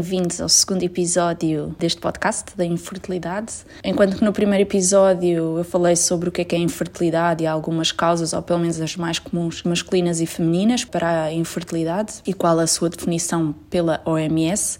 Bem-vindos 0.00 0.40
ao 0.40 0.48
segundo 0.48 0.82
episódio 0.82 1.76
deste 1.78 2.00
podcast 2.00 2.56
da 2.56 2.64
infertilidade. 2.64 3.52
Enquanto 3.84 4.16
que 4.16 4.24
no 4.24 4.32
primeiro 4.32 4.62
episódio 4.62 5.58
eu 5.58 5.62
falei 5.62 5.94
sobre 5.94 6.30
o 6.30 6.32
que 6.32 6.40
é 6.40 6.44
que 6.44 6.56
é 6.56 6.58
infertilidade 6.58 7.44
e 7.44 7.46
algumas 7.46 7.92
causas, 7.92 8.32
ou 8.32 8.40
pelo 8.40 8.60
menos 8.60 8.80
as 8.80 8.96
mais 8.96 9.18
comuns, 9.18 9.62
masculinas 9.62 10.22
e 10.22 10.24
femininas 10.24 10.86
para 10.86 11.24
a 11.24 11.32
infertilidade 11.34 12.14
e 12.26 12.32
qual 12.32 12.58
a 12.58 12.66
sua 12.66 12.88
definição 12.88 13.54
pela 13.68 14.00
OMS. 14.06 14.78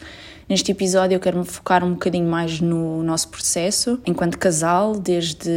Neste 0.50 0.72
episódio 0.72 1.14
eu 1.14 1.21
quero 1.21 1.39
me 1.39 1.45
focar 1.45 1.85
um 1.85 1.93
bocadinho 1.93 2.29
mais 2.29 2.61
no 2.61 3.04
nosso 3.04 3.29
processo 3.29 4.00
enquanto 4.04 4.36
casal, 4.36 4.99
desde, 4.99 5.49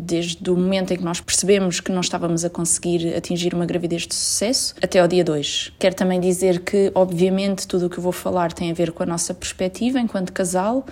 desde 0.00 0.50
o 0.50 0.56
momento 0.56 0.92
em 0.92 0.96
que 0.96 1.04
nós 1.04 1.20
percebemos 1.20 1.78
que 1.78 1.92
não 1.92 2.00
estávamos 2.00 2.44
a 2.44 2.50
conseguir 2.50 3.14
atingir 3.14 3.54
uma 3.54 3.64
gravidez 3.64 4.04
de 4.04 4.16
sucesso 4.16 4.74
até 4.82 4.98
ao 4.98 5.06
dia 5.06 5.22
2. 5.22 5.74
Quero 5.78 5.94
também 5.94 6.18
dizer 6.18 6.58
que, 6.58 6.90
obviamente, 6.92 7.68
tudo 7.68 7.86
o 7.86 7.88
que 7.88 7.98
eu 7.98 8.02
vou 8.02 8.10
falar 8.10 8.52
tem 8.52 8.68
a 8.72 8.74
ver 8.74 8.90
com 8.90 9.04
a 9.04 9.06
nossa 9.06 9.32
perspectiva 9.32 10.00
enquanto 10.00 10.32
casal, 10.32 10.84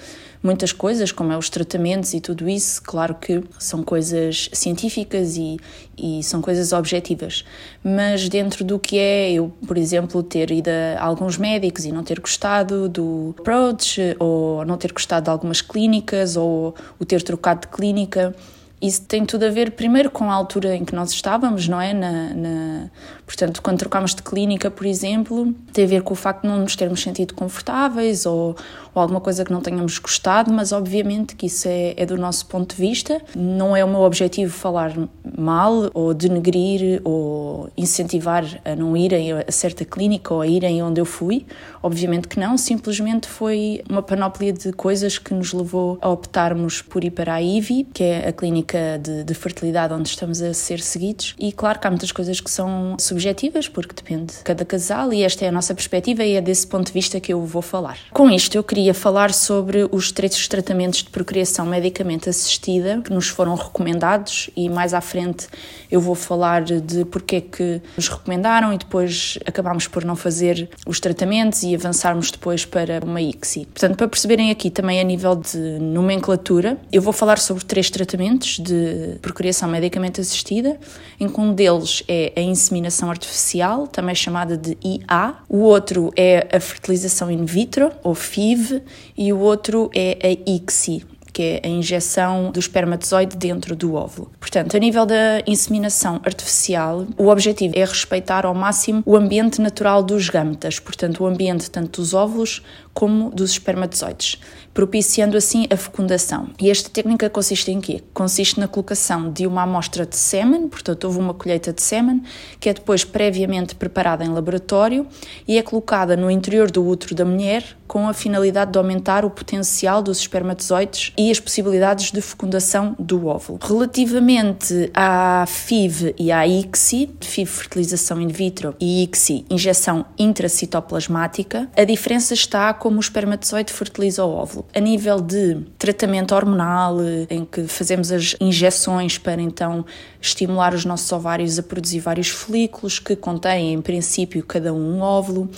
muitas 0.43 0.73
coisas, 0.73 1.13
como 1.13 1.33
é 1.33 1.37
os 1.37 1.51
tratamentos 1.51 2.15
e 2.15 2.21
tudo 2.21 2.49
isso, 2.49 2.83
claro 2.83 3.15
que 3.15 3.43
são 3.59 3.83
coisas 3.83 4.49
científicas 4.53 5.37
e, 5.37 5.59
e 5.97 6.23
são 6.23 6.41
coisas 6.41 6.73
objetivas, 6.73 7.45
mas 7.85 8.29
dentro 8.29 8.65
do 8.65 8.79
que 8.79 8.99
é 8.99 9.33
eu, 9.33 9.53
por 9.67 9.77
exemplo, 9.77 10.23
ter 10.23 10.51
ido 10.51 10.71
a 10.71 11.05
alguns 11.05 11.37
médicos 11.37 11.85
e 11.85 11.93
não 11.93 12.03
ter 12.03 12.21
gostado 12.21 12.89
do 12.89 13.35
approach, 13.39 14.17
ou 14.19 14.65
não 14.65 14.77
ter 14.77 14.93
gostado 14.93 15.25
de 15.25 15.31
algumas 15.31 15.61
clínicas, 15.61 16.37
ou 16.37 16.75
o 16.99 17.05
ter 17.05 17.23
trocado 17.23 17.63
de 17.63 17.69
clínica, 17.69 18.35
isso 18.81 19.03
tem 19.03 19.27
tudo 19.27 19.45
a 19.45 19.51
ver, 19.51 19.73
primeiro, 19.73 20.11
com 20.11 20.31
a 20.31 20.35
altura 20.35 20.75
em 20.75 20.87
que 20.87 20.95
nós 20.95 21.11
estávamos, 21.11 21.69
não 21.69 21.79
é? 21.79 21.93
Na, 21.93 22.35
na, 22.35 22.91
portanto, 23.31 23.63
quando 23.63 23.79
trocámos 23.79 24.13
de 24.13 24.23
clínica, 24.25 24.69
por 24.71 24.85
exemplo, 24.85 25.55
tem 25.73 25.85
a 25.85 25.89
ver 25.89 26.03
com 26.03 26.15
o 26.15 26.17
facto 26.17 26.43
de 26.43 26.49
não 26.49 26.59
nos 26.59 26.75
termos 26.75 27.01
sentido 27.01 27.33
confortáveis 27.33 28.27
ou, 28.27 28.57
ou 28.93 29.01
alguma 29.01 29.21
coisa 29.21 29.45
que 29.45 29.53
não 29.53 29.61
tenhamos 29.61 29.99
gostado, 29.99 30.53
mas 30.53 30.73
obviamente 30.73 31.37
que 31.37 31.47
isso 31.47 31.69
é, 31.69 31.95
é 31.97 32.05
do 32.05 32.17
nosso 32.17 32.47
ponto 32.47 32.75
de 32.75 32.81
vista. 32.81 33.23
Não 33.37 33.77
é 33.77 33.85
o 33.85 33.89
meu 33.89 34.01
objetivo 34.01 34.53
falar 34.53 34.93
mal 35.39 35.91
ou 35.95 36.13
denegrir 36.13 37.01
ou 37.05 37.71
incentivar 37.77 38.45
a 38.65 38.75
não 38.75 38.97
irem 38.97 39.33
a 39.33 39.53
certa 39.53 39.85
clínica 39.85 40.35
ou 40.35 40.41
a 40.41 40.47
irem 40.47 40.83
onde 40.83 41.01
eu 41.01 41.05
fui. 41.05 41.47
Obviamente 41.81 42.27
que 42.27 42.39
não, 42.39 42.59
simplesmente 42.59 43.29
foi 43.29 43.81
uma 43.89 44.03
panóplia 44.03 44.53
de 44.53 44.73
coisas 44.73 45.19
que 45.19 45.33
nos 45.33 45.53
levou 45.53 45.99
a 46.01 46.09
optarmos 46.09 46.83
por 46.83 47.05
ir 47.05 47.11
para 47.11 47.35
a 47.35 47.43
IVI, 47.43 47.87
que 47.95 48.03
é 48.03 48.29
a 48.29 48.33
clínica 48.33 48.99
de, 49.01 49.23
de 49.23 49.35
fertilidade 49.35 49.95
onde 49.95 50.09
estamos 50.09 50.43
a 50.43 50.53
ser 50.53 50.81
seguidos. 50.81 51.37
E 51.39 51.53
claro 51.53 51.79
que 51.79 51.87
há 51.87 51.91
muitas 51.91 52.11
coisas 52.11 52.41
que 52.41 52.51
são 52.51 52.97
subjetivas, 52.99 53.20
porque 53.69 53.95
depende 53.95 54.35
de 54.35 54.43
cada 54.45 54.65
casal, 54.65 55.13
e 55.13 55.23
esta 55.23 55.45
é 55.45 55.49
a 55.49 55.53
nossa 55.53 55.75
perspectiva 55.75 56.25
e 56.25 56.35
é 56.35 56.41
desse 56.41 56.67
ponto 56.67 56.87
de 56.87 56.93
vista 56.93 57.21
que 57.21 57.33
eu 57.33 57.45
vou 57.45 57.63
falar. 57.63 57.99
Com 58.13 58.31
isto, 58.31 58.55
eu 58.57 58.65
queria 58.65 58.95
falar 58.95 59.33
sobre 59.33 59.89
os 59.91 60.13
três 60.13 60.49
tratamentos 60.49 61.03
de 61.03 61.11
procriação 61.11 61.67
medicamente 61.67 62.29
assistida 62.29 63.01
que 63.05 63.13
nos 63.13 63.29
foram 63.29 63.55
recomendados 63.55 64.51
e 64.57 64.69
mais 64.69 64.95
à 64.95 65.01
frente 65.01 65.49
eu 65.91 66.01
vou 66.01 66.15
falar 66.15 66.63
de 66.63 67.05
porque 67.07 67.37
é 67.37 67.41
que 67.41 67.83
nos 67.97 68.09
recomendaram 68.09 68.73
e 68.73 68.79
depois 68.79 69.39
acabámos 69.45 69.87
por 69.87 70.05
não 70.05 70.17
fazer 70.17 70.69
os 70.87 71.01
tratamentos 71.01 71.63
e 71.63 71.75
avançarmos 71.75 72.31
depois 72.31 72.65
para 72.65 73.01
uma 73.05 73.21
ICSI. 73.21 73.67
Portanto, 73.67 73.97
para 73.97 74.09
perceberem 74.09 74.51
aqui 74.51 74.71
também 74.71 75.01
a 75.01 75.05
nível 75.05 75.35
de 75.35 75.59
nomenclatura, 75.81 76.79
eu 76.93 77.03
vou 77.03 77.13
falar 77.13 77.39
sobre 77.39 77.65
três 77.65 77.91
tratamentos 77.91 78.59
de 78.59 79.19
procriação 79.21 79.69
medicamente 79.69 80.21
assistida, 80.21 80.79
em 81.19 81.29
que 81.29 81.41
um 81.41 81.53
deles 81.53 82.03
é 82.09 82.33
a 82.37 82.41
inseminação 82.41 83.10
artificial, 83.11 83.87
também 83.87 84.15
chamada 84.15 84.57
de 84.57 84.77
IA, 84.83 85.35
o 85.49 85.59
outro 85.59 86.13
é 86.17 86.49
a 86.53 86.61
fertilização 86.61 87.31
in 87.31 87.45
vitro, 87.45 87.93
ou 88.03 88.15
FIV, 88.15 88.83
e 89.17 89.33
o 89.33 89.39
outro 89.39 89.91
é 89.95 90.19
a 90.23 90.51
ICSI, 90.51 91.05
que 91.33 91.43
é 91.43 91.61
a 91.65 91.69
injeção 91.69 92.51
do 92.51 92.59
espermatozoide 92.59 93.37
dentro 93.37 93.77
do 93.77 93.95
óvulo. 93.95 94.31
Portanto, 94.39 94.77
a 94.77 94.81
nível 94.81 95.07
da 95.07 95.43
inseminação 95.47 96.21
artificial, 96.25 97.07
o 97.17 97.29
objetivo 97.29 97.75
é 97.77 97.85
respeitar 97.85 98.45
ao 98.45 98.55
máximo 98.55 99.03
o 99.07 99.17
ambiente 99.17 99.61
natural 99.61 100.03
dos 100.03 100.29
gâmetas, 100.29 100.79
portanto, 100.79 101.23
o 101.23 101.27
ambiente 101.27 101.71
tanto 101.71 102.01
dos 102.01 102.15
óvulos 102.15 102.63
como 102.93 103.31
dos 103.31 103.53
espermatozoides, 103.53 104.39
propiciando 104.73 105.37
assim 105.37 105.67
a 105.71 105.77
fecundação. 105.77 106.49
E 106.61 106.71
esta 106.71 106.89
técnica 106.89 107.29
consiste 107.29 107.71
em 107.71 107.81
quê? 107.81 108.03
Consiste 108.13 108.59
na 108.59 108.69
colocação 108.69 109.31
de 109.31 109.47
uma 109.47 109.63
amostra 109.63 110.07
de 110.07 110.17
sêmen, 110.17 110.69
portanto, 110.69 111.05
houve 111.05 111.19
uma 111.19 111.35
colheita 111.35 111.73
de 111.73 111.83
sêmen, 111.83 112.23
que 112.59 112.69
é 112.69 112.75
depois 112.75 113.05
previamente 113.05 113.75
preparada 113.75 114.25
em 114.25 114.29
laboratório 114.29 115.07
e 115.47 115.59
é 115.59 115.63
colocada 115.63 116.17
no 116.17 116.31
interior 116.31 116.71
do 116.71 116.87
útero 116.87 117.15
da 117.15 117.25
mulher 117.25 117.77
com 117.91 118.07
a 118.09 118.15
finalidade 118.15 118.71
de 118.71 118.79
aumentar 118.79 119.25
o 119.25 119.31
potencial 119.31 120.01
dos 120.01 120.19
espermatozoides 120.19 121.13
e 121.19 121.29
as 121.29 121.41
possibilidades 121.41 122.13
de 122.13 122.21
fecundação 122.21 122.95
do 122.97 123.27
óvulo. 123.27 123.59
Relativamente 123.61 124.89
à 124.95 125.45
FIV 125.45 126.15
e 126.17 126.31
à 126.31 126.47
ICSI, 126.47 127.11
FIV 127.21 127.51
fertilização 127.51 128.21
in 128.21 128.29
vitro 128.29 128.77
e 128.79 129.03
ICSI 129.03 129.45
injeção 129.51 130.07
intracitoplasmática, 130.17 131.69
a 131.77 131.83
diferença 131.83 132.33
está 132.33 132.73
como 132.73 132.99
o 132.99 133.01
espermatozoide 133.01 133.73
fertiliza 133.73 134.25
o 134.25 134.31
óvulo. 134.31 134.67
A 134.75 134.79
nível 134.81 135.21
de 135.21 135.63
tratamento 135.79 136.35
hormonal, 136.35 136.99
em 137.29 137.45
que 137.45 137.67
fazemos 137.67 138.13
as 138.13 138.37
injeções 138.41 139.19
para 139.19 139.41
então 139.41 139.85
estimular 140.21 140.75
os 140.75 140.85
nossos 140.85 141.11
ovários 141.11 141.59
a 141.59 141.63
produzir 141.63 142.01
vários 142.01 142.29
folículos 142.29 142.99
que 142.99 143.17
contêm 143.17 143.73
em 143.73 143.81
princípio 143.81 144.45
cada 144.45 144.73
um 144.73 144.91
um 144.91 145.01
óvulo, 145.01 145.49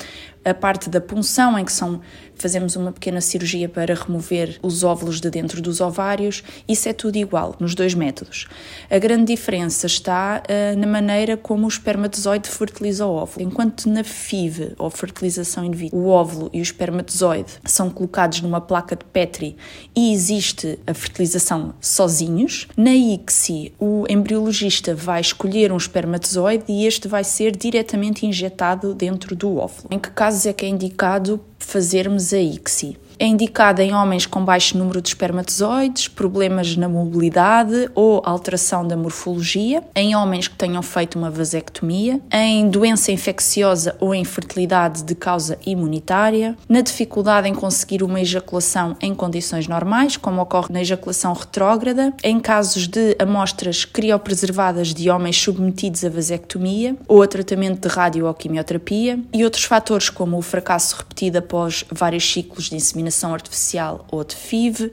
a 0.45 0.53
parte 0.53 0.91
da 0.91 1.01
punção, 1.01 1.59
em 1.59 1.65
que 1.65 1.73
são, 1.73 2.01
fazemos 2.35 2.75
uma 2.75 2.93
pequena 2.93 3.21
cirurgia 3.21 3.69
para 3.69 3.95
remover 3.95 4.59
os 4.63 4.83
óvulos 4.83 5.21
de 5.21 5.31
dentro 5.31 5.63
dos 5.63 5.81
ovários, 5.81 6.43
isso 6.69 6.89
é 6.89 6.93
tudo 6.93 7.17
igual 7.17 7.55
nos 7.61 7.75
dois 7.75 7.95
métodos. 7.95 8.49
A 8.91 8.99
grande 8.99 9.27
diferença 9.27 9.87
está 9.87 10.43
uh, 10.43 10.79
na 10.79 10.87
maneira 10.87 11.37
como 11.37 11.65
o 11.65 11.69
espermatozoide 11.69 12.49
fertiliza 12.49 13.07
o 13.07 13.15
óvulo. 13.15 13.47
Enquanto 13.47 13.89
na 13.89 14.03
FIV, 14.03 14.75
ou 14.79 14.91
fertilização 14.91 15.65
in 15.65 15.71
vitro, 15.71 15.97
o 15.97 16.09
óvulo 16.09 16.51
e 16.53 16.61
o 16.61 16.63
espermatozoide 16.63 17.53
são 17.65 17.89
colocados 17.89 18.41
numa 18.41 18.61
placa 18.61 18.97
de 18.97 19.05
Petri 19.05 19.57
e 19.95 20.13
existe 20.13 20.79
a 20.87 20.95
fertilização 20.95 21.75
sozinhos, 21.81 22.67
na 22.77 22.93
ICSI 22.93 23.73
o 23.79 24.05
embriologista 24.09 24.95
vai 24.95 25.21
escolher 25.21 25.71
um 25.71 25.77
espermatozoide 25.77 26.65
e 26.69 26.87
este 26.87 27.07
vai 27.07 27.23
ser 27.23 27.57
diretamente 27.57 28.27
injetado 28.27 28.95
dentro 28.95 29.37
do 29.37 29.57
óvulo. 29.57 29.89
Em 29.91 29.99
que 29.99 30.11
caso 30.11 30.32
casos 30.33 30.47
é 30.47 30.53
que 30.53 30.65
é 30.65 30.69
indicado 30.69 31.39
fazermos 31.59 32.33
a 32.33 32.41
ICSI. 32.41 32.97
É 33.23 33.25
indicada 33.25 33.85
em 33.85 33.95
homens 33.95 34.27
com 34.27 34.45
baixo 34.45 34.77
número 34.77 35.01
de 35.01 35.11
espermatozoides, 35.11 36.09
problemas 36.09 36.77
na 36.77 36.89
mobilidade 36.89 37.89
ou 37.95 38.21
alteração 38.25 38.85
da 38.85 38.97
morfologia, 38.97 39.81
em 39.95 40.17
homens 40.17 40.49
que 40.49 40.57
tenham 40.57 40.83
feito 40.83 41.17
uma 41.17 41.31
vasectomia, 41.31 42.21
em 42.33 42.69
doença 42.69 43.13
infecciosa 43.13 43.95
ou 44.01 44.13
infertilidade 44.13 45.05
de 45.05 45.15
causa 45.15 45.57
imunitária, 45.65 46.57
na 46.69 46.81
dificuldade 46.81 47.49
em 47.49 47.55
conseguir 47.55 48.03
uma 48.03 48.21
ejaculação 48.21 48.97
em 49.01 49.15
condições 49.15 49.69
normais, 49.69 50.17
como 50.17 50.43
ocorre 50.43 50.73
na 50.73 50.81
ejaculação 50.81 51.33
retrógrada, 51.33 52.13
em 52.25 52.41
casos 52.41 52.89
de 52.89 53.15
amostras 53.21 53.85
criopreservadas 53.85 54.93
de 54.93 55.09
homens 55.09 55.41
submetidos 55.41 56.05
a 56.05 56.09
vasectomia 56.09 56.97
ou 57.07 57.23
a 57.23 57.29
tratamento 57.29 57.89
de 57.89 57.95
radio 57.95 58.27
ou 58.27 58.35
quimioterapia, 58.35 59.21
e 59.33 59.45
outros 59.45 59.63
fatores 59.63 60.11
como 60.11 60.37
o 60.37 60.43
fracasso 60.43 60.97
repetido 60.97 61.39
após 61.39 61.85
vários 61.89 62.29
ciclos 62.29 62.65
de 62.65 62.75
inseminação 62.75 63.12
inseminação 63.13 63.35
artificial 63.35 64.07
ou 64.11 64.25
de 64.25 64.35
FIV, 64.35 64.91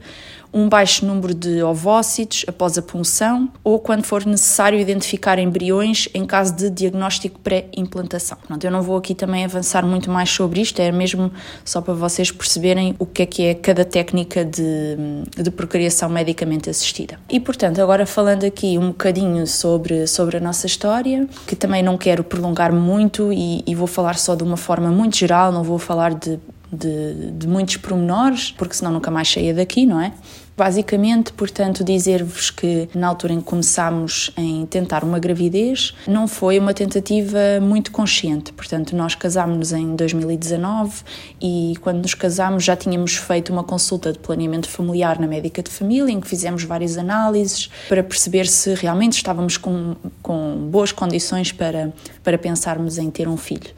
um 0.52 0.68
baixo 0.68 1.06
número 1.06 1.34
de 1.34 1.62
ovócitos 1.62 2.44
após 2.48 2.76
a 2.76 2.82
punção 2.82 3.50
ou 3.64 3.80
quando 3.80 4.04
for 4.04 4.26
necessário 4.26 4.80
identificar 4.80 5.38
embriões 5.38 6.10
em 6.12 6.26
caso 6.26 6.56
de 6.56 6.72
diagnóstico 6.72 7.40
pré-implantação. 7.40 8.38
Eu 8.64 8.72
não 8.72 8.82
vou 8.82 8.98
aqui 8.98 9.14
também 9.14 9.46
avançar 9.46 9.86
muito 9.86 10.10
mais 10.10 10.30
sobre 10.30 10.62
isto, 10.62 10.80
é 10.80 10.92
mesmo 10.92 11.32
só 11.64 11.82
para 11.82 11.94
vocês 11.94 12.32
perceberem 12.32 12.96
o 12.98 13.06
que 13.06 13.22
é 13.22 13.26
que 13.28 13.44
é 13.44 13.54
cada 13.54 13.86
técnica 13.86 14.44
de, 14.44 14.98
de 15.38 15.52
procriação 15.52 16.10
medicamente 16.10 16.68
assistida. 16.68 17.20
E 17.30 17.40
portanto, 17.40 17.80
agora 17.80 18.08
falando 18.08 18.44
aqui 18.44 18.78
um 18.78 18.88
bocadinho 18.88 19.46
sobre, 19.46 20.08
sobre 20.08 20.38
a 20.38 20.40
nossa 20.40 20.66
história, 20.66 21.28
que 21.46 21.56
também 21.56 21.84
não 21.84 21.96
quero 21.96 22.24
prolongar 22.24 22.74
muito 22.74 23.32
e, 23.32 23.64
e 23.68 23.76
vou 23.76 23.88
falar 23.88 24.18
só 24.18 24.34
de 24.34 24.44
uma 24.44 24.58
forma 24.58 24.90
muito 24.90 25.16
geral, 25.16 25.52
não 25.52 25.64
vou 25.64 25.78
falar 25.78 26.16
de 26.16 26.40
de, 26.72 27.32
de 27.32 27.48
muitos 27.48 27.78
pormenores, 27.78 28.52
porque 28.52 28.76
senão 28.76 28.92
nunca 28.92 29.10
mais 29.10 29.32
saía 29.32 29.54
daqui, 29.54 29.86
não 29.86 30.00
é? 30.00 30.14
Basicamente, 30.60 31.32
portanto, 31.32 31.86
dizer-vos 31.86 32.52
que 32.52 32.90
na 32.94 33.08
altura 33.08 33.32
em 33.32 33.40
que 33.40 33.46
começámos 33.46 34.30
em 34.36 34.66
tentar 34.66 35.06
uma 35.06 35.18
gravidez, 35.18 35.96
não 36.06 36.28
foi 36.28 36.60
uma 36.60 36.74
tentativa 36.74 37.40
muito 37.62 37.94
consciente. 37.94 38.52
Portanto, 38.52 38.94
nós 38.94 39.16
casámos-nos 39.16 39.72
em 39.72 39.96
2019 39.96 41.02
e 41.42 41.76
quando 41.80 42.02
nos 42.02 42.14
casámos 42.14 42.66
já 42.66 42.76
tínhamos 42.76 43.16
feito 43.16 43.54
uma 43.54 43.64
consulta 43.64 44.12
de 44.12 44.20
planeamento 44.20 44.68
familiar 44.68 45.18
na 45.18 45.28
médica 45.28 45.64
de 45.64 45.70
família, 45.70 46.12
em 46.12 46.20
que 46.20 46.28
fizemos 46.28 46.66
várias 46.66 46.98
análises 46.98 47.70
para 47.88 48.04
perceber 48.04 48.46
se 48.46 48.74
realmente 48.74 49.14
estávamos 49.14 49.56
com, 49.56 49.96
com 50.22 50.68
boas 50.70 50.92
condições 50.92 51.54
para, 51.54 51.94
para 52.22 52.38
pensarmos 52.38 52.98
em 52.98 53.10
ter 53.10 53.30
um 53.30 53.38
filho. 53.38 53.72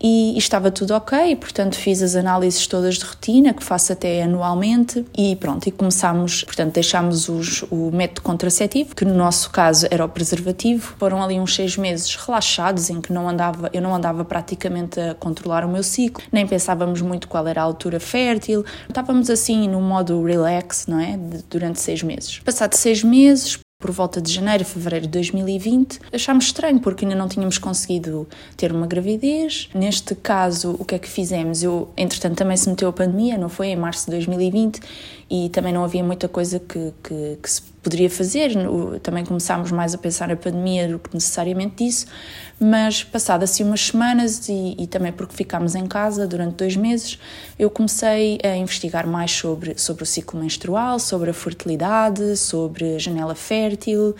E, 0.00 0.36
estava 0.38 0.70
tudo 0.70 0.94
ok, 0.94 1.36
portanto 1.36 1.76
fiz 1.76 2.02
as 2.02 2.16
análises 2.16 2.66
todas 2.66 2.96
de 2.96 3.04
rotina, 3.04 3.52
que 3.52 3.62
faço 3.62 3.92
até 3.92 4.22
anualmente, 4.22 5.04
e 5.16 5.36
pronto, 5.36 5.66
e 5.66 5.70
começámos, 5.70 6.44
portanto 6.44 6.74
deixámos 6.74 7.28
os, 7.28 7.62
o 7.70 7.90
método 7.92 8.22
contraceptivo, 8.22 8.94
que 8.94 9.04
no 9.04 9.14
nosso 9.14 9.50
caso 9.50 9.86
era 9.90 10.04
o 10.04 10.08
preservativo, 10.08 10.94
foram 10.98 11.22
ali 11.22 11.38
uns 11.38 11.54
seis 11.54 11.76
meses 11.76 12.14
relaxados, 12.14 12.88
em 12.90 13.00
que 13.00 13.12
não 13.12 13.28
andava, 13.28 13.68
eu 13.72 13.82
não 13.82 13.94
andava 13.94 14.24
praticamente 14.24 14.98
a 14.98 15.14
controlar 15.14 15.64
o 15.64 15.68
meu 15.68 15.82
ciclo, 15.82 16.22
nem 16.32 16.46
pensávamos 16.46 17.02
muito 17.02 17.28
qual 17.28 17.46
era 17.46 17.60
a 17.60 17.64
altura 17.64 18.00
fértil, 18.00 18.64
estávamos 18.88 19.28
assim 19.28 19.68
no 19.68 19.80
modo 19.80 20.22
relax, 20.22 20.86
não 20.86 21.00
é, 21.00 21.16
de, 21.16 21.42
durante 21.50 21.80
seis 21.80 22.02
meses. 22.02 22.38
Passado 22.38 22.74
seis 22.74 23.02
meses, 23.04 23.58
por 23.80 23.90
volta 23.90 24.20
de 24.20 24.30
janeiro, 24.30 24.62
fevereiro 24.62 25.06
de 25.06 25.12
2020, 25.12 26.00
achámos 26.12 26.44
estranho 26.44 26.78
porque 26.80 27.06
ainda 27.06 27.16
não 27.16 27.26
tínhamos 27.26 27.56
conseguido 27.56 28.28
ter 28.54 28.70
uma 28.72 28.86
gravidez. 28.86 29.70
Neste 29.74 30.14
caso, 30.14 30.76
o 30.78 30.84
que 30.84 30.94
é 30.94 30.98
que 30.98 31.08
fizemos? 31.08 31.62
Eu, 31.62 31.88
entretanto, 31.96 32.36
também 32.36 32.58
se 32.58 32.68
meteu 32.68 32.90
a 32.90 32.92
pandemia, 32.92 33.38
não 33.38 33.48
foi? 33.48 33.68
Em 33.68 33.76
março 33.76 34.04
de 34.04 34.10
2020 34.10 34.80
e 35.30 35.48
também 35.48 35.72
não 35.72 35.82
havia 35.82 36.04
muita 36.04 36.28
coisa 36.28 36.58
que, 36.58 36.92
que, 37.02 37.38
que 37.42 37.50
se 37.50 37.62
poderia 37.82 38.10
fazer. 38.10 38.52
Também 39.02 39.24
começámos 39.24 39.72
mais 39.72 39.94
a 39.94 39.98
pensar 39.98 40.28
na 40.28 40.36
pandemia 40.36 40.86
do 40.86 40.98
que 40.98 41.14
necessariamente 41.14 41.84
disso, 41.84 42.06
mas 42.60 43.02
passado 43.02 43.42
assim 43.42 43.64
umas 43.64 43.86
semanas 43.86 44.46
e, 44.48 44.76
e, 44.78 44.86
também 44.86 45.10
porque 45.10 45.34
ficámos 45.34 45.74
em 45.74 45.86
casa 45.86 46.26
durante 46.26 46.56
dois 46.56 46.76
meses, 46.76 47.18
eu 47.58 47.70
comecei 47.70 48.38
a 48.44 48.54
investigar 48.54 49.06
mais 49.06 49.30
sobre, 49.30 49.78
sobre 49.78 50.02
o 50.02 50.06
ciclo 50.06 50.38
menstrual, 50.38 50.98
sobre 50.98 51.30
a 51.30 51.32
fertilidade, 51.32 52.36
sobre 52.36 52.96
a 52.96 52.98
janela 52.98 53.34
fértil 53.34 54.14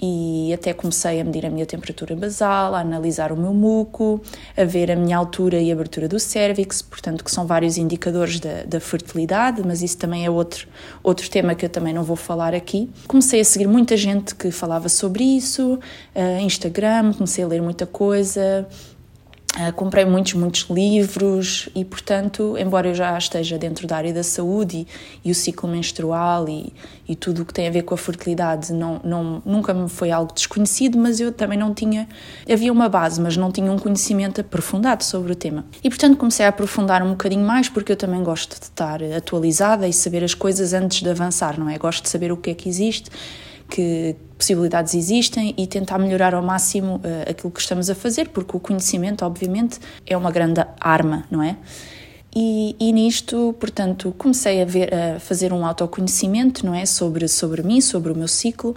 e 0.00 0.52
até 0.52 0.72
comecei 0.72 1.20
a 1.20 1.24
medir 1.24 1.46
a 1.46 1.50
minha 1.50 1.64
temperatura 1.64 2.16
basal, 2.16 2.74
a 2.74 2.80
analisar 2.80 3.32
o 3.32 3.36
meu 3.36 3.54
muco, 3.54 4.20
a 4.56 4.64
ver 4.64 4.90
a 4.90 4.96
minha 4.96 5.16
altura 5.16 5.60
e 5.60 5.70
abertura 5.70 6.08
do 6.08 6.18
cérvix, 6.18 6.82
portanto 6.82 7.22
que 7.24 7.30
são 7.30 7.46
vários 7.46 7.78
indicadores 7.78 8.40
da, 8.40 8.64
da 8.64 8.80
fertilidade, 8.80 9.62
mas 9.64 9.82
isso 9.82 9.96
também 9.96 10.26
é 10.26 10.30
outro, 10.30 10.66
outro 11.02 11.30
tema 11.30 11.54
que 11.54 11.64
eu 11.64 11.70
também 11.70 11.94
não 11.94 12.02
vou 12.02 12.16
falar 12.16 12.54
aqui. 12.54 12.90
Comecei 13.06 13.40
a 13.40 13.44
seguir 13.44 13.68
muita 13.68 13.96
gente 13.96 14.34
que 14.34 14.50
falava 14.50 14.88
sobre 14.88 15.22
isso, 15.22 15.74
uh, 16.14 16.40
Instagram, 16.40 17.12
comecei 17.14 17.44
a 17.44 17.46
ler 17.46 17.62
muita 17.62 17.83
coisa, 17.86 18.66
Uh, 19.54 19.72
comprei 19.72 20.04
muitos, 20.04 20.34
muitos 20.34 20.66
livros 20.68 21.68
e, 21.76 21.84
portanto, 21.84 22.56
embora 22.58 22.88
eu 22.88 22.94
já 22.94 23.16
esteja 23.16 23.56
dentro 23.56 23.86
da 23.86 23.96
área 23.96 24.12
da 24.12 24.24
saúde 24.24 24.78
e, 24.78 25.28
e 25.28 25.30
o 25.30 25.34
ciclo 25.34 25.68
menstrual 25.68 26.48
e, 26.48 26.72
e, 27.08 27.14
tudo 27.14 27.42
o 27.42 27.44
que 27.44 27.54
tem 27.54 27.68
a 27.68 27.70
ver 27.70 27.82
com 27.82 27.94
a 27.94 27.96
fertilidade 27.96 28.72
não, 28.72 29.00
não, 29.04 29.40
nunca 29.46 29.72
me 29.72 29.88
foi 29.88 30.10
algo 30.10 30.34
desconhecido, 30.34 30.98
mas 30.98 31.20
eu 31.20 31.30
também 31.30 31.56
não 31.56 31.72
tinha. 31.72 32.08
Havia 32.52 32.72
uma 32.72 32.88
base, 32.88 33.20
mas 33.20 33.36
não 33.36 33.52
tinha 33.52 33.70
um 33.70 33.78
conhecimento 33.78 34.40
aprofundado 34.40 35.04
sobre 35.04 35.30
o 35.30 35.36
tema. 35.36 35.64
E, 35.84 35.88
portanto, 35.88 36.16
comecei 36.16 36.44
a 36.44 36.48
aprofundar 36.48 37.00
um 37.04 37.10
bocadinho 37.10 37.46
mais 37.46 37.68
porque 37.68 37.92
eu 37.92 37.96
também 37.96 38.24
gosto 38.24 38.58
de 38.58 38.64
estar 38.64 39.00
atualizada 39.16 39.86
e 39.86 39.92
saber 39.92 40.24
as 40.24 40.34
coisas 40.34 40.72
antes 40.72 41.00
de 41.00 41.08
avançar, 41.08 41.60
não 41.60 41.70
é? 41.70 41.78
Gosto 41.78 42.02
de 42.02 42.08
saber 42.08 42.32
o 42.32 42.36
que 42.36 42.50
é 42.50 42.54
que 42.54 42.68
existe 42.68 43.08
que 43.68 44.16
possibilidades 44.44 44.94
existem 44.94 45.54
e 45.56 45.66
tentar 45.66 45.98
melhorar 45.98 46.34
ao 46.34 46.42
máximo 46.42 46.96
uh, 46.96 47.30
aquilo 47.30 47.50
que 47.50 47.60
estamos 47.60 47.88
a 47.88 47.94
fazer, 47.94 48.28
porque 48.28 48.54
o 48.54 48.60
conhecimento, 48.60 49.24
obviamente, 49.24 49.80
é 50.06 50.14
uma 50.14 50.30
grande 50.30 50.60
arma, 50.78 51.24
não 51.30 51.42
é? 51.42 51.56
E, 52.36 52.76
e, 52.78 52.92
nisto, 52.92 53.54
portanto, 53.58 54.12
comecei 54.18 54.60
a, 54.60 54.64
ver, 54.64 54.92
a 54.92 55.20
fazer 55.20 55.52
um 55.52 55.64
autoconhecimento, 55.64 56.66
não 56.66 56.74
é? 56.74 56.84
Sobre, 56.84 57.28
sobre 57.28 57.62
mim, 57.62 57.80
sobre 57.80 58.12
o 58.12 58.16
meu 58.16 58.28
ciclo 58.28 58.76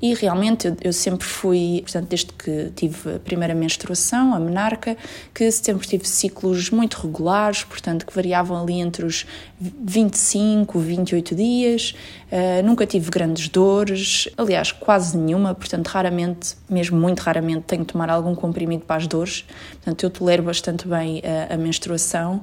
e 0.00 0.14
realmente 0.14 0.68
eu, 0.68 0.76
eu, 0.82 0.92
sempre 0.92 1.26
fui, 1.26 1.80
portanto, 1.82 2.08
desde 2.08 2.32
que 2.32 2.70
tive 2.74 3.16
a 3.16 3.18
primeira 3.18 3.54
menstruação, 3.54 4.34
a 4.34 4.40
menarca, 4.40 4.96
que 5.34 5.50
sempre 5.50 5.86
tive 5.86 6.06
ciclos 6.06 6.70
muito 6.70 7.00
regulares, 7.00 7.64
portanto, 7.64 8.04
que 8.04 8.14
variavam 8.14 8.60
ali 8.60 8.74
entre 8.80 9.06
os 9.06 9.26
25, 9.58 10.78
28 10.78 11.34
dias, 11.34 11.94
uh, 12.30 12.66
nunca 12.66 12.86
tive 12.86 13.10
grandes 13.10 13.48
dores, 13.48 14.28
aliás, 14.36 14.70
quase 14.70 15.16
nenhuma, 15.16 15.54
portanto, 15.54 15.88
raramente, 15.88 16.56
mesmo 16.68 17.00
muito 17.00 17.20
raramente, 17.20 17.62
tenho 17.62 17.84
que 17.84 17.92
tomar 17.92 18.10
algum 18.10 18.34
comprimido 18.34 18.84
para 18.84 18.96
as 18.96 19.06
dores, 19.06 19.44
portanto, 19.72 20.02
eu 20.02 20.10
tolero 20.10 20.42
bastante 20.42 20.86
bem 20.86 21.22
a, 21.24 21.54
a 21.54 21.56
menstruação. 21.56 22.42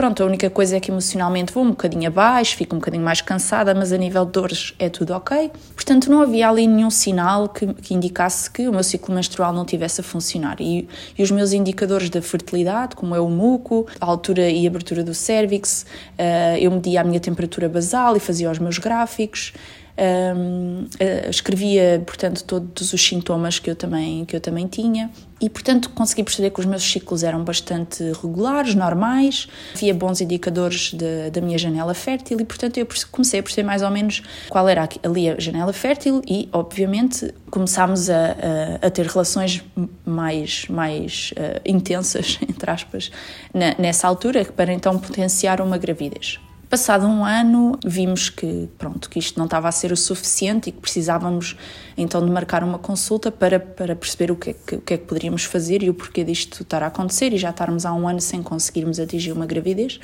Pronto, 0.00 0.22
a 0.22 0.24
única 0.24 0.48
coisa 0.48 0.78
é 0.78 0.80
que 0.80 0.90
emocionalmente 0.90 1.52
vou 1.52 1.62
um 1.62 1.68
bocadinho 1.72 2.08
abaixo, 2.08 2.56
fico 2.56 2.74
um 2.74 2.78
bocadinho 2.78 3.04
mais 3.04 3.20
cansada, 3.20 3.74
mas 3.74 3.92
a 3.92 3.98
nível 3.98 4.24
de 4.24 4.32
dores 4.32 4.74
é 4.78 4.88
tudo 4.88 5.12
ok. 5.12 5.50
Portanto, 5.74 6.10
não 6.10 6.22
havia 6.22 6.48
ali 6.48 6.66
nenhum 6.66 6.88
sinal 6.88 7.50
que, 7.50 7.66
que 7.74 7.92
indicasse 7.92 8.50
que 8.50 8.66
o 8.66 8.72
meu 8.72 8.82
ciclo 8.82 9.14
menstrual 9.14 9.52
não 9.52 9.62
tivesse 9.62 10.00
a 10.00 10.02
funcionar. 10.02 10.56
E, 10.58 10.88
e, 11.18 11.22
os 11.22 11.30
meus 11.30 11.52
indicadores 11.52 12.08
da 12.08 12.22
fertilidade, 12.22 12.96
como 12.96 13.14
é 13.14 13.20
o 13.20 13.28
muco, 13.28 13.86
a 14.00 14.06
altura 14.06 14.48
e 14.48 14.66
abertura 14.66 15.04
do 15.04 15.12
cérvix, 15.12 15.84
uh, 16.18 16.56
eu 16.58 16.70
media 16.70 17.02
a 17.02 17.04
minha 17.04 17.20
temperatura 17.20 17.68
basal 17.68 18.16
e 18.16 18.20
fazia 18.20 18.50
os 18.50 18.58
meus 18.58 18.78
gráficos 18.78 19.52
um, 19.98 20.84
uh, 20.84 21.30
escrevia, 21.30 22.02
portanto, 22.06 22.44
todos 22.44 22.92
os 22.92 23.02
sintomas 23.02 23.58
que 23.58 23.70
eu 23.70 23.76
também, 23.76 24.24
que 24.24 24.34
eu 24.34 24.40
também 24.40 24.66
tinha 24.66 25.10
e, 25.40 25.48
portanto, 25.48 25.88
consegui 25.90 26.22
perceber 26.22 26.50
que 26.50 26.60
os 26.60 26.66
meus 26.66 26.82
ciclos 26.82 27.22
eram 27.22 27.42
bastante 27.42 28.04
regulares, 28.20 28.74
normais, 28.74 29.48
havia 29.74 29.94
bons 29.94 30.20
indicadores 30.20 30.92
de, 30.92 31.30
da 31.30 31.40
minha 31.40 31.56
janela 31.56 31.94
fértil 31.94 32.38
e, 32.38 32.44
portanto, 32.44 32.76
eu 32.76 32.86
comecei 33.10 33.40
a 33.40 33.42
perceber 33.42 33.66
mais 33.66 33.82
ou 33.82 33.90
menos 33.90 34.22
qual 34.50 34.68
era 34.68 34.86
ali 35.02 35.30
a 35.30 35.40
janela 35.40 35.72
fértil 35.72 36.20
e, 36.28 36.48
obviamente, 36.52 37.32
começámos 37.50 38.10
a, 38.10 38.36
a, 38.82 38.86
a 38.86 38.90
ter 38.90 39.06
relações 39.06 39.64
mais, 40.04 40.66
mais 40.68 41.32
uh, 41.32 41.60
intensas, 41.64 42.38
entre 42.46 42.70
aspas, 42.70 43.10
na, 43.54 43.74
nessa 43.78 44.06
altura, 44.06 44.44
para 44.44 44.72
então 44.72 44.98
potenciar 44.98 45.62
uma 45.62 45.78
gravidez. 45.78 46.38
Passado 46.70 47.04
um 47.04 47.24
ano, 47.24 47.76
vimos 47.84 48.30
que, 48.30 48.68
pronto, 48.78 49.10
que 49.10 49.18
isto 49.18 49.36
não 49.36 49.46
estava 49.46 49.66
a 49.68 49.72
ser 49.72 49.90
o 49.90 49.96
suficiente 49.96 50.68
e 50.68 50.72
que 50.72 50.78
precisávamos 50.78 51.56
então 51.98 52.24
de 52.24 52.30
marcar 52.30 52.62
uma 52.62 52.78
consulta 52.78 53.32
para, 53.32 53.58
para 53.58 53.96
perceber 53.96 54.30
o 54.30 54.36
que, 54.36 54.50
é 54.50 54.52
que, 54.52 54.76
o 54.76 54.80
que 54.80 54.94
é 54.94 54.96
que 54.96 55.04
poderíamos 55.04 55.42
fazer 55.42 55.82
e 55.82 55.90
o 55.90 55.94
porquê 55.94 56.22
disto 56.22 56.62
estar 56.62 56.80
a 56.84 56.86
acontecer 56.86 57.32
e 57.32 57.38
já 57.38 57.50
estarmos 57.50 57.84
há 57.84 57.92
um 57.92 58.06
ano 58.06 58.20
sem 58.20 58.40
conseguirmos 58.40 59.00
atingir 59.00 59.32
uma 59.32 59.46
gravidez, 59.46 59.98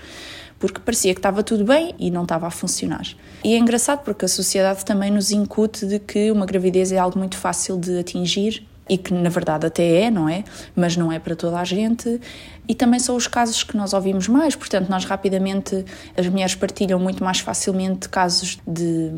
porque 0.58 0.80
parecia 0.80 1.14
que 1.14 1.20
estava 1.20 1.40
tudo 1.44 1.64
bem 1.64 1.94
e 2.00 2.10
não 2.10 2.24
estava 2.24 2.48
a 2.48 2.50
funcionar. 2.50 3.06
E 3.44 3.54
é 3.54 3.58
engraçado 3.58 4.02
porque 4.02 4.24
a 4.24 4.28
sociedade 4.28 4.84
também 4.84 5.12
nos 5.12 5.30
incute 5.30 5.86
de 5.86 6.00
que 6.00 6.32
uma 6.32 6.46
gravidez 6.46 6.90
é 6.90 6.98
algo 6.98 7.16
muito 7.16 7.36
fácil 7.36 7.78
de 7.78 7.96
atingir 7.96 8.66
e 8.88 8.96
que 8.96 9.12
na 9.12 9.28
verdade 9.28 9.66
até 9.66 10.02
é, 10.02 10.10
não 10.10 10.28
é? 10.28 10.44
Mas 10.74 10.96
não 10.96 11.10
é 11.10 11.18
para 11.18 11.34
toda 11.34 11.58
a 11.58 11.64
gente. 11.64 12.20
E 12.68 12.74
também 12.74 12.98
são 12.98 13.14
os 13.14 13.28
casos 13.28 13.62
que 13.62 13.76
nós 13.76 13.92
ouvimos 13.92 14.26
mais, 14.26 14.56
portanto, 14.56 14.88
nós 14.88 15.04
rapidamente, 15.04 15.84
as 16.16 16.26
mulheres 16.26 16.54
partilham 16.56 16.98
muito 16.98 17.22
mais 17.22 17.38
facilmente 17.38 18.08
casos 18.08 18.58
de, 18.66 19.10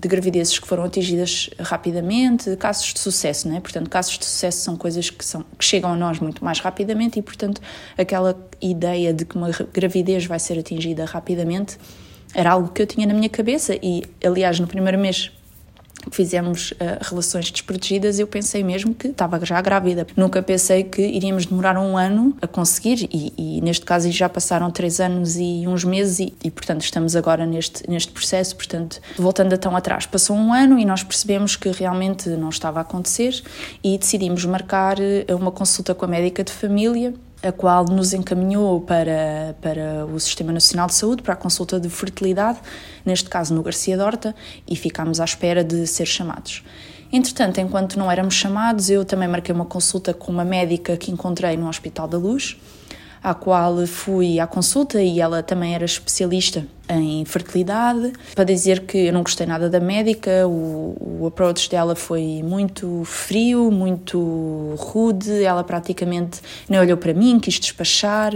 de 0.00 0.08
gravidezes 0.08 0.58
que 0.58 0.66
foram 0.66 0.82
atingidas 0.84 1.48
rapidamente, 1.60 2.56
casos 2.56 2.92
de 2.92 2.98
sucesso, 2.98 3.48
não 3.48 3.56
é? 3.56 3.60
Portanto, 3.60 3.88
casos 3.88 4.18
de 4.18 4.24
sucesso 4.24 4.58
são 4.58 4.76
coisas 4.76 5.08
que, 5.08 5.24
são, 5.24 5.44
que 5.56 5.64
chegam 5.64 5.92
a 5.92 5.96
nós 5.96 6.18
muito 6.18 6.44
mais 6.44 6.58
rapidamente 6.58 7.18
e, 7.18 7.22
portanto, 7.22 7.60
aquela 7.96 8.36
ideia 8.60 9.14
de 9.14 9.24
que 9.24 9.36
uma 9.36 9.50
gravidez 9.72 10.26
vai 10.26 10.40
ser 10.40 10.58
atingida 10.58 11.04
rapidamente 11.04 11.78
era 12.34 12.50
algo 12.50 12.68
que 12.68 12.82
eu 12.82 12.86
tinha 12.86 13.06
na 13.06 13.14
minha 13.14 13.28
cabeça 13.28 13.74
e, 13.80 14.02
aliás, 14.24 14.58
no 14.58 14.66
primeiro 14.66 14.98
mês 14.98 15.30
fizemos 16.10 16.72
uh, 16.72 16.76
relações 17.02 17.50
desprotegidas, 17.50 18.18
eu 18.18 18.26
pensei 18.26 18.62
mesmo 18.62 18.94
que 18.94 19.08
estava 19.08 19.44
já 19.44 19.60
grávida. 19.60 20.06
Nunca 20.16 20.42
pensei 20.42 20.84
que 20.84 21.02
iríamos 21.02 21.46
demorar 21.46 21.76
um 21.78 21.96
ano 21.96 22.36
a 22.40 22.46
conseguir, 22.46 23.08
e, 23.12 23.32
e 23.36 23.60
neste 23.60 23.84
caso 23.84 24.10
já 24.10 24.28
passaram 24.28 24.70
três 24.70 25.00
anos 25.00 25.36
e 25.36 25.64
uns 25.66 25.84
meses, 25.84 26.20
e, 26.20 26.34
e, 26.44 26.50
portanto 26.50 26.82
estamos 26.82 27.16
agora 27.16 27.46
neste, 27.46 27.88
neste 27.88 28.12
processo. 28.12 28.56
Portanto, 28.56 29.00
voltando 29.16 29.52
a 29.52 29.58
tão 29.58 29.76
atrás, 29.76 30.06
passou 30.06 30.36
um 30.36 30.52
ano 30.52 30.78
e 30.78 30.84
nós 30.84 31.02
percebemos 31.02 31.56
que 31.56 31.70
realmente 31.70 32.28
não 32.30 32.48
estava 32.48 32.80
a 32.80 32.82
acontecer 32.82 33.42
e 33.82 33.98
decidimos 33.98 34.44
marcar 34.44 34.98
eh, 35.00 35.24
uma 35.30 35.50
consulta 35.50 35.94
com 35.94 36.04
a 36.04 36.08
médica 36.08 36.42
de 36.44 36.52
família 36.52 37.14
a 37.42 37.52
qual 37.52 37.84
nos 37.84 38.12
encaminhou 38.12 38.80
para, 38.80 39.54
para 39.60 40.06
o 40.06 40.18
Sistema 40.18 40.52
Nacional 40.52 40.86
de 40.86 40.94
Saúde, 40.94 41.22
para 41.22 41.34
a 41.34 41.36
consulta 41.36 41.78
de 41.78 41.88
fertilidade, 41.88 42.58
neste 43.04 43.28
caso 43.28 43.54
no 43.54 43.62
Garcia 43.62 43.96
Dorta, 43.96 44.34
e 44.66 44.74
ficámos 44.74 45.20
à 45.20 45.24
espera 45.24 45.62
de 45.62 45.86
ser 45.86 46.06
chamados. 46.06 46.64
Entretanto, 47.12 47.60
enquanto 47.60 47.98
não 47.98 48.10
éramos 48.10 48.34
chamados, 48.34 48.90
eu 48.90 49.04
também 49.04 49.28
marquei 49.28 49.54
uma 49.54 49.64
consulta 49.64 50.12
com 50.12 50.32
uma 50.32 50.44
médica 50.44 50.96
que 50.96 51.10
encontrei 51.10 51.56
no 51.56 51.68
Hospital 51.68 52.08
da 52.08 52.18
Luz, 52.18 52.56
à 53.26 53.34
qual 53.34 53.84
fui 53.88 54.38
à 54.38 54.46
consulta 54.46 55.02
e 55.02 55.20
ela 55.20 55.42
também 55.42 55.74
era 55.74 55.84
especialista 55.84 56.64
em 56.88 57.24
fertilidade, 57.24 58.12
para 58.36 58.44
dizer 58.44 58.86
que 58.86 59.06
eu 59.06 59.12
não 59.12 59.24
gostei 59.24 59.44
nada 59.44 59.68
da 59.68 59.80
médica, 59.80 60.46
o, 60.46 60.96
o 61.22 61.26
approach 61.26 61.68
dela 61.68 61.96
foi 61.96 62.40
muito 62.44 63.02
frio, 63.04 63.68
muito 63.72 64.76
rude, 64.78 65.42
ela 65.42 65.64
praticamente 65.64 66.40
nem 66.68 66.78
olhou 66.78 66.96
para 66.96 67.12
mim, 67.12 67.40
quis 67.40 67.58
despachar, 67.58 68.32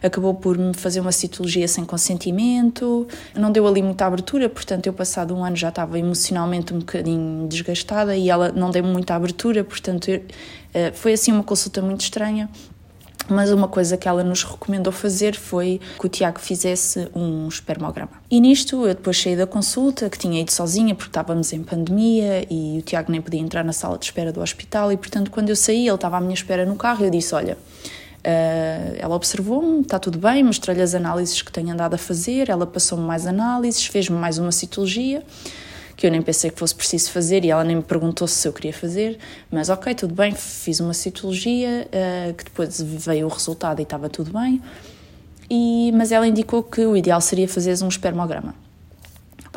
acabou 0.00 0.32
por 0.32 0.56
me 0.56 0.72
fazer 0.72 1.00
uma 1.00 1.10
citologia 1.10 1.66
sem 1.66 1.84
consentimento, 1.84 3.08
não 3.34 3.50
deu 3.50 3.66
ali 3.66 3.82
muita 3.82 4.06
abertura, 4.06 4.48
portanto 4.48 4.86
eu 4.86 4.92
passado 4.92 5.34
um 5.34 5.44
ano 5.44 5.56
já 5.56 5.70
estava 5.70 5.98
emocionalmente 5.98 6.72
um 6.72 6.78
bocadinho 6.78 7.48
desgastada 7.48 8.14
e 8.14 8.30
ela 8.30 8.52
não 8.52 8.70
deu 8.70 8.84
muita 8.84 9.16
abertura, 9.16 9.64
portanto 9.64 10.08
eu, 10.08 10.22
eh, 10.72 10.92
foi 10.92 11.14
assim 11.14 11.32
uma 11.32 11.42
consulta 11.42 11.82
muito 11.82 12.02
estranha 12.02 12.48
mas 13.28 13.50
uma 13.50 13.68
coisa 13.68 13.96
que 13.96 14.08
ela 14.08 14.24
nos 14.24 14.44
recomendou 14.44 14.92
fazer 14.92 15.34
foi 15.34 15.80
que 15.98 16.06
o 16.06 16.08
Tiago 16.08 16.40
fizesse 16.40 17.08
um 17.14 17.48
espermograma. 17.48 18.12
E 18.30 18.40
nisto 18.40 18.86
eu 18.86 18.94
depois 18.94 19.20
saí 19.20 19.36
da 19.36 19.46
consulta, 19.46 20.08
que 20.08 20.18
tinha 20.18 20.40
ido 20.40 20.52
sozinha 20.52 20.94
porque 20.94 21.10
estávamos 21.10 21.52
em 21.52 21.62
pandemia 21.62 22.46
e 22.50 22.78
o 22.78 22.82
Tiago 22.82 23.12
nem 23.12 23.20
podia 23.20 23.40
entrar 23.40 23.64
na 23.64 23.72
sala 23.72 23.98
de 23.98 24.06
espera 24.06 24.32
do 24.32 24.40
hospital 24.40 24.92
e 24.92 24.96
portanto 24.96 25.30
quando 25.30 25.50
eu 25.50 25.56
saí 25.56 25.86
ele 25.86 25.94
estava 25.94 26.16
à 26.16 26.20
minha 26.20 26.34
espera 26.34 26.64
no 26.64 26.76
carro 26.76 27.02
e 27.02 27.06
eu 27.06 27.10
disse, 27.10 27.34
olha, 27.34 27.56
Uh, 28.18 28.98
ela 28.98 29.14
observou-me, 29.14 29.80
está 29.80 29.98
tudo 29.98 30.18
bem, 30.18 30.42
mostrei-lhe 30.42 30.82
as 30.82 30.92
análises 30.92 31.40
que 31.40 31.52
tenho 31.52 31.70
andado 31.70 31.94
a 31.94 31.98
fazer, 31.98 32.50
ela 32.50 32.66
passou-me 32.66 33.04
mais 33.04 33.26
análises, 33.26 33.86
fez-me 33.86 34.16
mais 34.18 34.38
uma 34.38 34.50
citologia, 34.50 35.22
que 35.98 36.06
eu 36.06 36.12
nem 36.12 36.22
pensei 36.22 36.48
que 36.48 36.56
fosse 36.56 36.76
preciso 36.76 37.10
fazer 37.10 37.44
e 37.44 37.50
ela 37.50 37.64
nem 37.64 37.74
me 37.74 37.82
perguntou 37.82 38.28
se 38.28 38.46
eu 38.46 38.52
queria 38.52 38.72
fazer, 38.72 39.18
mas 39.50 39.68
ok, 39.68 39.92
tudo 39.96 40.14
bem, 40.14 40.32
fiz 40.32 40.78
uma 40.78 40.94
citologia, 40.94 41.88
uh, 41.88 42.34
que 42.34 42.44
depois 42.44 42.80
veio 42.80 43.26
o 43.26 43.28
resultado 43.28 43.80
e 43.80 43.82
estava 43.82 44.08
tudo 44.08 44.32
bem, 44.32 44.62
e, 45.50 45.90
mas 45.92 46.12
ela 46.12 46.24
indicou 46.24 46.62
que 46.62 46.86
o 46.86 46.96
ideal 46.96 47.20
seria 47.20 47.48
fazer 47.48 47.74
um 47.82 47.88
espermograma. 47.88 48.54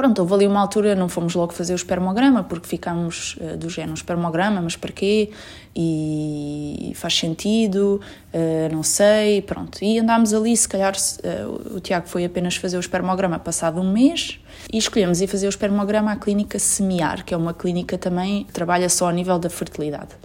Pronto, 0.01 0.17
houve 0.17 0.33
ali 0.33 0.47
uma 0.47 0.59
altura, 0.59 0.95
não 0.95 1.07
fomos 1.07 1.35
logo 1.35 1.53
fazer 1.53 1.73
o 1.73 1.75
espermograma, 1.75 2.43
porque 2.43 2.67
ficámos 2.67 3.35
uh, 3.35 3.55
do 3.55 3.69
género, 3.69 3.93
espermograma, 3.93 4.59
mas 4.59 4.75
para 4.75 4.91
quê? 4.91 5.29
E 5.75 6.91
faz 6.95 7.15
sentido, 7.15 8.01
uh, 8.33 8.73
não 8.73 8.81
sei, 8.81 9.43
pronto. 9.43 9.77
E 9.79 9.99
andámos 9.99 10.33
ali, 10.33 10.57
se 10.57 10.67
calhar 10.67 10.95
uh, 10.95 11.75
o 11.75 11.79
Tiago 11.79 12.07
foi 12.07 12.25
apenas 12.25 12.55
fazer 12.55 12.77
o 12.77 12.79
espermograma 12.79 13.37
passado 13.37 13.79
um 13.79 13.93
mês 13.93 14.39
e 14.73 14.79
escolhemos 14.79 15.21
ir 15.21 15.27
fazer 15.27 15.45
o 15.45 15.49
espermograma 15.49 16.11
à 16.11 16.15
clínica 16.15 16.57
Semiar, 16.57 17.23
que 17.23 17.35
é 17.35 17.37
uma 17.37 17.53
clínica 17.53 17.95
também 17.95 18.45
que 18.45 18.51
trabalha 18.51 18.89
só 18.89 19.07
a 19.07 19.11
nível 19.11 19.37
da 19.37 19.51
fertilidade, 19.51 20.15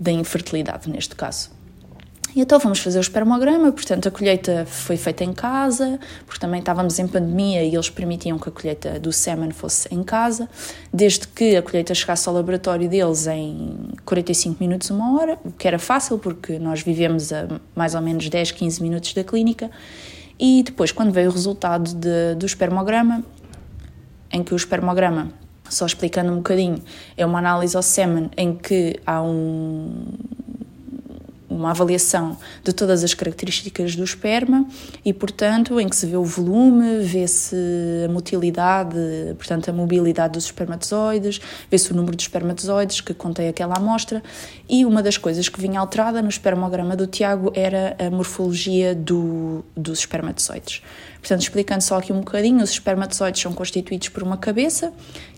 da 0.00 0.10
infertilidade 0.10 0.90
neste 0.90 1.14
caso. 1.14 1.55
E 2.36 2.42
então 2.42 2.60
fomos 2.60 2.80
fazer 2.80 2.98
o 2.98 3.00
espermograma, 3.00 3.72
portanto 3.72 4.08
a 4.08 4.10
colheita 4.10 4.66
foi 4.66 4.98
feita 4.98 5.24
em 5.24 5.32
casa, 5.32 5.98
porque 6.26 6.38
também 6.38 6.60
estávamos 6.60 6.98
em 6.98 7.08
pandemia 7.08 7.64
e 7.64 7.74
eles 7.74 7.88
permitiam 7.88 8.38
que 8.38 8.50
a 8.50 8.52
colheita 8.52 9.00
do 9.00 9.10
sêmen 9.10 9.50
fosse 9.52 9.88
em 9.90 10.02
casa, 10.02 10.46
desde 10.92 11.26
que 11.28 11.56
a 11.56 11.62
colheita 11.62 11.94
chegasse 11.94 12.28
ao 12.28 12.34
laboratório 12.34 12.90
deles 12.90 13.26
em 13.26 13.88
45 14.04 14.62
minutos, 14.62 14.90
uma 14.90 15.18
hora, 15.18 15.38
o 15.46 15.50
que 15.50 15.66
era 15.66 15.78
fácil 15.78 16.18
porque 16.18 16.58
nós 16.58 16.82
vivemos 16.82 17.32
a 17.32 17.48
mais 17.74 17.94
ou 17.94 18.02
menos 18.02 18.28
10, 18.28 18.50
15 18.50 18.82
minutos 18.82 19.14
da 19.14 19.24
clínica. 19.24 19.70
E 20.38 20.62
depois, 20.62 20.92
quando 20.92 21.12
veio 21.12 21.30
o 21.30 21.32
resultado 21.32 21.94
de, 21.94 22.34
do 22.34 22.44
espermograma, 22.44 23.24
em 24.30 24.44
que 24.44 24.52
o 24.52 24.56
espermograma 24.56 25.32
só 25.70 25.86
explicando 25.86 26.32
um 26.32 26.36
bocadinho, 26.36 26.82
é 27.16 27.24
uma 27.24 27.38
análise 27.38 27.74
ao 27.74 27.82
sêmen 27.82 28.30
em 28.36 28.54
que 28.54 29.00
há 29.06 29.22
um, 29.22 30.12
uma 31.48 31.70
avaliação 31.70 32.36
de 32.62 32.72
todas 32.72 33.04
as 33.04 33.14
características 33.14 33.94
do 33.94 34.04
esperma 34.04 34.66
e, 35.04 35.12
portanto, 35.12 35.78
em 35.80 35.88
que 35.88 35.96
se 35.96 36.06
vê 36.06 36.16
o 36.16 36.24
volume, 36.24 37.00
vê-se 37.02 37.56
a 38.04 38.08
motilidade, 38.08 38.96
portanto, 39.36 39.68
a 39.68 39.72
mobilidade 39.72 40.34
dos 40.34 40.44
espermatozoides, 40.46 41.40
vê-se 41.70 41.92
o 41.92 41.94
número 41.94 42.16
de 42.16 42.22
espermatozoides 42.22 43.00
que 43.00 43.14
contém 43.14 43.48
aquela 43.48 43.76
amostra 43.76 44.22
e 44.68 44.84
uma 44.84 45.02
das 45.02 45.16
coisas 45.16 45.48
que 45.48 45.60
vinha 45.60 45.78
alterada 45.80 46.20
no 46.20 46.28
espermograma 46.28 46.96
do 46.96 47.06
Tiago 47.06 47.52
era 47.54 47.96
a 47.98 48.10
morfologia 48.10 48.94
do, 48.94 49.64
dos 49.76 50.00
espermatozoides. 50.00 50.82
Portanto, 51.26 51.42
explicando 51.42 51.82
só 51.82 51.98
aqui 51.98 52.12
um 52.12 52.20
bocadinho, 52.20 52.62
os 52.62 52.70
espermatozoides 52.70 53.42
são 53.42 53.52
constituídos 53.52 54.08
por 54.10 54.22
uma 54.22 54.36
cabeça, 54.36 54.92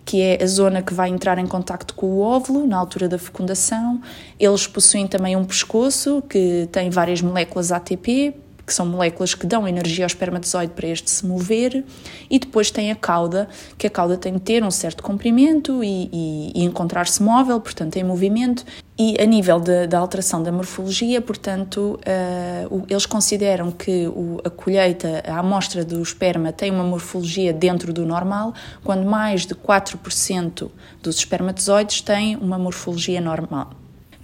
que 0.05 0.21
é 0.21 0.43
a 0.43 0.47
zona 0.47 0.83
que 0.83 0.93
vai 0.93 1.09
entrar 1.09 1.39
em 1.39 1.47
contacto 1.47 1.95
com 1.95 2.09
o 2.09 2.21
óvulo 2.21 2.67
na 2.67 2.77
altura 2.77 3.09
da 3.09 3.19
fecundação. 3.19 3.99
Eles 4.39 4.67
possuem 4.67 5.07
também 5.07 5.35
um 5.35 5.47
pescoço 5.47 6.23
que 6.29 6.69
tem 6.71 6.91
várias 6.91 7.23
moléculas 7.23 7.73
ATP, 7.73 8.35
que 8.69 8.75
são 8.75 8.87
moléculas 8.87 9.35
que 9.35 9.47
dão 9.47 9.67
energia 9.67 10.05
ao 10.05 10.07
espermatozoide 10.07 10.73
para 10.75 10.87
este 10.87 11.11
se 11.11 11.27
mover, 11.27 11.85
e 12.31 12.39
depois 12.39 12.71
tem 12.71 12.93
a 12.93 12.95
cauda, 12.95 13.49
que 13.77 13.87
a 13.87 13.91
cauda 13.91 14.17
tem 14.17 14.35
de 14.35 14.41
ter 14.41 14.63
um 14.63 14.71
certo 14.71 15.03
comprimento 15.03 15.83
e, 15.83 16.09
e, 16.13 16.53
e 16.55 16.65
encontrar-se 16.65 17.23
móvel, 17.23 17.59
portanto 17.61 17.97
em 17.97 18.05
movimento, 18.05 18.65
e 18.99 19.17
a 19.21 19.25
nível 19.25 19.61
da 19.61 19.99
alteração 19.99 20.43
da 20.43 20.51
morfologia, 20.51 21.23
portanto, 21.23 22.01
uh, 22.01 22.85
eles 22.91 23.07
consideram 23.07 23.71
que 23.71 24.09
o, 24.09 24.41
a 24.45 24.51
colheita, 24.51 25.23
a 25.25 25.39
amostra 25.39 25.85
do 25.85 26.03
esperma 26.03 26.53
tem 26.53 26.71
uma 26.71 26.83
morfologia 26.83 27.53
dentro 27.53 27.93
do 27.93 28.05
normal, 28.05 28.53
quando 28.83 29.05
mais 29.07 29.47
de 29.47 29.55
4% 29.55 30.69
dos 31.01 31.17
espermatozoides 31.17 32.03
têm 32.03 32.37
uma 32.37 32.59
morfologia 32.59 33.21
normal. 33.21 33.71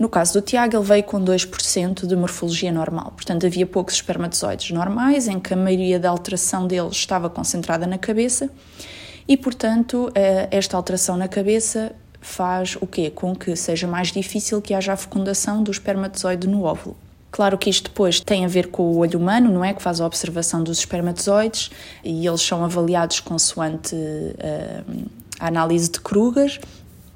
No 0.05 0.09
caso 0.11 0.35
do 0.35 0.43
Tiago, 0.43 0.77
ele 0.77 0.85
veio 0.85 1.03
com 1.03 1.19
2% 1.19 2.07
de 2.07 2.15
morfologia 2.15 2.71
normal, 2.71 3.15
portanto 3.17 3.47
havia 3.47 3.67
poucos 3.67 3.95
espermatozoides 3.95 4.71
normais, 4.71 5.29
em 5.29 5.41
que 5.41 5.55
a 5.55 5.57
maioria 5.57 5.99
da 5.99 6.11
alteração 6.11 6.67
deles 6.67 6.93
estava 6.93 7.31
concentrada 7.31 7.87
na 7.87 7.97
cabeça, 7.97 8.51
e 9.27 9.35
portanto 9.35 10.13
eh, 10.15 10.47
esta 10.51 10.77
alteração 10.77 11.17
na 11.17 11.27
cabeça 11.27 11.93
faz 12.21 12.77
o 12.83 12.87
quê? 12.87 13.11
Com 13.11 13.35
que 13.35 13.57
seja 13.57 13.87
mais 13.87 14.13
difícil 14.13 14.61
que 14.61 14.75
haja 14.75 14.93
a 14.93 14.97
fecundação 14.99 15.63
do 15.63 15.71
espermatozoide 15.71 16.47
no 16.47 16.65
óvulo. 16.65 16.99
Claro 17.31 17.57
que 17.57 17.71
isto 17.71 17.89
depois 17.89 18.21
tem 18.21 18.45
a 18.45 18.49
ver 18.49 18.67
com 18.67 18.83
o 18.83 18.99
olho 18.99 19.19
humano, 19.19 19.51
não 19.51 19.65
é? 19.65 19.73
Que 19.73 19.81
faz 19.81 20.03
a 20.03 20.07
observação 20.07 20.63
dos 20.63 20.81
espermatozoides 20.81 21.71
e 22.05 22.27
eles 22.27 22.43
são 22.43 22.63
avaliados 22.63 23.21
consoante 23.21 23.95
uh, 23.95 25.09
a 25.41 25.47
análise 25.47 25.91
de 25.91 26.01
Kruger, 26.01 26.61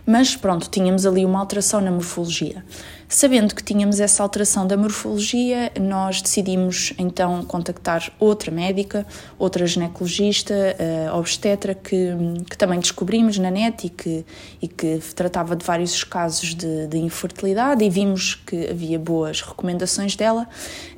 mas 0.09 0.35
pronto, 0.35 0.71
tínhamos 0.71 1.05
ali 1.05 1.23
uma 1.23 1.38
alteração 1.38 1.83
na 1.83 1.91
morfologia. 1.91 2.65
Sabendo 3.07 3.55
que 3.55 3.62
tínhamos 3.62 4.00
essa 4.00 4.23
alteração 4.23 4.67
da 4.67 4.75
morfologia, 4.75 5.71
nós 5.79 6.23
decidimos 6.23 6.95
então 6.97 7.45
contactar 7.45 8.11
outra 8.19 8.50
médica, 8.50 9.07
outra 9.38 9.67
ginecologista, 9.67 10.55
uh, 10.55 11.15
obstetra, 11.19 11.75
que, 11.75 12.15
que 12.49 12.57
também 12.57 12.81
descobrimos 12.81 13.37
na 13.37 13.50
net 13.50 13.87
e 13.87 13.91
que, 13.91 14.25
e 14.62 14.67
que 14.67 14.99
tratava 15.15 15.55
de 15.55 15.62
vários 15.62 16.03
casos 16.05 16.55
de, 16.55 16.87
de 16.87 16.97
infertilidade 16.97 17.85
e 17.85 17.91
vimos 17.91 18.35
que 18.35 18.71
havia 18.71 18.99
boas 18.99 19.43
recomendações 19.43 20.17
dela 20.17 20.49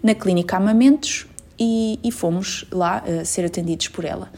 na 0.01 0.15
clínica 0.15 0.57
Amamentos 0.57 1.27
e, 1.59 1.99
e 2.05 2.13
fomos 2.13 2.65
lá 2.71 3.03
uh, 3.05 3.27
ser 3.27 3.45
atendidos 3.45 3.89
por 3.89 4.05
ela. 4.05 4.31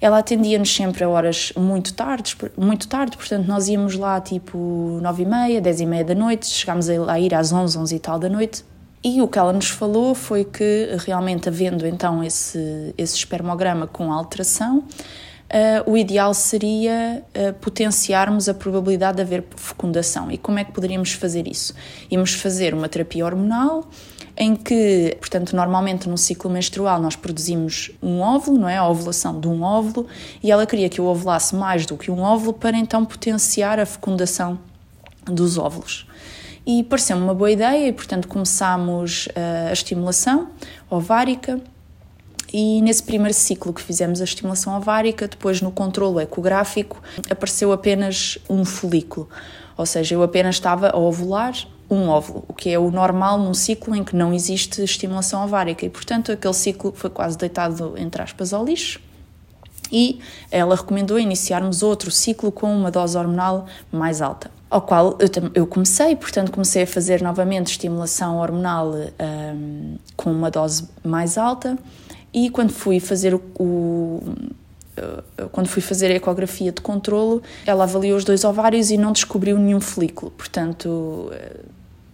Ela 0.00 0.18
atendia-nos 0.18 0.74
sempre 0.74 1.04
a 1.04 1.08
horas 1.08 1.52
muito 1.56 1.92
tarde, 1.94 2.36
muito 2.56 2.88
tarde, 2.88 3.16
portanto 3.16 3.46
nós 3.46 3.68
íamos 3.68 3.96
lá 3.96 4.20
tipo 4.20 4.98
nove 5.02 5.22
e 5.22 5.26
meia, 5.26 5.60
dez 5.60 5.80
e 5.80 5.86
meia 5.86 6.04
da 6.04 6.14
noite, 6.14 6.46
chegámos 6.46 6.88
a 6.88 7.18
ir 7.18 7.34
às 7.34 7.52
onze, 7.52 7.78
onze 7.78 7.96
e 7.96 7.98
tal 7.98 8.18
da 8.18 8.28
noite. 8.28 8.64
E 9.02 9.22
o 9.22 9.28
que 9.28 9.38
ela 9.38 9.52
nos 9.52 9.70
falou 9.70 10.14
foi 10.14 10.44
que 10.44 10.88
realmente 11.06 11.48
havendo 11.48 11.86
então 11.86 12.22
esse, 12.22 12.94
esse 12.98 13.16
espermograma 13.16 13.86
com 13.86 14.12
alteração, 14.12 14.84
Uh, 15.48 15.90
o 15.90 15.96
ideal 15.96 16.34
seria 16.34 17.24
uh, 17.34 17.54
potenciarmos 17.54 18.50
a 18.50 18.52
probabilidade 18.52 19.16
de 19.16 19.22
haver 19.22 19.42
fecundação. 19.56 20.30
E 20.30 20.36
como 20.36 20.58
é 20.58 20.64
que 20.64 20.72
poderíamos 20.72 21.12
fazer 21.12 21.48
isso? 21.48 21.74
Íamos 22.10 22.34
fazer 22.34 22.74
uma 22.74 22.86
terapia 22.86 23.24
hormonal 23.24 23.88
em 24.40 24.54
que, 24.54 25.16
portanto, 25.18 25.56
normalmente 25.56 26.08
no 26.08 26.16
ciclo 26.16 26.48
menstrual 26.48 27.02
nós 27.02 27.16
produzimos 27.16 27.90
um 28.00 28.20
óvulo, 28.20 28.56
não 28.56 28.68
é? 28.68 28.76
A 28.76 28.86
ovulação 28.86 29.40
de 29.40 29.48
um 29.48 29.64
óvulo, 29.64 30.06
e 30.40 30.52
ela 30.52 30.64
queria 30.64 30.88
que 30.88 31.00
eu 31.00 31.06
ovulasse 31.06 31.56
mais 31.56 31.84
do 31.84 31.96
que 31.96 32.08
um 32.08 32.20
óvulo 32.20 32.52
para 32.52 32.76
então 32.76 33.04
potenciar 33.04 33.80
a 33.80 33.84
fecundação 33.84 34.56
dos 35.24 35.58
óvulos. 35.58 36.06
E 36.64 36.84
pareceu-me 36.84 37.24
uma 37.24 37.34
boa 37.34 37.50
ideia, 37.50 37.88
e 37.88 37.92
portanto 37.92 38.28
começámos 38.28 39.26
uh, 39.26 39.70
a 39.70 39.72
estimulação 39.72 40.50
ovárica. 40.88 41.60
E 42.52 42.80
nesse 42.80 43.02
primeiro 43.02 43.34
ciclo 43.34 43.74
que 43.74 43.82
fizemos 43.82 44.20
a 44.20 44.24
estimulação 44.24 44.76
ovárica, 44.76 45.26
depois 45.26 45.60
no 45.60 45.72
controlo 45.72 46.20
ecográfico, 46.20 47.02
apareceu 47.28 47.72
apenas 47.72 48.38
um 48.48 48.64
folículo. 48.64 49.28
Ou 49.76 49.84
seja, 49.84 50.14
eu 50.14 50.22
apenas 50.22 50.54
estava 50.54 50.90
a 50.90 50.96
ovular 50.96 51.54
um 51.90 52.08
óvulo, 52.08 52.44
o 52.48 52.52
que 52.52 52.70
é 52.70 52.78
o 52.78 52.90
normal 52.90 53.38
num 53.38 53.54
ciclo 53.54 53.94
em 53.94 54.04
que 54.04 54.14
não 54.14 54.32
existe 54.32 54.82
estimulação 54.82 55.44
ovárica 55.44 55.86
e, 55.86 55.88
portanto, 55.88 56.30
aquele 56.32 56.54
ciclo 56.54 56.92
foi 56.94 57.10
quase 57.10 57.38
deitado, 57.38 57.94
entre 57.96 58.20
aspas, 58.22 58.52
ao 58.52 58.64
lixo. 58.64 59.00
E 59.90 60.20
ela 60.50 60.76
recomendou 60.76 61.18
iniciarmos 61.18 61.82
outro 61.82 62.10
ciclo 62.10 62.52
com 62.52 62.70
uma 62.74 62.90
dose 62.90 63.16
hormonal 63.16 63.66
mais 63.90 64.20
alta. 64.20 64.50
Ao 64.68 64.82
qual 64.82 65.16
eu, 65.18 65.28
eu 65.54 65.66
comecei, 65.66 66.14
portanto, 66.14 66.52
comecei 66.52 66.82
a 66.82 66.86
fazer 66.86 67.22
novamente 67.22 67.68
estimulação 67.68 68.36
hormonal 68.36 68.92
um, 68.92 69.96
com 70.14 70.30
uma 70.30 70.50
dose 70.50 70.86
mais 71.02 71.38
alta. 71.38 71.78
E 72.34 72.50
quando 72.50 72.70
fui 72.70 73.00
fazer 73.00 73.34
o, 73.34 73.42
o 73.58 74.22
quando 75.52 75.68
fui 75.68 75.82
fazer 75.82 76.10
a 76.10 76.14
ecografia 76.14 76.72
de 76.72 76.80
controlo, 76.80 77.42
ela 77.66 77.84
avaliou 77.84 78.16
os 78.16 78.24
dois 78.24 78.44
ovários 78.44 78.90
e 78.90 78.96
não 78.96 79.12
descobriu 79.12 79.56
nenhum 79.56 79.80
folículo. 79.80 80.30
Portanto, 80.32 81.30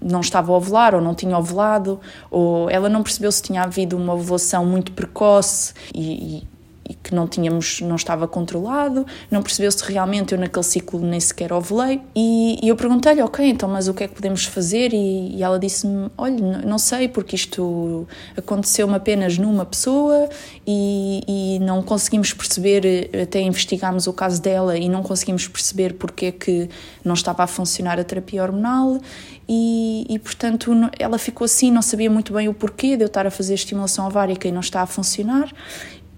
não 0.05 0.21
estava 0.21 0.53
a 0.53 0.57
ovular 0.57 0.95
ou 0.95 1.01
não 1.01 1.15
tinha 1.15 1.37
ovulado, 1.39 1.99
ou 2.31 2.69
ela 2.69 2.89
não 2.89 3.03
percebeu 3.03 3.33
se 3.33 3.43
tinha 3.43 3.63
havido 3.63 3.97
uma 3.97 4.15
ovulação 4.15 4.65
muito 4.67 4.93
precoce 4.93 5.73
e, 5.95 6.39
e, 6.39 6.49
e 6.89 6.95
que 6.95 7.15
não 7.15 7.27
tínhamos, 7.27 7.81
não 7.81 7.97
estava 7.97 8.29
controlado, 8.29 9.07
não 9.31 9.43
percebeu 9.43 9.73
se 9.73 9.85
realmente 9.91 10.33
eu 10.33 10.39
naquele 10.39 10.65
ciclo 10.65 11.01
nem 11.01 11.19
sequer 11.19 11.53
ovulei. 11.53 12.01
E, 12.15 12.59
e 12.63 12.69
eu 12.69 12.77
perguntei-lhe, 12.77 13.23
ok, 13.23 13.49
então, 13.49 13.69
mas 13.69 13.89
o 13.89 13.95
que 13.95 14.05
é 14.05 14.09
que 14.09 14.15
podemos 14.15 14.45
fazer? 14.45 14.93
E, 14.93 15.37
e 15.37 15.43
ela 15.43 15.59
disse-me, 15.59 16.11
olha, 16.19 16.59
não 16.59 16.79
sei, 16.79 17.09
porque 17.09 17.37
isto 17.37 18.07
aconteceu-me 18.37 18.95
apenas 18.95 19.39
numa 19.39 19.65
pessoa 19.65 20.29
e, 20.67 21.23
e 21.27 21.59
não 21.61 21.83
conseguimos 21.83 22.33
perceber, 22.33 23.11
até 23.23 23.41
investigámos 23.41 24.07
o 24.07 24.13
caso 24.13 24.41
dela 24.43 24.77
e 24.77 24.89
não 24.89 25.03
conseguimos 25.03 25.49
perceber 25.49 25.95
porque 25.95 26.27
é 26.27 26.33
que 26.33 26.69
não 27.05 27.15
estava 27.15 27.43
a 27.43 27.47
funcionar 27.47 27.99
a 27.99 28.05
terapia 28.05 28.43
hormonal 28.43 29.01
e, 29.49 30.07
e, 30.09 30.19
portanto 30.19 30.73
ela 30.99 31.19
ficou 31.19 31.45
assim, 31.45 31.71
não 31.71 31.83
sabia 31.83 32.11
muito 32.11 32.33
bem 32.33 32.49
o 32.49 32.55
porquê 32.55 32.97
de 32.97 33.05
eu 33.05 33.07
estar 33.07 33.27
a 33.27 33.31
fazer 33.31 33.55
estimulação 33.55 34.07
ovárica 34.07 34.49
e 34.49 34.53
não 34.53 34.61
está 34.61 34.83
a 34.83 34.87
funcionar 34.87 35.51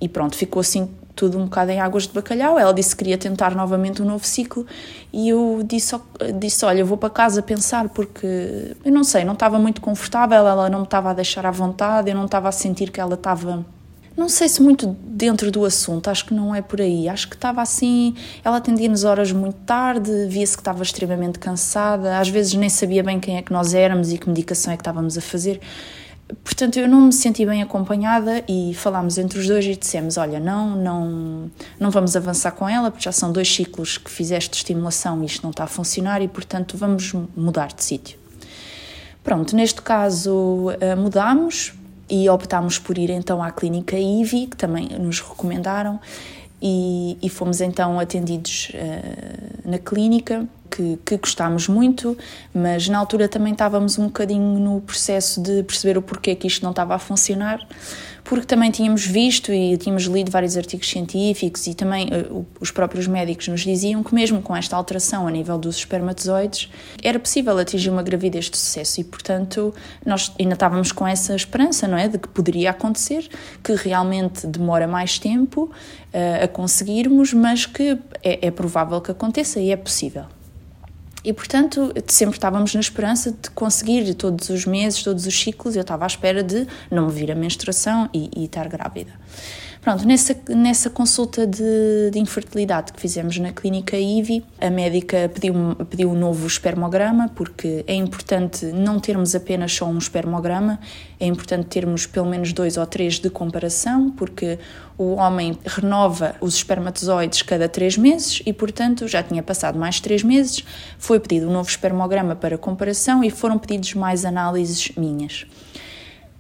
e 0.01 0.09
pronto, 0.09 0.37
ficou 0.37 0.61
assim 0.61 0.89
tudo 1.15 1.39
um 1.39 1.45
bocado 1.45 1.71
em 1.71 1.81
águas 1.81 2.07
de 2.07 2.13
bacalhau. 2.13 2.59
Ela 2.59 2.73
disse 2.73 2.91
que 2.91 2.99
queria 2.99 3.17
tentar 3.17 3.55
novamente 3.55 4.03
um 4.03 4.05
novo 4.05 4.25
ciclo 4.27 4.67
e 5.13 5.31
eu 5.31 5.63
disse, 5.65 5.97
disse 6.39 6.65
olha, 6.65 6.85
vou 6.85 6.99
para 6.99 7.09
casa 7.09 7.43
pensar 7.43 7.89
porque 7.89 8.77
eu 8.85 8.93
não 8.93 9.03
sei, 9.03 9.25
não 9.25 9.33
estava 9.33 9.59
muito 9.59 9.81
confortável, 9.81 10.47
ela 10.47 10.69
não 10.69 10.81
me 10.81 10.85
estava 10.85 11.11
a 11.11 11.15
deixar 11.15 11.47
à 11.47 11.51
vontade, 11.51 12.11
eu 12.11 12.15
não 12.15 12.27
estava 12.27 12.49
a 12.49 12.53
sentir 12.53 12.91
que 12.91 13.01
ela 13.01 13.15
estava 13.15 13.65
não 14.17 14.31
sei 14.31 14.49
se 14.49 14.63
muito 14.63 14.97
dentro 15.03 15.51
do 15.51 15.63
assunto, 15.63 16.09
acho 16.09 16.25
que 16.25 16.33
não 16.33 16.55
é 16.55 16.63
por 16.63 16.81
aí. 16.81 17.07
Acho 17.07 17.29
que 17.29 17.35
estava 17.35 17.61
assim. 17.61 18.15
Ela 18.43 18.57
atendia-nos 18.57 19.05
horas 19.05 19.31
muito 19.31 19.57
tarde, 19.67 20.11
via-se 20.27 20.57
que 20.57 20.63
estava 20.63 20.83
extremamente 20.83 21.39
cansada, 21.39 22.19
às 22.19 22.29
vezes 22.31 22.55
nem 22.55 22.71
sabia 22.71 23.03
bem 23.03 23.21
quem 23.21 23.37
é 23.37 23.43
que 23.43 23.53
nós 23.53 23.75
éramos 23.75 24.11
e 24.11 24.17
que 24.17 24.27
medicação 24.27 24.73
é 24.73 24.77
que 24.77 24.81
estávamos 24.81 25.19
a 25.19 25.21
fazer. 25.21 25.61
Portanto, 26.43 26.77
eu 26.79 26.89
não 26.89 27.03
me 27.03 27.13
senti 27.13 27.47
bem 27.47 27.63
acompanhada 27.63 28.43
e 28.49 28.75
falámos 28.75 29.17
entre 29.17 29.39
os 29.39 29.47
dois 29.47 29.65
e 29.65 29.77
dissemos: 29.77 30.17
Olha, 30.17 30.41
não, 30.41 30.77
não, 30.77 31.51
não 31.79 31.91
vamos 31.91 32.17
avançar 32.17 32.53
com 32.53 32.69
ela, 32.69 32.91
porque 32.91 33.05
já 33.05 33.13
são 33.13 33.33
dois 33.33 33.53
ciclos 33.53 33.97
que 33.97 34.11
fizeste 34.11 34.57
estimulação 34.57 35.23
e 35.23 35.27
isto 35.27 35.43
não 35.43 35.51
está 35.51 35.65
a 35.65 35.69
funcionar 35.69 36.23
e, 36.23 36.29
portanto, 36.29 36.77
vamos 36.77 37.13
mudar 37.37 37.69
de 37.69 37.85
sítio. 37.85 38.19
Pronto, 39.23 39.55
neste 39.55 39.83
caso 39.83 40.71
eh, 40.81 40.95
mudámos, 40.95 41.75
e 42.09 42.29
optámos 42.29 42.79
por 42.79 42.97
ir 42.97 43.11
então 43.11 43.43
à 43.43 43.51
clínica 43.51 43.99
IVI, 43.99 44.47
que 44.47 44.57
também 44.57 44.89
nos 44.99 45.21
recomendaram, 45.21 46.01
e, 46.61 47.19
e 47.21 47.29
fomos 47.29 47.61
então 47.61 48.01
atendidos 48.01 48.71
uh, 48.75 49.71
na 49.71 49.79
clínica, 49.79 50.47
que, 50.71 50.99
que 51.05 51.17
gostámos 51.17 51.69
muito, 51.69 52.17
mas 52.53 52.89
na 52.89 52.99
altura 52.99 53.29
também 53.29 53.53
estávamos 53.53 53.99
um 53.99 54.07
bocadinho 54.07 54.59
no 54.59 54.81
processo 54.81 55.41
de 55.41 55.63
perceber 55.63 55.99
o 55.99 56.03
porquê 56.03 56.35
que 56.35 56.47
isto 56.47 56.63
não 56.63 56.71
estava 56.71 56.95
a 56.95 56.99
funcionar, 56.99 57.67
porque 58.27 58.45
também 58.45 58.71
tínhamos 58.71 59.07
visto 59.07 59.53
e 59.53 59.77
tínhamos 59.77 60.05
lido 60.05 60.31
vários 60.31 60.57
artigos 60.57 60.89
científicos 60.89 61.67
e 61.67 61.75
também 61.75 62.09
uh, 62.09 62.45
os 62.61 62.71
próprios 62.71 63.07
médicos 63.07 63.47
nos 63.49 63.61
diziam 63.61 64.03
que 64.03 64.15
mesmo 64.15 64.43
com 64.43 64.55
esta 64.55 64.77
alteração 64.77 65.27
a 65.27 65.31
nível 65.31 65.57
dos 65.57 65.77
espermatozoides 65.77 66.69
era 67.03 67.19
possível 67.19 67.57
atingir 67.57 67.89
uma 67.89 68.03
gravidez 68.03 68.51
de 68.51 68.57
sucesso 68.57 69.01
e 69.01 69.05
portanto 69.05 69.73
nós 70.05 70.33
ainda 70.39 70.55
estávamos 70.55 70.91
com 70.93 71.07
essa 71.07 71.35
esperança, 71.35 71.87
não 71.87 71.97
é, 71.97 72.09
de 72.09 72.19
que 72.19 72.29
poderia 72.29 72.71
acontecer, 72.71 73.29
que 73.63 73.75
realmente 73.75 74.47
demora 74.47 74.89
mais 74.89 75.19
tempo 75.19 75.71
uh, 76.13 76.45
a 76.45 76.49
conseguirmos, 76.49 77.33
mas 77.33 77.65
que 77.65 77.99
é, 78.23 78.49
é 78.49 78.51
provável 78.51 79.01
que 79.01 79.13
aconteça 79.13 79.61
e 79.61 79.71
é 79.71 79.77
possível. 79.77 80.25
E, 81.27 81.33
portanto, 81.33 81.93
sempre 82.07 82.37
estávamos 82.37 82.73
na 82.73 82.81
esperança 82.81 83.33
de 83.33 83.51
conseguir 83.51 84.15
todos 84.15 84.49
os 84.49 84.65
meses, 84.65 85.03
todos 85.03 85.27
os 85.27 85.37
ciclos, 85.37 85.75
eu 85.75 85.83
estava 85.83 86.05
à 86.05 86.07
espera 86.07 86.41
de 86.41 86.69
não 86.89 87.07
me 87.09 87.13
vir 87.13 87.33
a 87.33 87.35
menstruação 87.35 88.09
e, 88.15 88.31
e 88.37 88.45
estar 88.45 88.69
grávida. 88.69 89.11
Pronto, 89.87 90.05
nessa, 90.05 90.37
nessa 90.49 90.91
consulta 90.91 91.47
de, 91.47 92.11
de, 92.11 92.19
infertilidade 92.19 92.93
que 92.93 93.01
fizemos 93.01 93.39
na 93.39 93.53
clínica 93.53 93.97
IVI, 93.97 94.45
a 94.61 94.69
médica 94.69 95.31
pediu, 95.33 95.55
pediu 95.89 96.11
um 96.11 96.19
novo 96.19 96.45
espermograma, 96.45 97.31
porque 97.37 97.85
é 97.87 97.95
importante 97.95 98.67
não 98.67 98.99
termos 98.99 99.33
apenas 99.37 99.73
só 99.73 99.87
um 99.87 99.97
espermograma, 99.97 100.81
é 101.21 101.27
importante 101.27 101.67
termos 101.67 102.05
pelo 102.05 102.27
menos 102.27 102.53
dois 102.53 102.77
ou 102.77 102.85
três 102.85 103.21
de 103.21 103.31
comparação, 103.31 104.11
porque 104.11 104.59
o 104.99 105.15
homem 105.15 105.57
renova 105.65 106.35
os 106.41 106.57
espermatozoides 106.57 107.43
cada 107.43 107.69
três 107.69 107.97
meses 107.97 108.43
e, 108.45 108.53
portanto, 108.53 109.07
já 109.07 109.23
tinha 109.23 109.41
passado 109.41 109.79
mais 109.79 110.01
três 110.01 110.25
meses, 110.25 110.65
foi 110.99 111.21
pedido 111.21 111.49
um 111.49 111.53
novo 111.53 111.71
espermograma 111.71 112.35
para 112.35 112.59
comparação 112.59 113.23
e 113.23 113.31
foram 113.31 113.57
pedidos 113.57 113.95
mais 113.95 114.25
análises 114.25 114.91
minhas. 114.97 115.47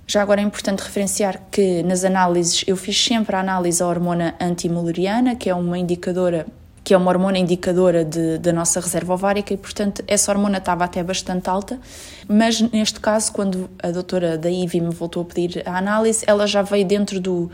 Já 0.08 0.22
agora 0.22 0.40
é 0.40 0.44
importante 0.44 0.80
referenciar 0.80 1.40
que 1.50 1.82
nas 1.82 2.04
análises 2.04 2.62
eu 2.68 2.76
fiz 2.76 2.96
sempre 2.96 3.34
a 3.34 3.40
análise 3.40 3.82
à 3.82 3.86
hormona 3.86 4.36
antimuleriana, 4.40 5.34
que 5.34 5.50
é 5.50 5.54
uma 5.54 5.76
indicadora 5.76 6.46
que 6.84 6.94
é 6.94 6.96
uma 6.96 7.10
hormona 7.10 7.36
indicadora 7.36 8.04
de, 8.04 8.38
da 8.38 8.52
nossa 8.52 8.78
reserva 8.78 9.14
ovárica 9.14 9.52
e, 9.52 9.56
portanto, 9.56 10.04
essa 10.06 10.30
hormona 10.30 10.58
estava 10.58 10.84
até 10.84 11.02
bastante 11.02 11.50
alta, 11.50 11.80
mas 12.28 12.60
neste 12.60 13.00
caso, 13.00 13.32
quando 13.32 13.68
a 13.82 13.90
doutora 13.90 14.38
da 14.38 14.48
IVI 14.48 14.80
me 14.80 14.94
voltou 14.94 15.22
a 15.22 15.24
pedir 15.24 15.64
a 15.66 15.78
análise, 15.78 16.24
ela 16.28 16.46
já 16.46 16.62
veio 16.62 16.86
dentro 16.86 17.18
do, 17.18 17.50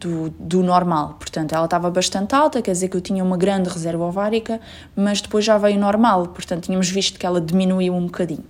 do, 0.00 0.30
do, 0.30 0.64
normal, 0.64 1.14
portanto, 1.16 1.54
ela 1.54 1.66
estava 1.66 1.88
bastante 1.92 2.34
alta, 2.34 2.60
quer 2.60 2.72
dizer 2.72 2.88
que 2.88 2.96
eu 2.96 3.00
tinha 3.00 3.22
uma 3.22 3.36
grande 3.36 3.68
reserva 3.68 4.02
ovárica, 4.02 4.60
mas 4.96 5.20
depois 5.20 5.44
já 5.44 5.56
veio 5.56 5.78
normal, 5.78 6.26
portanto, 6.26 6.64
tínhamos 6.64 6.90
visto 6.90 7.20
que 7.20 7.24
ela 7.24 7.40
diminuiu 7.40 7.94
um 7.94 8.06
bocadinho. 8.06 8.42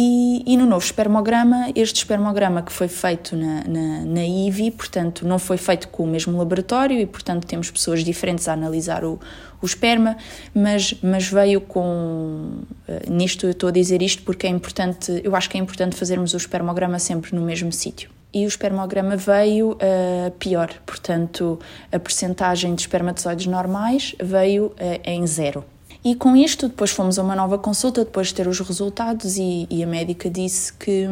E, 0.00 0.44
e, 0.46 0.56
no 0.56 0.64
novo 0.64 0.84
espermograma, 0.84 1.72
este 1.74 1.96
espermograma 1.96 2.62
que 2.62 2.70
foi 2.70 2.86
feito 2.86 3.34
na, 3.34 3.64
na, 3.64 4.04
na, 4.04 4.24
IVI, 4.24 4.70
portanto, 4.70 5.26
não 5.26 5.40
foi 5.40 5.56
feito 5.56 5.88
com 5.88 6.04
o 6.04 6.06
mesmo 6.06 6.38
laboratório 6.38 7.00
e, 7.00 7.04
portanto, 7.04 7.44
temos 7.48 7.68
pessoas 7.68 8.04
diferentes 8.04 8.46
a 8.46 8.52
analisar 8.52 9.04
o, 9.04 9.18
o 9.60 9.66
esperma, 9.66 10.16
mas, 10.54 10.94
mas 11.02 11.28
veio 11.28 11.60
com. 11.60 12.60
Uh, 12.88 13.10
nisto 13.12 13.44
eu 13.46 13.50
estou 13.50 13.70
a 13.70 13.72
dizer 13.72 14.00
isto 14.00 14.22
porque 14.22 14.46
é 14.46 14.50
importante, 14.50 15.20
eu 15.24 15.34
acho 15.34 15.50
que 15.50 15.58
é 15.58 15.60
importante 15.60 15.96
fazermos 15.96 16.32
o 16.32 16.36
espermograma 16.36 17.00
sempre 17.00 17.34
no 17.34 17.42
mesmo 17.42 17.72
sítio. 17.72 18.08
E 18.32 18.44
o 18.44 18.48
espermograma 18.48 19.16
veio 19.16 19.72
uh, 19.72 20.30
pior, 20.38 20.72
portanto, 20.86 21.58
a 21.90 21.98
percentagem 21.98 22.72
de 22.76 22.82
espermatozoides 22.82 23.46
normais 23.46 24.14
veio 24.20 24.66
uh, 24.66 24.74
em 25.02 25.26
zero. 25.26 25.64
E 26.04 26.14
com 26.14 26.36
isto, 26.36 26.68
depois 26.68 26.90
fomos 26.90 27.18
a 27.18 27.22
uma 27.22 27.34
nova 27.34 27.58
consulta, 27.58 28.04
depois 28.04 28.28
de 28.28 28.34
ter 28.34 28.46
os 28.46 28.60
resultados, 28.60 29.36
e, 29.36 29.66
e 29.68 29.82
a 29.82 29.86
médica 29.86 30.30
disse 30.30 30.72
que, 30.72 31.06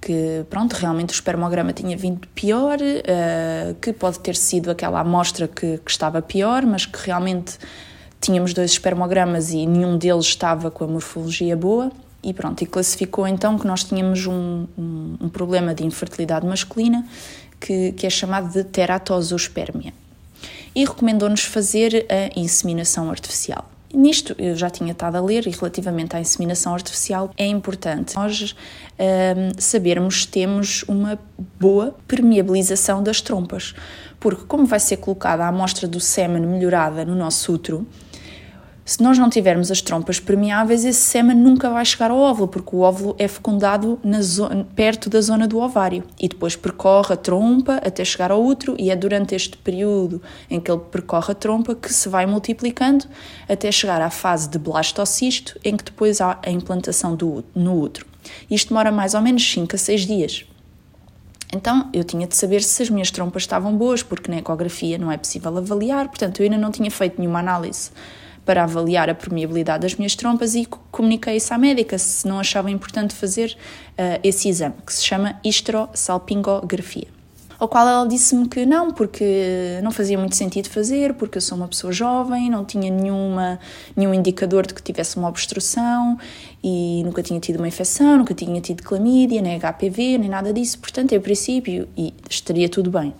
que, 0.00 0.44
pronto, 0.50 0.72
realmente 0.72 1.10
o 1.10 1.14
espermograma 1.14 1.72
tinha 1.72 1.96
vindo 1.96 2.26
pior, 2.34 2.78
uh, 2.80 3.74
que 3.80 3.92
pode 3.92 4.18
ter 4.18 4.34
sido 4.34 4.70
aquela 4.70 5.00
amostra 5.00 5.46
que, 5.46 5.78
que 5.78 5.90
estava 5.90 6.20
pior, 6.20 6.66
mas 6.66 6.84
que 6.84 6.98
realmente 7.06 7.58
tínhamos 8.20 8.52
dois 8.52 8.72
espermogramas 8.72 9.52
e 9.52 9.66
nenhum 9.66 9.96
deles 9.96 10.26
estava 10.26 10.70
com 10.70 10.84
a 10.84 10.88
morfologia 10.88 11.56
boa. 11.56 11.92
E 12.22 12.32
pronto, 12.32 12.62
e 12.62 12.66
classificou 12.66 13.28
então 13.28 13.58
que 13.58 13.66
nós 13.66 13.84
tínhamos 13.84 14.26
um, 14.26 14.66
um, 14.78 15.16
um 15.20 15.28
problema 15.28 15.74
de 15.74 15.84
infertilidade 15.84 16.46
masculina 16.46 17.06
que, 17.60 17.92
que 17.92 18.06
é 18.06 18.10
chamado 18.10 18.50
de 18.50 18.64
teratosospermia 18.64 19.92
e 20.74 20.84
recomendou-nos 20.84 21.44
fazer 21.44 22.06
a 22.08 22.38
inseminação 22.38 23.10
artificial. 23.10 23.70
Nisto 23.94 24.34
eu 24.38 24.56
já 24.56 24.68
tinha 24.68 24.90
estado 24.90 25.16
a 25.16 25.20
ler 25.20 25.46
e 25.46 25.50
relativamente 25.50 26.16
à 26.16 26.20
inseminação 26.20 26.74
artificial 26.74 27.30
é 27.36 27.46
importante 27.46 28.16
nós 28.16 28.56
um, 28.98 29.52
sabermos 29.56 30.22
se 30.22 30.28
temos 30.28 30.82
uma 30.88 31.16
boa 31.60 31.94
permeabilização 32.08 33.02
das 33.02 33.20
trompas, 33.20 33.72
porque 34.18 34.44
como 34.46 34.66
vai 34.66 34.80
ser 34.80 34.96
colocada 34.96 35.44
a 35.44 35.48
amostra 35.48 35.86
do 35.86 36.00
sêmen 36.00 36.42
melhorada 36.42 37.04
no 37.04 37.14
nosso 37.14 37.52
útero, 37.52 37.86
se 38.84 39.02
nós 39.02 39.16
não 39.16 39.30
tivermos 39.30 39.70
as 39.70 39.80
trompas 39.80 40.20
permeáveis, 40.20 40.84
esse 40.84 41.00
sêmen 41.00 41.34
nunca 41.34 41.70
vai 41.70 41.84
chegar 41.86 42.10
ao 42.10 42.18
óvulo, 42.18 42.48
porque 42.48 42.76
o 42.76 42.80
óvulo 42.80 43.16
é 43.18 43.26
fecundado 43.26 43.98
perto 44.76 45.08
da 45.08 45.22
zona 45.22 45.48
do 45.48 45.58
ovário 45.58 46.04
e 46.20 46.28
depois 46.28 46.54
percorre 46.54 47.14
a 47.14 47.16
trompa 47.16 47.76
até 47.76 48.04
chegar 48.04 48.30
ao 48.30 48.44
útero, 48.44 48.76
e 48.78 48.90
é 48.90 48.96
durante 48.96 49.34
este 49.34 49.56
período 49.56 50.20
em 50.50 50.60
que 50.60 50.70
ele 50.70 50.82
percorre 50.92 51.32
a 51.32 51.34
trompa 51.34 51.74
que 51.74 51.90
se 51.90 52.10
vai 52.10 52.26
multiplicando 52.26 53.06
até 53.48 53.72
chegar 53.72 54.02
à 54.02 54.10
fase 54.10 54.50
de 54.50 54.58
blastocisto, 54.58 55.58
em 55.64 55.78
que 55.78 55.84
depois 55.84 56.20
há 56.20 56.38
a 56.44 56.50
implantação 56.50 57.16
do, 57.16 57.42
no 57.54 57.80
útero. 57.80 58.04
Isto 58.50 58.68
demora 58.68 58.92
mais 58.92 59.14
ou 59.14 59.22
menos 59.22 59.50
5 59.50 59.74
a 59.74 59.78
6 59.78 60.06
dias. 60.06 60.44
Então 61.54 61.88
eu 61.94 62.04
tinha 62.04 62.26
de 62.26 62.36
saber 62.36 62.62
se 62.62 62.82
as 62.82 62.90
minhas 62.90 63.10
trompas 63.10 63.44
estavam 63.44 63.74
boas, 63.74 64.02
porque 64.02 64.30
na 64.30 64.38
ecografia 64.38 64.98
não 64.98 65.10
é 65.10 65.16
possível 65.16 65.56
avaliar, 65.56 66.08
portanto 66.08 66.40
eu 66.40 66.44
ainda 66.44 66.58
não 66.58 66.70
tinha 66.70 66.90
feito 66.90 67.18
nenhuma 67.18 67.38
análise 67.38 67.90
para 68.44 68.62
avaliar 68.64 69.08
a 69.08 69.14
permeabilidade 69.14 69.82
das 69.82 69.94
minhas 69.94 70.14
trompas 70.14 70.54
e 70.54 70.66
comuniquei 70.90 71.36
isso 71.36 71.52
à 71.54 71.58
médica 71.58 71.98
se 71.98 72.26
não 72.26 72.38
achava 72.38 72.70
importante 72.70 73.14
fazer 73.14 73.56
uh, 73.92 74.20
esse 74.22 74.48
exame, 74.48 74.74
que 74.84 74.92
se 74.92 75.04
chama 75.04 75.38
histosalpingografia. 75.42 77.14
Ao 77.58 77.68
qual 77.68 77.88
ela 77.88 78.06
disse-me 78.06 78.48
que 78.48 78.66
não, 78.66 78.90
porque 78.90 79.78
não 79.82 79.90
fazia 79.90 80.18
muito 80.18 80.34
sentido 80.34 80.68
fazer, 80.68 81.14
porque 81.14 81.38
eu 81.38 81.42
sou 81.42 81.56
uma 81.56 81.68
pessoa 81.68 81.92
jovem, 81.92 82.50
não 82.50 82.64
tinha 82.64 82.90
nenhuma, 82.90 83.60
nenhum 83.96 84.12
indicador 84.12 84.66
de 84.66 84.74
que 84.74 84.82
tivesse 84.82 85.16
uma 85.16 85.28
obstrução 85.28 86.18
e 86.62 87.02
nunca 87.04 87.22
tinha 87.22 87.38
tido 87.38 87.56
uma 87.56 87.68
infecção, 87.68 88.18
nunca 88.18 88.34
tinha 88.34 88.60
tido 88.60 88.82
clamídia, 88.82 89.40
nem 89.40 89.58
HPV, 89.58 90.18
nem 90.18 90.28
nada 90.28 90.52
disso, 90.52 90.78
portanto, 90.78 91.12
em 91.12 91.20
princípio, 91.20 91.88
estaria 92.28 92.68
tudo 92.68 92.90
bem. 92.90 93.14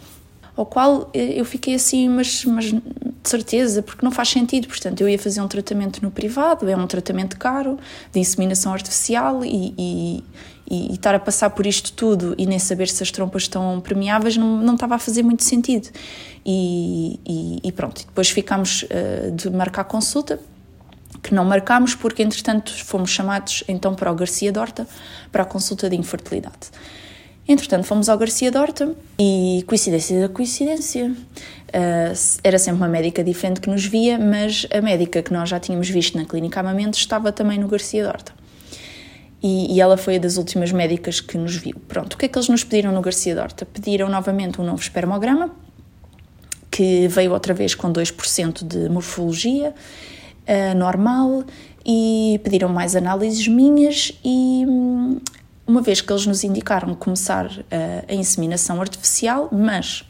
Ao 0.56 0.64
qual 0.64 1.10
eu 1.12 1.44
fiquei 1.44 1.74
assim, 1.74 2.08
mas, 2.08 2.44
mas 2.44 2.66
de 2.66 2.80
certeza, 3.24 3.82
porque 3.82 4.04
não 4.04 4.12
faz 4.12 4.28
sentido. 4.28 4.68
Portanto, 4.68 5.00
eu 5.00 5.08
ia 5.08 5.18
fazer 5.18 5.40
um 5.40 5.48
tratamento 5.48 6.02
no 6.02 6.10
privado, 6.10 6.68
é 6.68 6.76
um 6.76 6.86
tratamento 6.86 7.36
caro, 7.36 7.78
de 8.12 8.20
inseminação 8.20 8.72
artificial, 8.72 9.44
e, 9.44 9.74
e, 9.76 10.24
e, 10.70 10.90
e 10.90 10.94
estar 10.94 11.14
a 11.14 11.18
passar 11.18 11.50
por 11.50 11.66
isto 11.66 11.92
tudo 11.92 12.34
e 12.38 12.46
nem 12.46 12.58
saber 12.58 12.88
se 12.88 13.02
as 13.02 13.10
trompas 13.10 13.42
estão 13.42 13.80
permeáveis 13.80 14.36
não, 14.36 14.58
não 14.58 14.74
estava 14.74 14.94
a 14.94 14.98
fazer 14.98 15.22
muito 15.22 15.42
sentido. 15.42 15.88
E, 16.44 17.18
e, 17.26 17.60
e 17.64 17.72
pronto, 17.72 18.04
depois 18.06 18.30
ficámos 18.30 18.84
uh, 18.84 19.30
de 19.32 19.50
marcar 19.50 19.84
consulta, 19.84 20.38
que 21.22 21.34
não 21.34 21.44
marcámos 21.44 21.94
porque 21.94 22.22
entretanto 22.22 22.72
fomos 22.84 23.10
chamados 23.10 23.64
então 23.66 23.94
para 23.94 24.12
o 24.12 24.14
Garcia 24.14 24.52
Dorta 24.52 24.86
para 25.32 25.42
a 25.42 25.46
consulta 25.46 25.88
de 25.88 25.96
infertilidade. 25.96 26.70
Entretanto, 27.46 27.84
fomos 27.84 28.08
ao 28.08 28.16
Garcia 28.16 28.50
Dorta 28.50 28.94
e, 29.18 29.62
coincidência 29.66 30.18
da 30.18 30.28
coincidência, 30.30 31.10
uh, 31.10 32.38
era 32.42 32.58
sempre 32.58 32.80
uma 32.80 32.88
médica 32.88 33.22
diferente 33.22 33.60
que 33.60 33.68
nos 33.68 33.84
via, 33.84 34.18
mas 34.18 34.66
a 34.72 34.80
médica 34.80 35.22
que 35.22 35.30
nós 35.30 35.50
já 35.50 35.60
tínhamos 35.60 35.88
visto 35.90 36.16
na 36.16 36.24
clínica 36.24 36.60
Amamento 36.60 36.96
estava 36.96 37.30
também 37.30 37.58
no 37.58 37.68
Garcia 37.68 38.02
Dorta. 38.02 38.32
E, 39.42 39.74
e, 39.74 39.80
ela 39.80 39.98
foi 39.98 40.16
a 40.16 40.18
das 40.18 40.38
últimas 40.38 40.72
médicas 40.72 41.20
que 41.20 41.36
nos 41.36 41.54
viu. 41.54 41.74
Pronto, 41.86 42.14
o 42.14 42.16
que 42.16 42.24
é 42.24 42.28
que 42.28 42.38
eles 42.38 42.48
nos 42.48 42.64
pediram 42.64 42.92
no 42.92 43.02
Garcia 43.02 43.34
Dorta? 43.34 43.66
Pediram 43.66 44.08
novamente 44.08 44.58
um 44.58 44.64
novo 44.64 44.80
espermograma, 44.80 45.50
que 46.70 47.06
veio 47.08 47.30
outra 47.32 47.52
vez 47.52 47.74
com 47.74 47.92
2% 47.92 48.66
de 48.66 48.88
morfologia 48.88 49.74
uh, 50.48 50.74
normal, 50.74 51.44
e 51.84 52.40
pediram 52.42 52.70
mais 52.70 52.96
análises 52.96 53.46
minhas 53.46 54.18
e 54.24 54.64
hum, 54.66 55.20
uma 55.66 55.80
vez 55.80 56.00
que 56.00 56.12
eles 56.12 56.26
nos 56.26 56.44
indicaram 56.44 56.94
começar 56.94 57.46
a, 57.70 58.12
a 58.12 58.14
inseminação 58.14 58.80
artificial, 58.80 59.48
mas 59.52 60.04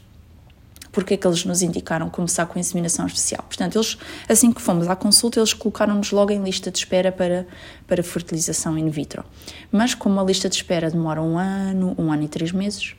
porque 0.95 1.15
é 1.15 1.17
que 1.17 1.27
eles 1.27 1.43
nos 1.43 1.61
indicaram 1.61 2.09
começar 2.09 2.45
com 2.45 2.57
a 2.57 2.61
inseminação 2.61 3.03
artificial? 3.03 3.43
Portanto, 3.43 3.75
eles, 3.75 3.97
assim 4.29 4.53
que 4.53 4.61
fomos 4.61 4.87
à 4.87 4.95
consulta, 4.95 5.41
eles 5.41 5.53
colocaram-nos 5.53 6.09
logo 6.11 6.31
em 6.31 6.41
lista 6.41 6.71
de 6.71 6.77
espera 6.77 7.11
para, 7.11 7.45
para 7.85 8.01
fertilização 8.01 8.77
in 8.77 8.89
vitro. 8.89 9.21
Mas 9.69 9.93
como 9.93 10.17
a 10.21 10.23
lista 10.23 10.47
de 10.47 10.55
espera 10.55 10.89
demora 10.89 11.21
um 11.21 11.37
ano, 11.37 11.93
um 11.97 12.13
ano 12.13 12.23
e 12.23 12.29
três 12.29 12.53
meses, 12.53 12.95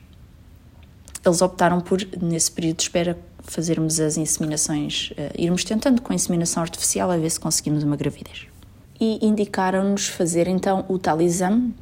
eles 1.25 1.41
optaram 1.41 1.81
por, 1.81 1.99
nesse 2.21 2.51
período 2.51 2.77
de 2.77 2.83
espera, 2.83 3.17
fazermos 3.39 3.99
as 3.99 4.15
inseminações, 4.15 5.09
uh, 5.11 5.33
irmos 5.35 5.63
tentando 5.63 5.99
com 5.99 6.13
a 6.13 6.15
inseminação 6.15 6.61
artificial 6.61 7.09
a 7.09 7.17
ver 7.17 7.31
se 7.31 7.39
conseguimos 7.39 7.83
uma 7.83 7.95
gravidez. 7.95 8.45
E 8.99 9.25
indicaram-nos 9.25 10.07
fazer 10.07 10.47
então 10.47 10.85
o 10.87 10.99
tal 10.99 11.19
exame 11.19 11.73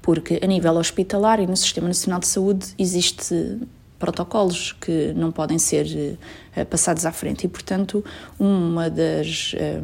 porque 0.00 0.40
a 0.42 0.46
nível 0.46 0.76
hospitalar 0.76 1.40
e 1.40 1.46
no 1.46 1.56
Sistema 1.56 1.88
Nacional 1.88 2.20
de 2.20 2.26
Saúde 2.26 2.66
existe 2.78 3.58
protocolos 3.98 4.72
que 4.80 5.12
não 5.14 5.32
podem 5.32 5.58
ser 5.58 6.18
uh, 6.56 6.66
passados 6.66 7.04
à 7.04 7.10
frente. 7.10 7.44
E, 7.44 7.48
portanto, 7.48 8.04
uma 8.38 8.88
das, 8.88 9.54
um, 9.54 9.58
eh, 9.58 9.80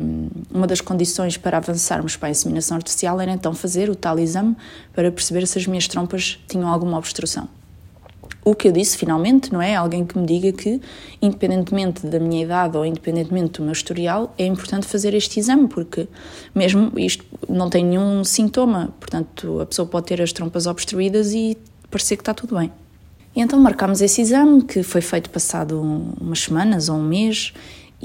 uma 0.53 0.67
das 0.67 0.81
condições 0.81 1.37
para 1.37 1.57
avançarmos 1.57 2.17
para 2.17 2.29
a 2.29 2.31
inseminação 2.31 2.77
artificial 2.77 3.21
era 3.21 3.33
então 3.33 3.53
fazer 3.53 3.91
o 3.91 3.97
tal 3.97 4.19
exame 4.19 4.57
para 4.93 5.11
perceber 5.11 5.47
se 5.49 5.59
as 5.59 5.67
minhas 5.67 5.89
trompas 5.89 6.39
tinham 6.47 6.69
alguma 6.69 6.97
obstrução 6.97 7.49
o 8.45 8.55
que 8.55 8.69
eu 8.69 8.73
disse 8.73 8.99
finalmente, 8.99 9.53
não 9.53 9.61
é? 9.61 9.75
Alguém 9.75 10.05
que 10.05 10.19
me 10.19 10.27
diga 10.27 10.53
que, 10.53 10.81
independentemente 11.21 12.07
da 12.07 12.21
minha 12.21 12.45
idade 12.45 12.77
ou 12.77 12.85
independentemente 12.85 13.59
do 13.59 13.63
meu 13.63 13.73
historial, 13.73 14.35
é 14.37 14.45
importante 14.45 14.87
fazer 14.87 15.15
este 15.15 15.41
exame, 15.41 15.67
porque 15.67 16.07
mesmo 16.55 16.93
isto 16.99 17.25
não 17.49 17.71
tem 17.71 17.85
nenhum 17.85 18.23
sintoma, 18.23 18.93
portanto, 19.01 19.61
a 19.61 19.67
pessoa 19.67 19.87
pode 19.87 20.07
ter 20.07 20.21
as 20.21 20.33
trompas 20.33 20.67
obstruídas 20.67 21.33
e 21.33 21.57
parecer 21.91 22.17
que 22.17 22.23
está 22.23 22.35
tudo 22.35 22.57
bem. 22.57 22.71
E 23.35 23.41
então 23.41 23.59
marcámos 23.59 24.01
esse 24.01 24.21
exame, 24.21 24.63
que 24.63 24.83
foi 24.83 25.01
feito 25.01 25.31
passado 25.31 25.81
umas 26.21 26.41
semanas 26.41 26.89
ou 26.89 26.97
um 26.97 27.03
mês, 27.03 27.53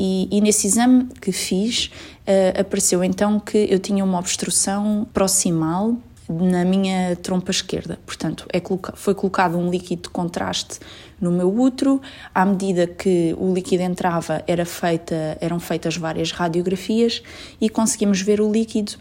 e, 0.02 0.30
e 0.32 0.40
nesse 0.40 0.66
exame 0.66 1.08
que 1.22 1.32
fiz, 1.32 1.92
uh, 2.26 2.62
apareceu 2.62 3.04
então 3.04 3.40
que 3.40 3.68
eu 3.70 3.80
tinha 3.80 4.04
uma 4.04 4.18
obstrução 4.18 5.06
proximal 5.14 5.98
na 6.30 6.64
minha 6.64 7.16
trompa 7.16 7.50
esquerda. 7.50 7.98
Portanto, 8.06 8.46
é 8.54 8.62
foi 8.94 9.16
colocado 9.16 9.58
um 9.58 9.70
líquido 9.70 10.04
de 10.04 10.10
contraste 10.10 10.80
no 11.20 11.32
meu 11.32 11.54
útero. 11.54 12.00
À 12.34 12.46
medida 12.46 12.86
que 12.86 13.36
o 13.38 13.52
líquido 13.52 13.82
entrava, 13.82 14.44
era 14.46 14.66
feita, 14.66 15.38
eram 15.42 15.60
feitas 15.60 15.98
várias 15.98 16.32
radiografias 16.32 17.24
e 17.60 17.68
conseguimos 17.68 18.22
ver 18.22 18.40
o 18.40 18.52
líquido 18.52 18.94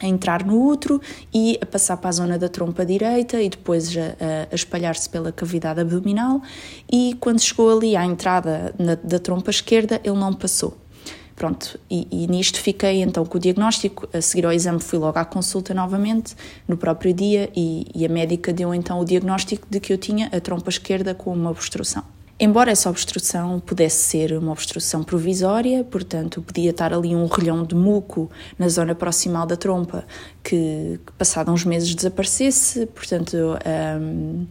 a 0.00 0.06
entrar 0.06 0.44
no 0.44 0.64
útero 0.64 1.00
e 1.32 1.58
a 1.60 1.66
passar 1.66 1.96
para 1.96 2.08
a 2.08 2.12
zona 2.12 2.38
da 2.38 2.48
trompa 2.48 2.84
direita 2.84 3.40
e 3.40 3.48
depois 3.48 3.96
a, 3.96 4.48
a 4.50 4.54
espalhar-se 4.54 5.08
pela 5.08 5.32
cavidade 5.32 5.80
abdominal. 5.80 6.42
E 6.90 7.16
quando 7.20 7.40
chegou 7.40 7.76
ali 7.76 7.96
à 7.96 8.04
entrada 8.04 8.74
na, 8.78 8.94
da 8.96 9.18
trompa 9.18 9.50
esquerda, 9.50 10.00
ele 10.04 10.16
não 10.16 10.32
passou. 10.34 10.76
Pronto, 11.38 11.78
e, 11.88 12.08
e, 12.10 12.26
nisto 12.26 12.60
fiquei 12.60 13.00
então 13.00 13.24
com 13.24 13.38
o 13.38 13.40
diagnóstico. 13.40 14.08
A 14.12 14.20
seguir 14.20 14.44
ao 14.44 14.52
exame, 14.52 14.80
fui 14.80 14.98
logo 14.98 15.20
à 15.20 15.24
consulta 15.24 15.72
novamente, 15.72 16.34
no 16.66 16.76
próprio 16.76 17.14
dia, 17.14 17.48
e, 17.54 17.86
e 17.94 18.04
a 18.04 18.08
médica 18.08 18.52
deu 18.52 18.74
então 18.74 18.98
o 18.98 19.04
diagnóstico 19.04 19.64
de 19.70 19.78
que 19.78 19.92
eu 19.92 19.98
tinha 19.98 20.26
a 20.32 20.40
trompa 20.40 20.68
esquerda 20.68 21.14
com 21.14 21.32
uma 21.32 21.48
obstrução. 21.48 22.02
Embora 22.40 22.72
essa 22.72 22.90
obstrução 22.90 23.60
pudesse 23.60 23.98
ser 23.98 24.32
uma 24.36 24.50
obstrução 24.50 25.04
provisória, 25.04 25.84
portanto, 25.84 26.42
podia 26.42 26.70
estar 26.70 26.92
ali 26.92 27.14
um 27.14 27.26
relhão 27.26 27.62
de 27.62 27.76
muco 27.76 28.28
na 28.58 28.68
zona 28.68 28.96
proximal 28.96 29.46
da 29.46 29.56
trompa 29.56 30.04
que, 30.42 30.98
passado 31.16 31.52
uns 31.52 31.64
meses, 31.64 31.94
desaparecesse, 31.94 32.84
portanto. 32.86 33.36
Um, 34.00 34.44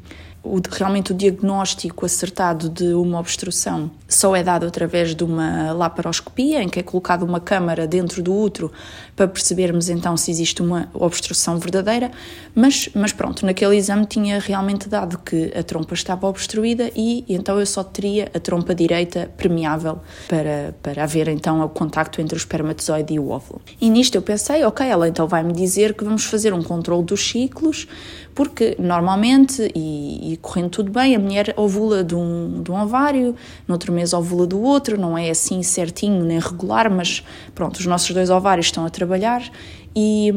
o, 0.47 0.61
realmente 0.71 1.11
o 1.11 1.15
diagnóstico 1.15 2.05
acertado 2.05 2.69
de 2.69 2.93
uma 2.93 3.19
obstrução 3.19 3.91
só 4.07 4.35
é 4.35 4.43
dado 4.43 4.65
através 4.65 5.13
de 5.13 5.23
uma 5.23 5.71
laparoscopia, 5.73 6.63
em 6.63 6.69
que 6.69 6.79
é 6.79 6.83
colocada 6.83 7.25
uma 7.25 7.39
câmara 7.39 7.85
dentro 7.85 8.23
do 8.23 8.33
útero 8.33 8.71
para 9.17 9.27
percebermos 9.27 9.89
então 9.89 10.15
se 10.15 10.29
existe 10.29 10.61
uma 10.61 10.87
obstrução 10.93 11.57
verdadeira, 11.57 12.11
mas, 12.53 12.87
mas 12.93 13.11
pronto, 13.11 13.43
naquele 13.47 13.75
exame 13.75 14.05
tinha 14.05 14.39
realmente 14.39 14.87
dado 14.87 15.17
que 15.17 15.51
a 15.57 15.63
trompa 15.63 15.95
estava 15.95 16.27
obstruída 16.27 16.91
e, 16.95 17.25
então 17.27 17.59
eu 17.59 17.65
só 17.65 17.83
teria 17.83 18.31
a 18.33 18.39
trompa 18.39 18.75
direita 18.75 19.29
permeável 19.35 19.99
para, 20.29 20.75
para 20.83 21.03
haver 21.03 21.27
então 21.29 21.59
o 21.65 21.67
contacto 21.67 22.21
entre 22.21 22.35
o 22.35 22.37
espermatozoide 22.37 23.15
e 23.15 23.19
o 23.19 23.29
óvulo. 23.29 23.59
E 23.81 23.89
nisto 23.89 24.13
eu 24.13 24.21
pensei, 24.21 24.63
ok, 24.63 24.87
ela 24.87 25.09
então 25.09 25.27
vai-me 25.27 25.51
dizer 25.51 25.95
que 25.95 26.03
vamos 26.03 26.23
fazer 26.23 26.53
um 26.53 26.61
controle 26.61 27.03
dos 27.03 27.27
ciclos, 27.27 27.87
porque 28.35 28.75
normalmente, 28.77 29.71
e, 29.73 30.33
e, 30.33 30.37
correndo 30.37 30.69
tudo 30.69 30.91
bem, 30.91 31.15
a 31.15 31.19
mulher 31.19 31.55
ovula 31.57 32.03
de 32.03 32.13
um, 32.13 32.61
de 32.61 32.69
um 32.69 32.79
ovário, 32.79 33.35
no 33.67 33.73
outro 33.73 33.91
mês 33.91 34.13
ovula 34.13 34.45
do 34.45 34.61
outro, 34.61 34.95
não 34.95 35.17
é 35.17 35.31
assim 35.31 35.63
certinho 35.63 36.23
nem 36.23 36.37
regular, 36.37 36.87
mas 36.87 37.23
pronto, 37.55 37.77
os 37.77 37.85
nossos 37.87 38.11
dois 38.11 38.29
ovários 38.29 38.67
estão 38.67 38.85
a 38.85 38.91
trabalhar 39.07 39.49
e, 39.95 40.31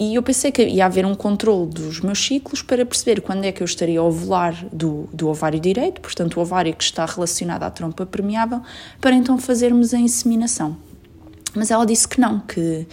e 0.00 0.14
eu 0.14 0.22
pensei 0.22 0.50
que 0.50 0.64
ia 0.64 0.86
haver 0.86 1.06
um 1.06 1.14
controle 1.14 1.70
dos 1.70 2.00
meus 2.00 2.18
ciclos 2.18 2.62
para 2.62 2.84
perceber 2.84 3.20
quando 3.20 3.44
é 3.44 3.52
que 3.52 3.62
eu 3.62 3.64
estaria 3.64 4.00
a 4.00 4.02
ovular 4.02 4.66
do, 4.72 5.08
do 5.12 5.28
ovário 5.28 5.60
direito, 5.60 6.00
portanto 6.00 6.38
o 6.38 6.40
ovário 6.40 6.74
que 6.74 6.82
está 6.82 7.04
relacionado 7.04 7.62
à 7.62 7.70
trompa 7.70 8.04
permeável, 8.04 8.60
para 9.00 9.14
então 9.14 9.38
fazermos 9.38 9.94
a 9.94 9.98
inseminação. 9.98 10.76
Mas 11.54 11.70
ela 11.70 11.84
disse 11.84 12.08
que 12.08 12.20
não, 12.20 12.40
que 12.40 12.84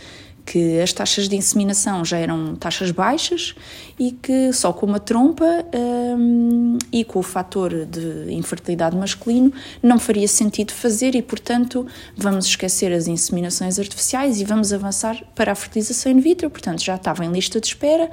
que 0.46 0.80
as 0.80 0.92
taxas 0.92 1.30
de 1.30 1.36
inseminação 1.36 2.04
já 2.04 2.18
eram 2.18 2.56
taxas 2.56 2.92
baixas 2.92 3.56
e 4.00 4.12
que 4.12 4.52
só 4.52 4.74
com 4.74 4.86
uma 4.86 5.00
trompa 5.00 5.46
um, 5.74 6.78
e 6.92 7.04
com 7.04 7.20
o 7.20 7.24
fator 7.24 7.86
de 7.86 8.34
infertilidade 8.34 8.96
masculino 8.96 9.54
não 9.82 10.00
faria 10.00 10.28
sentido 10.28 10.72
fazer 10.72 11.16
e, 11.16 11.22
portanto, 11.22 11.86
vamos 12.16 12.46
esquecer 12.46 12.92
as 12.92 13.08
inseminações 13.08 13.80
artificiais 13.80 14.42
e 14.42 14.44
vamos 14.44 14.74
avançar 14.74 15.24
para 15.36 15.52
a 15.52 15.56
fertilização 15.56 16.12
in 16.12 16.20
vitro. 16.20 16.50
Portanto, 16.50 16.84
já 16.84 16.96
estava 16.96 17.24
em 17.24 17.32
lista 17.32 17.60
de 17.60 17.68
espera, 17.68 18.10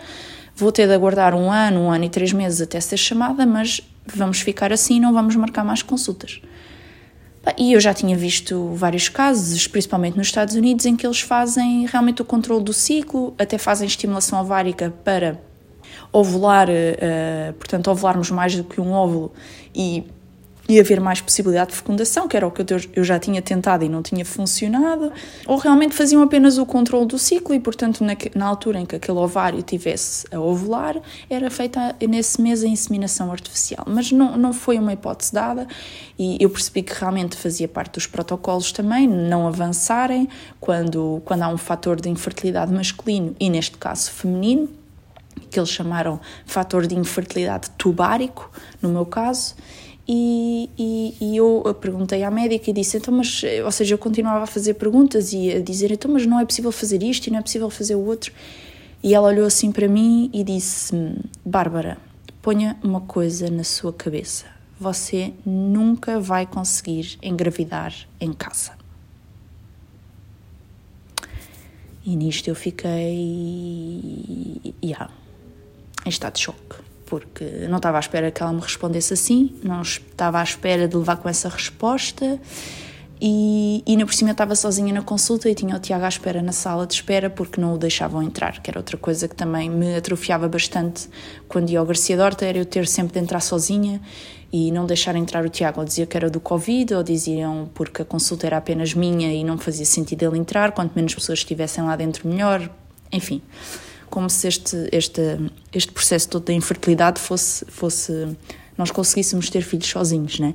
vou 0.55 0.71
ter 0.71 0.87
de 0.87 0.95
aguardar 0.95 1.35
um 1.35 1.51
ano, 1.51 1.81
um 1.81 1.91
ano 1.91 2.05
e 2.05 2.09
três 2.09 2.33
meses 2.33 2.61
até 2.61 2.81
ser 2.81 2.97
chamada, 2.97 3.47
mas 3.47 3.81
vamos 4.07 4.41
ficar 4.41 4.73
assim 4.73 5.01
não 5.01 5.13
vamos 5.13 5.37
marcar 5.37 5.65
mais 5.65 5.83
consultas. 5.83 6.41
E 7.57 7.73
eu 7.73 7.81
já 7.81 7.95
tinha 7.95 8.17
visto 8.17 8.73
vários 8.75 9.09
casos, 9.09 9.67
principalmente 9.67 10.17
nos 10.17 10.27
Estados 10.27 10.55
Unidos, 10.55 10.87
em 10.87 10.97
que 10.97 11.07
eles 11.07 11.21
fazem 11.21 11.87
realmente 11.87 12.21
o 12.23 12.25
controle 12.25 12.63
do 12.63 12.73
ciclo, 12.73 13.35
até 13.39 13.57
fazem 13.59 13.87
estimulação 13.87 14.41
ovárica 14.41 14.93
para 15.05 15.39
ovular, 16.13 16.69
uh, 16.69 17.53
portanto, 17.55 17.91
ovularmos 17.91 18.31
mais 18.31 18.55
do 18.55 18.65
que 18.65 18.81
um 18.81 18.93
óvulo 18.93 19.33
e 19.75 20.05
e 20.69 20.79
haver 20.79 21.01
mais 21.01 21.21
possibilidade 21.21 21.71
de 21.71 21.77
fecundação, 21.77 22.29
que 22.29 22.37
era 22.37 22.47
o 22.47 22.51
que 22.51 22.63
eu 22.95 23.03
já 23.03 23.19
tinha 23.19 23.41
tentado 23.41 23.85
e 23.85 23.89
não 23.89 24.03
tinha 24.03 24.23
funcionado, 24.23 25.11
ou 25.47 25.57
realmente 25.57 25.95
faziam 25.95 26.23
apenas 26.23 26.59
o 26.59 26.67
controle 26.67 27.07
do 27.07 27.19
ciclo 27.19 27.55
e, 27.55 27.61
portanto, 27.61 28.05
na, 28.05 28.15
na 28.35 28.47
altura 28.47 28.79
em 28.79 28.85
que 28.85 28.95
aquele 28.95 29.19
ovário 29.19 29.63
tivesse 29.63 30.27
a 30.31 30.39
ovular, 30.39 31.01
era 31.31 31.51
feita 31.51 31.97
nesse 32.07 32.41
mês 32.43 32.63
a 32.63 32.67
inseminação 32.67 33.33
artificial. 33.33 33.87
Mas 33.89 34.13
não, 34.13 34.37
não 34.37 34.53
foi 34.53 34.79
uma 34.79 34.93
hipótese 34.93 35.33
dada 35.33 35.67
e 36.19 36.37
eu 36.39 36.51
percebi 36.51 36.83
que 36.83 36.93
realmente 36.93 37.35
fazia 37.35 37.67
parte 37.67 37.95
dos 37.95 38.07
protocolos 38.07 38.71
também 38.71 39.09
não 39.09 39.47
avançarem 39.47 40.29
quando, 40.61 41.23
quando 41.25 41.43
há 41.45 41.49
um 41.49 41.57
fator 41.57 41.99
de 41.99 42.11
infertilidade 42.11 42.71
masculino 42.73 43.35
e, 43.41 43.49
neste 43.49 43.79
caso, 43.79 44.11
feminino 44.11 44.69
que 45.51 45.59
eles 45.59 45.71
chamaram 45.71 46.21
fator 46.45 46.87
de 46.87 46.95
infertilidade 46.95 47.71
tubárico, 47.71 48.51
no 48.83 48.91
meu 48.91 49.07
caso, 49.07 49.55
e, 50.11 50.71
e, 50.79 51.17
e, 51.21 51.37
eu 51.37 51.77
perguntei 51.79 52.25
à 52.25 52.31
médica 52.31 52.71
e 52.71 52.73
disse, 52.73 52.97
então, 52.97 53.13
mas, 53.13 53.43
ou 53.63 53.71
seja, 53.71 53.93
eu 53.93 53.99
continuava 53.99 54.45
a 54.45 54.47
fazer 54.47 54.73
perguntas 54.75 55.35
e 55.35 55.53
a 55.53 55.61
dizer, 55.61 55.91
então, 55.93 56.11
mas 56.11 56.25
não 56.25 56.41
é 56.41 56.47
possível 56.47 56.73
fazer 56.73 57.03
isto 57.03 57.27
e 57.27 57.31
não 57.31 57.39
é 57.39 57.43
possível 57.43 57.69
fazer 57.69 57.95
o 57.95 58.07
outro. 58.07 58.33
E 59.03 59.15
ela 59.15 59.29
olhou 59.29 59.47
assim 59.47 59.71
para 59.71 59.87
mim 59.87 60.31
e 60.33 60.43
disse, 60.43 60.95
Bárbara, 61.45 61.99
ponha 62.41 62.79
uma 62.83 63.03
coisa 63.03 63.51
na 63.51 63.65
sua 63.65 63.93
cabeça, 63.93 64.47
você 64.81 65.35
nunca 65.45 66.19
vai 66.19 66.47
conseguir 66.47 67.19
engravidar 67.23 67.95
em 68.19 68.33
casa. 68.33 68.73
E 72.03 72.17
nisto 72.17 72.49
eu 72.49 72.55
fiquei, 72.55 73.13
yeah, 74.83 75.11
em 76.07 76.09
estado 76.09 76.33
de 76.33 76.41
choque 76.41 76.88
porque 77.09 77.45
não 77.69 77.79
estava 77.79 77.97
à 77.97 78.01
espera 78.01 78.31
que 78.31 78.43
ela 78.43 78.53
me 78.53 78.61
respondesse 78.61 79.15
assim, 79.15 79.55
não 79.63 79.81
estava 79.81 80.41
à 80.41 80.43
espera 80.43 80.87
de 80.87 80.97
levar 80.97 81.17
com 81.17 81.29
essa 81.29 81.49
resposta. 81.49 82.39
E, 83.21 83.83
e 83.85 83.97
na 83.97 84.07
por 84.07 84.15
cima 84.15 84.31
eu 84.31 84.33
estava 84.33 84.55
sozinha 84.55 84.93
na 84.93 85.03
consulta 85.03 85.51
e 85.51 85.55
tinha 85.55 85.75
o 85.75 85.81
Tiago 85.81 86.05
à 86.05 86.09
espera 86.09 86.41
na 86.41 86.53
sala 86.53 86.87
de 86.87 86.95
espera 86.95 87.29
porque 87.29 87.61
não 87.61 87.75
o 87.75 87.79
deixavam 87.79 88.23
entrar, 88.23 88.61
que 88.63 88.71
era 88.71 88.79
outra 88.79 88.97
coisa 88.97 89.27
que 89.27 89.35
também 89.35 89.69
me 89.69 89.97
atrofiava 89.97 90.49
bastante 90.49 91.09
quando 91.49 91.71
ia 91.71 91.81
ao 91.81 91.87
Garcia 91.87 92.17
Dorta, 92.17 92.45
era 92.45 92.59
eu 92.59 92.65
ter 92.65 92.87
sempre 92.87 93.15
de 93.15 93.19
entrar 93.19 93.41
sozinha 93.41 94.01
e 94.53 94.71
não 94.71 94.87
deixar 94.87 95.17
entrar 95.17 95.45
o 95.45 95.49
Tiago. 95.49 95.81
Ou 95.81 95.87
dizia 95.87 96.07
que 96.07 96.17
era 96.17 96.31
do 96.31 96.41
Covid, 96.41 96.95
ou 96.95 97.03
diziam 97.03 97.69
porque 97.75 98.03
a 98.03 98.05
consulta 98.05 98.47
era 98.47 98.59
apenas 98.59 98.95
minha 98.95 99.33
e 99.33 99.43
não 99.43 99.59
fazia 99.59 99.87
sentido 99.87 100.25
ele 100.25 100.39
entrar, 100.39 100.73
quanto 100.73 100.95
menos 100.95 101.15
pessoas 101.15 101.41
estivessem 101.41 101.83
lá 101.85 101.97
dentro, 101.97 102.29
melhor. 102.29 102.71
Enfim, 103.11 103.43
como 104.09 104.29
se 104.29 104.49
este, 104.49 104.89
este, 104.93 105.21
este 105.73 105.93
processo 105.93 106.29
todo 106.29 106.45
da 106.45 106.53
infertilidade 106.53 107.21
fosse, 107.21 107.65
fosse 107.67 108.37
nós 108.79 108.93
conseguíssemos 108.93 109.51
ter 109.51 109.63
filhos 109.63 109.89
sozinhos, 109.89 110.39
né? 110.39 110.55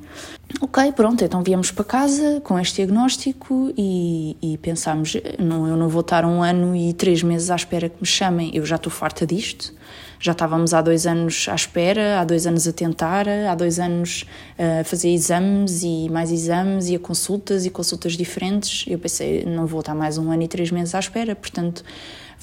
Ok, 0.61 0.93
pronto, 0.93 1.23
então 1.25 1.43
viemos 1.43 1.71
para 1.71 1.83
casa 1.83 2.39
com 2.41 2.57
este 2.57 2.77
diagnóstico 2.77 3.73
e, 3.77 4.37
e 4.41 4.57
pensámos, 4.59 5.17
não, 5.37 5.67
eu 5.67 5.75
não 5.75 5.89
vou 5.89 5.99
estar 5.99 6.23
um 6.23 6.41
ano 6.41 6.73
e 6.73 6.93
três 6.93 7.21
meses 7.21 7.51
à 7.51 7.55
espera 7.55 7.89
que 7.89 7.97
me 7.99 8.07
chamem, 8.07 8.55
eu 8.55 8.65
já 8.65 8.77
estou 8.77 8.89
farta 8.89 9.27
disto, 9.27 9.73
já 10.21 10.31
estávamos 10.31 10.73
há 10.73 10.81
dois 10.81 11.05
anos 11.05 11.47
à 11.49 11.55
espera, 11.55 12.21
há 12.21 12.23
dois 12.23 12.47
anos 12.47 12.65
a 12.65 12.71
tentar, 12.71 13.27
há 13.27 13.55
dois 13.55 13.77
anos 13.77 14.23
a 14.57 14.85
fazer 14.85 15.09
exames 15.09 15.83
e 15.83 16.07
mais 16.09 16.31
exames 16.31 16.87
e 16.87 16.95
a 16.95 16.99
consultas 16.99 17.65
e 17.65 17.69
consultas 17.69 18.13
diferentes, 18.13 18.85
eu 18.87 18.97
pensei, 18.97 19.43
não 19.43 19.67
vou 19.67 19.81
estar 19.81 19.93
mais 19.93 20.17
um 20.17 20.31
ano 20.31 20.43
e 20.43 20.47
três 20.47 20.71
meses 20.71 20.95
à 20.95 20.99
espera, 20.99 21.35
portanto 21.35 21.83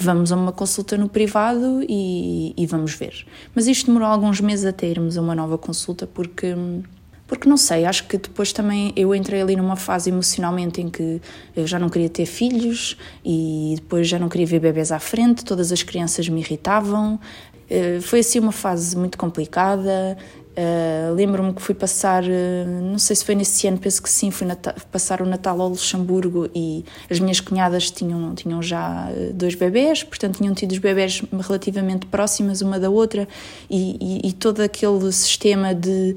vamos 0.00 0.32
a 0.32 0.36
uma 0.36 0.52
consulta 0.52 0.96
no 0.96 1.08
privado 1.08 1.84
e, 1.88 2.54
e 2.56 2.66
vamos 2.66 2.94
ver. 2.94 3.26
Mas 3.54 3.66
isto 3.66 3.86
demorou 3.86 4.08
alguns 4.08 4.40
meses 4.40 4.64
até 4.64 4.88
irmos 4.88 5.16
a 5.16 5.20
uma 5.20 5.34
nova 5.34 5.58
consulta 5.58 6.06
porque 6.06 6.54
porque 7.26 7.48
não 7.48 7.56
sei, 7.56 7.84
acho 7.84 8.08
que 8.08 8.18
depois 8.18 8.52
também 8.52 8.92
eu 8.96 9.14
entrei 9.14 9.40
ali 9.40 9.54
numa 9.54 9.76
fase 9.76 10.10
emocionalmente 10.10 10.80
em 10.80 10.90
que 10.90 11.22
eu 11.54 11.64
já 11.64 11.78
não 11.78 11.88
queria 11.88 12.08
ter 12.08 12.26
filhos 12.26 12.96
e 13.24 13.74
depois 13.76 14.08
já 14.08 14.18
não 14.18 14.28
queria 14.28 14.48
ver 14.48 14.58
bebês 14.58 14.90
à 14.90 14.98
frente, 14.98 15.44
todas 15.44 15.70
as 15.70 15.80
crianças 15.80 16.28
me 16.28 16.40
irritavam. 16.40 17.20
Eh, 17.70 18.00
foi 18.00 18.18
assim 18.18 18.40
uma 18.40 18.50
fase 18.50 18.96
muito 18.96 19.16
complicada. 19.16 20.18
Uh, 20.50 21.14
Lembro-me 21.14 21.52
que 21.54 21.62
fui 21.62 21.74
passar, 21.74 22.24
uh, 22.24 22.82
não 22.82 22.98
sei 22.98 23.14
se 23.14 23.24
foi 23.24 23.36
nesse 23.36 23.68
ano, 23.68 23.78
penso 23.78 24.02
que 24.02 24.10
sim, 24.10 24.32
fui 24.32 24.46
passar 24.90 25.22
o 25.22 25.26
Natal 25.26 25.60
ao 25.60 25.68
Luxemburgo 25.68 26.50
e 26.52 26.84
as 27.08 27.20
minhas 27.20 27.40
cunhadas 27.40 27.90
tinham, 27.90 28.34
tinham 28.34 28.60
já 28.60 29.08
uh, 29.10 29.32
dois 29.32 29.54
bebés, 29.54 30.02
portanto 30.02 30.38
tinham 30.38 30.52
tido 30.52 30.72
os 30.72 30.78
bebés 30.78 31.22
relativamente 31.32 32.06
próximas 32.06 32.62
uma 32.62 32.80
da 32.80 32.90
outra 32.90 33.28
e, 33.70 33.96
e, 34.24 34.28
e 34.28 34.32
todo 34.32 34.60
aquele 34.60 35.12
sistema 35.12 35.72
de, 35.72 36.16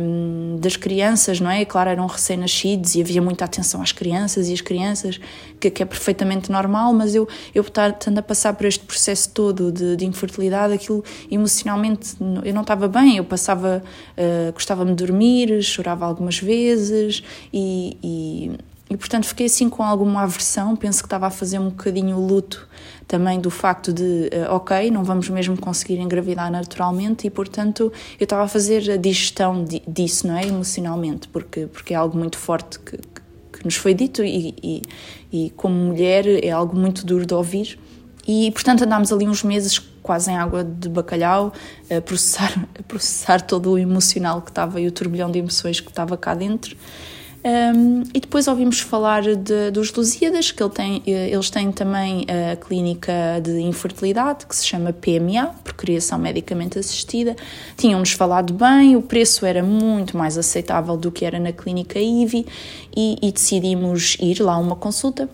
um, 0.00 0.58
das 0.60 0.76
crianças, 0.76 1.40
não 1.40 1.50
é? 1.50 1.64
Claro, 1.64 1.90
eram 1.90 2.06
recém-nascidos 2.06 2.96
e 2.96 3.00
havia 3.00 3.22
muita 3.22 3.44
atenção 3.44 3.80
às 3.80 3.92
crianças 3.92 4.48
e 4.48 4.52
as 4.52 4.60
crianças, 4.60 5.20
que, 5.60 5.70
que 5.70 5.82
é 5.82 5.86
perfeitamente 5.86 6.50
normal, 6.50 6.92
mas 6.94 7.14
eu, 7.14 7.28
eu 7.54 7.62
estando 7.62 8.18
a 8.18 8.22
passar 8.22 8.54
por 8.54 8.66
este 8.66 8.84
processo 8.84 9.30
todo 9.30 9.70
de, 9.70 9.94
de 9.96 10.06
infertilidade, 10.06 10.72
aquilo 10.72 11.04
emocionalmente, 11.30 12.16
eu 12.44 12.54
não 12.54 12.62
estava 12.62 12.88
bem, 12.88 13.18
eu 13.18 13.24
passava 13.24 13.82
uh, 14.16 14.52
gostava-me 14.52 14.94
de 14.94 15.04
dormir, 15.04 15.62
chorava 15.62 16.06
algumas 16.06 16.38
vezes 16.38 17.22
e, 17.52 17.96
e, 18.02 18.50
e, 18.88 18.96
portanto 18.96 19.26
fiquei 19.26 19.46
assim 19.46 19.68
com 19.68 19.82
alguma 19.82 20.22
aversão, 20.22 20.74
penso 20.74 21.00
que 21.00 21.06
estava 21.06 21.26
a 21.26 21.30
fazer 21.30 21.58
um 21.58 21.68
bocadinho 21.68 22.16
o 22.16 22.26
luto 22.26 22.66
também 23.06 23.40
do 23.40 23.50
facto 23.50 23.92
de, 23.92 24.30
uh, 24.32 24.54
ok, 24.54 24.90
não 24.90 25.04
vamos 25.04 25.28
mesmo 25.28 25.60
conseguir 25.60 25.98
engravidar 25.98 26.50
naturalmente 26.50 27.26
e 27.26 27.30
portanto 27.30 27.92
eu 28.18 28.24
estava 28.24 28.44
a 28.44 28.48
fazer 28.48 28.88
a 28.90 28.96
digestão 28.96 29.64
disso, 29.86 30.26
não 30.26 30.36
é, 30.36 30.46
emocionalmente, 30.46 31.28
porque, 31.28 31.66
porque 31.66 31.92
é 31.92 31.96
algo 31.96 32.16
muito 32.16 32.38
forte 32.38 32.78
que, 32.78 32.96
que 33.60 33.64
nos 33.66 33.76
foi 33.76 33.94
dito 33.94 34.24
e, 34.24 34.54
e, 34.62 34.82
e 35.30 35.50
como 35.50 35.74
mulher 35.74 36.26
é 36.44 36.50
algo 36.50 36.76
muito 36.76 37.06
duro 37.06 37.24
de 37.24 37.34
ouvir 37.34 37.78
e 38.26 38.50
portanto 38.50 38.82
andámos 38.82 39.12
ali 39.12 39.28
uns 39.28 39.42
meses 39.42 39.78
quase 40.02 40.30
em 40.30 40.36
água 40.36 40.64
de 40.64 40.88
bacalhau, 40.88 41.52
a 41.90 42.00
processar, 42.00 42.52
a 42.78 42.82
processar 42.82 43.40
todo 43.42 43.72
o 43.72 43.78
emocional 43.78 44.42
que 44.42 44.50
estava 44.50 44.80
e 44.80 44.86
o 44.86 44.92
turbilhão 44.92 45.30
de 45.30 45.38
emoções 45.38 45.80
que 45.80 45.88
estava 45.88 46.16
cá 46.16 46.34
dentro. 46.34 46.76
Um, 47.42 48.02
e 48.12 48.20
depois 48.20 48.46
ouvimos 48.46 48.80
falar 48.80 49.22
de, 49.22 49.70
dos 49.70 49.92
Lusíadas, 49.92 50.50
que 50.50 50.62
ele 50.62 50.70
tem, 50.70 51.02
eles 51.06 51.48
têm 51.48 51.72
também 51.72 52.26
a 52.52 52.56
clínica 52.56 53.12
de 53.42 53.60
infertilidade, 53.60 54.46
que 54.46 54.54
se 54.54 54.66
chama 54.66 54.92
PMA, 54.92 55.54
Procriação 55.64 56.18
Medicamente 56.18 56.78
Assistida. 56.78 57.34
Tinham-nos 57.76 58.12
falado 58.12 58.52
bem, 58.52 58.94
o 58.94 59.02
preço 59.02 59.46
era 59.46 59.62
muito 59.62 60.16
mais 60.16 60.36
aceitável 60.36 60.96
do 60.96 61.10
que 61.10 61.24
era 61.24 61.38
na 61.38 61.52
clínica 61.52 61.98
IVI 61.98 62.46
e, 62.94 63.16
e 63.22 63.32
decidimos 63.32 64.16
ir 64.20 64.40
lá 64.40 64.54
a 64.54 64.58
uma 64.58 64.76
consulta 64.76 65.28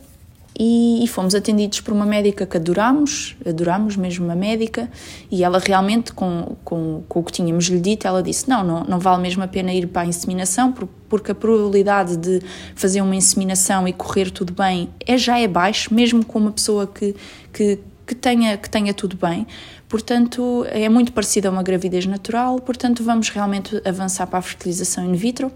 e, 0.58 1.04
e, 1.04 1.06
fomos 1.06 1.34
atendidos 1.34 1.80
por 1.80 1.92
uma 1.92 2.06
médica 2.06 2.46
que 2.46 2.56
adorámos, 2.56 3.36
adorámos 3.46 3.94
mesmo 3.94 4.24
uma 4.24 4.34
médica, 4.34 4.90
e 5.30 5.44
ela 5.44 5.58
realmente, 5.58 6.12
com, 6.12 6.56
com, 6.64 7.02
com 7.06 7.20
o 7.20 7.22
que 7.22 7.32
tínhamos 7.32 7.66
lhe 7.66 7.78
dito, 7.78 8.06
ela 8.06 8.22
disse: 8.22 8.48
não, 8.48 8.64
não, 8.64 8.84
não 8.84 8.98
vale 8.98 9.20
mesmo 9.20 9.42
a 9.42 9.48
pena 9.48 9.72
ir 9.72 9.86
para 9.86 10.02
a 10.02 10.06
inseminação, 10.06 10.72
porque 11.08 11.32
a 11.32 11.34
probabilidade 11.34 12.16
de 12.16 12.40
fazer 12.74 13.02
uma 13.02 13.14
inseminação 13.14 13.86
e 13.86 13.92
correr 13.92 14.30
tudo 14.30 14.54
bem 14.54 14.88
é, 15.06 15.18
já 15.18 15.38
é 15.38 15.46
baixo, 15.46 15.92
mesmo 15.92 16.24
com 16.24 16.38
uma 16.38 16.52
pessoa 16.52 16.86
que, 16.86 17.14
que, 17.52 17.78
que, 18.06 18.14
tenha, 18.14 18.56
que 18.56 18.70
tenha 18.70 18.94
tudo 18.94 19.16
bem. 19.16 19.46
Portanto, 19.86 20.64
é 20.70 20.88
muito 20.88 21.12
parecida 21.12 21.48
a 21.48 21.52
uma 21.52 21.62
gravidez 21.62 22.06
natural, 22.06 22.58
portanto, 22.60 23.04
vamos 23.04 23.28
realmente 23.28 23.80
avançar 23.84 24.26
para 24.26 24.38
a 24.38 24.42
fertilização 24.42 25.04
in 25.04 25.12
vitro 25.12 25.52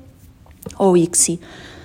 ou 0.79 0.97
ICSI. 0.97 1.41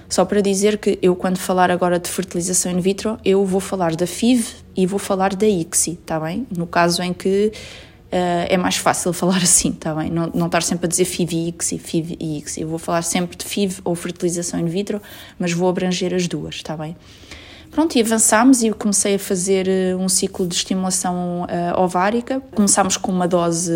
Só 0.07 0.23
para 0.23 0.41
dizer 0.41 0.77
que 0.77 0.99
eu, 1.01 1.15
quando 1.15 1.37
falar 1.37 1.71
agora 1.71 1.99
de 1.99 2.09
fertilização 2.09 2.71
in 2.71 2.79
vitro, 2.79 3.17
eu 3.25 3.45
vou 3.45 3.59
falar 3.59 3.95
da 3.95 4.05
FIV 4.05 4.47
e 4.75 4.85
vou 4.85 4.99
falar 4.99 5.35
da 5.35 5.47
ICSI, 5.47 5.91
está 6.01 6.19
bem? 6.19 6.45
No 6.55 6.67
caso 6.67 7.01
em 7.01 7.13
que 7.13 7.51
uh, 8.05 8.45
é 8.47 8.57
mais 8.57 8.77
fácil 8.77 9.11
falar 9.13 9.37
assim, 9.37 9.69
está 9.69 9.93
bem? 9.93 10.11
Não, 10.11 10.31
não 10.33 10.45
estar 10.45 10.61
sempre 10.61 10.85
a 10.85 10.89
dizer 10.89 11.05
FIV 11.05 11.35
e 11.35 11.47
ICSI, 11.49 11.77
FIV 11.79 12.17
e 12.19 12.37
ICSI. 12.37 12.61
Eu 12.61 12.67
vou 12.67 12.79
falar 12.79 13.01
sempre 13.01 13.35
de 13.37 13.45
FIV 13.45 13.81
ou 13.83 13.95
fertilização 13.95 14.59
in 14.59 14.65
vitro, 14.65 15.01
mas 15.39 15.51
vou 15.51 15.67
abranger 15.69 16.13
as 16.13 16.27
duas, 16.27 16.55
está 16.55 16.77
bem? 16.77 16.95
Pronto, 17.75 17.93
e 17.97 18.01
avançámos 18.01 18.63
e 18.63 18.67
eu 18.67 18.73
comecei 18.73 19.15
a 19.15 19.19
fazer 19.19 19.67
eh, 19.67 19.93
um 19.97 20.07
ciclo 20.07 20.47
de 20.47 20.55
estimulação 20.55 21.43
uh, 21.43 21.77
ovárica. 21.77 22.41
Começámos 22.55 22.95
com 22.95 23.11
uma 23.11 23.27
dose 23.27 23.69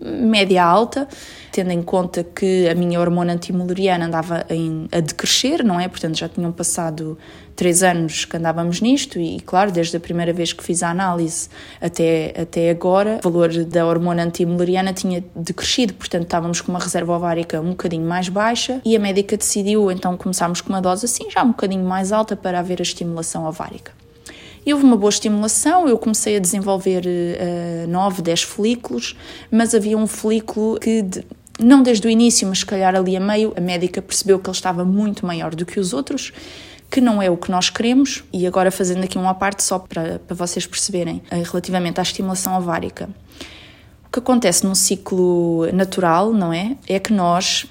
média-alta, 0.00 1.06
tendo 1.52 1.70
em 1.70 1.82
conta 1.82 2.24
que 2.24 2.66
a 2.66 2.74
minha 2.74 2.98
hormona 2.98 3.34
antimuleriana 3.34 4.06
andava 4.06 4.46
em, 4.48 4.88
a 4.90 4.98
decrescer, 4.98 5.62
não 5.62 5.78
é? 5.78 5.86
Portanto, 5.88 6.16
já 6.16 6.26
tinham 6.26 6.50
passado 6.52 7.18
três 7.54 7.82
anos 7.82 8.24
que 8.24 8.36
andávamos 8.36 8.80
nisto 8.80 9.18
e, 9.18 9.40
claro, 9.40 9.70
desde 9.70 9.96
a 9.96 10.00
primeira 10.00 10.32
vez 10.32 10.52
que 10.52 10.62
fiz 10.62 10.82
a 10.82 10.90
análise 10.90 11.48
até, 11.80 12.34
até 12.40 12.70
agora, 12.70 13.20
o 13.24 13.30
valor 13.30 13.64
da 13.64 13.86
hormona 13.86 14.24
antimuleriana 14.24 14.92
tinha 14.92 15.24
decrescido, 15.34 15.94
portanto 15.94 16.24
estávamos 16.24 16.60
com 16.60 16.72
uma 16.72 16.80
reserva 16.80 17.14
ovárica 17.14 17.60
um 17.60 17.70
bocadinho 17.70 18.06
mais 18.06 18.28
baixa 18.28 18.80
e 18.84 18.96
a 18.96 19.00
médica 19.00 19.36
decidiu, 19.36 19.90
então 19.90 20.16
começámos 20.16 20.60
com 20.60 20.70
uma 20.70 20.80
dose 20.80 21.06
assim 21.06 21.30
já 21.30 21.42
um 21.42 21.48
bocadinho 21.48 21.84
mais 21.84 22.12
alta 22.12 22.36
para 22.36 22.58
haver 22.58 22.80
a 22.80 22.82
estimulação 22.82 23.46
ovárica. 23.46 23.92
E 24.66 24.72
houve 24.72 24.84
uma 24.84 24.96
boa 24.96 25.10
estimulação, 25.10 25.86
eu 25.86 25.98
comecei 25.98 26.36
a 26.36 26.40
desenvolver 26.40 27.04
uh, 27.04 27.86
9, 27.86 28.22
10 28.22 28.42
folículos, 28.44 29.14
mas 29.50 29.74
havia 29.74 29.96
um 29.96 30.06
folículo 30.06 30.80
que 30.80 31.02
de, 31.02 31.22
não 31.60 31.82
desde 31.82 32.06
o 32.06 32.10
início, 32.10 32.48
mas 32.48 32.60
se 32.60 32.66
calhar 32.66 32.94
ali 32.94 33.14
a 33.14 33.20
meio, 33.20 33.52
a 33.56 33.60
médica 33.60 34.00
percebeu 34.00 34.38
que 34.38 34.48
ele 34.48 34.56
estava 34.56 34.84
muito 34.84 35.26
maior 35.26 35.54
do 35.54 35.66
que 35.66 35.78
os 35.78 35.92
outros 35.92 36.32
que 36.90 37.00
não 37.00 37.20
é 37.20 37.28
o 37.28 37.36
que 37.36 37.50
nós 37.50 37.70
queremos, 37.70 38.24
e 38.32 38.46
agora 38.46 38.70
fazendo 38.70 39.04
aqui 39.04 39.18
uma 39.18 39.34
parte 39.34 39.62
só 39.62 39.78
para, 39.78 40.18
para 40.20 40.36
vocês 40.36 40.66
perceberem, 40.66 41.22
eh, 41.30 41.42
relativamente 41.42 41.98
à 41.98 42.02
estimulação 42.02 42.56
ovárica. 42.56 43.08
O 44.06 44.10
que 44.12 44.18
acontece 44.20 44.64
num 44.64 44.74
ciclo 44.74 45.66
natural, 45.72 46.32
não 46.32 46.52
é? 46.52 46.76
É 46.86 47.00
que 47.00 47.12
nós 47.12 47.66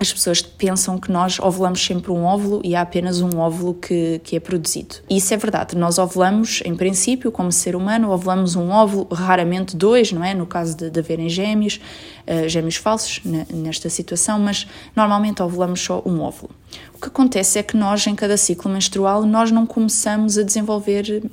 as 0.00 0.12
pessoas 0.12 0.40
pensam 0.40 0.96
que 0.96 1.10
nós 1.10 1.40
ovulamos 1.40 1.84
sempre 1.84 2.12
um 2.12 2.24
óvulo 2.24 2.60
e 2.64 2.76
há 2.76 2.82
apenas 2.82 3.20
um 3.20 3.38
óvulo 3.38 3.74
que, 3.74 4.20
que 4.22 4.36
é 4.36 4.40
produzido. 4.40 4.96
Isso 5.10 5.34
é 5.34 5.36
verdade. 5.36 5.76
Nós 5.76 5.98
ovulamos, 5.98 6.62
em 6.64 6.76
princípio, 6.76 7.32
como 7.32 7.50
ser 7.50 7.74
humano, 7.74 8.10
ovulamos 8.10 8.54
um 8.54 8.70
óvulo, 8.70 9.08
raramente 9.12 9.76
dois, 9.76 10.12
não 10.12 10.22
é? 10.22 10.34
No 10.34 10.46
caso 10.46 10.76
de, 10.76 10.88
de 10.88 11.00
haverem 11.00 11.28
gêmeos, 11.28 11.80
uh, 12.26 12.48
gêmeos 12.48 12.76
falsos 12.76 13.20
nesta 13.24 13.90
situação, 13.90 14.38
mas 14.38 14.68
normalmente 14.94 15.42
ovulamos 15.42 15.80
só 15.80 16.00
um 16.06 16.20
óvulo. 16.20 16.52
O 16.94 17.00
que 17.00 17.08
acontece 17.08 17.58
é 17.58 17.62
que 17.62 17.76
nós, 17.76 18.06
em 18.06 18.14
cada 18.14 18.36
ciclo 18.36 18.70
menstrual, 18.70 19.24
nós 19.24 19.50
não 19.50 19.66
começamos 19.66 20.38
a 20.38 20.44
desenvolver 20.44 21.28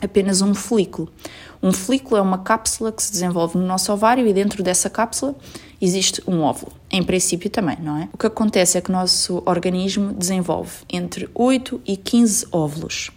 apenas 0.00 0.40
um 0.40 0.54
folículo. 0.54 1.12
Um 1.62 1.72
folículo 1.72 2.16
é 2.16 2.22
uma 2.22 2.38
cápsula 2.38 2.90
que 2.90 3.02
se 3.02 3.12
desenvolve 3.12 3.58
no 3.58 3.66
nosso 3.66 3.92
ovário 3.92 4.26
e 4.26 4.32
dentro 4.32 4.62
dessa 4.62 4.88
cápsula 4.88 5.34
existe 5.80 6.22
um 6.26 6.42
óvulo. 6.42 6.72
Em 6.90 7.02
princípio 7.02 7.48
também, 7.48 7.76
não 7.80 7.96
é? 7.96 8.08
O 8.12 8.18
que 8.18 8.26
acontece 8.26 8.76
é 8.76 8.80
que 8.80 8.90
o 8.90 8.92
nosso 8.92 9.42
organismo 9.46 10.12
desenvolve 10.12 10.72
entre 10.88 11.28
8 11.34 11.80
e 11.86 11.96
15 11.96 12.46
óvulos. 12.52 13.10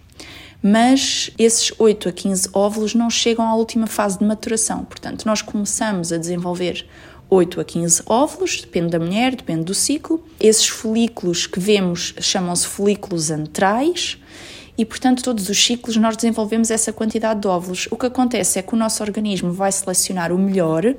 Mas 0.61 1.29
esses 1.37 1.73
8 1.77 2.07
a 2.07 2.11
15 2.11 2.49
óvulos 2.53 2.95
não 2.95 3.09
chegam 3.09 3.45
à 3.45 3.53
última 3.53 3.85
fase 3.85 4.17
de 4.17 4.23
maturação. 4.23 4.85
Portanto, 4.85 5.25
nós 5.25 5.41
começamos 5.41 6.13
a 6.13 6.17
desenvolver 6.17 6.87
8 7.29 7.59
a 7.59 7.65
15 7.65 8.03
óvulos, 8.05 8.61
depende 8.61 8.91
da 8.91 8.99
mulher, 8.99 9.35
depende 9.35 9.63
do 9.63 9.73
ciclo. 9.73 10.23
Esses 10.39 10.67
folículos 10.67 11.47
que 11.47 11.59
vemos 11.59 12.13
chamam-se 12.19 12.65
folículos 12.65 13.29
antrais 13.29 14.17
e, 14.77 14.83
portanto, 14.85 15.23
todos 15.23 15.49
os 15.49 15.63
ciclos 15.63 15.95
nós 15.97 16.15
desenvolvemos 16.15 16.71
essa 16.71 16.91
quantidade 16.91 17.41
de 17.41 17.47
óvulos. 17.47 17.87
O 17.91 17.97
que 17.97 18.07
acontece 18.07 18.57
é 18.57 18.61
que 18.61 18.73
o 18.73 18.77
nosso 18.77 19.03
organismo 19.03 19.51
vai 19.51 19.71
selecionar 19.71 20.31
o 20.31 20.37
melhor 20.37 20.95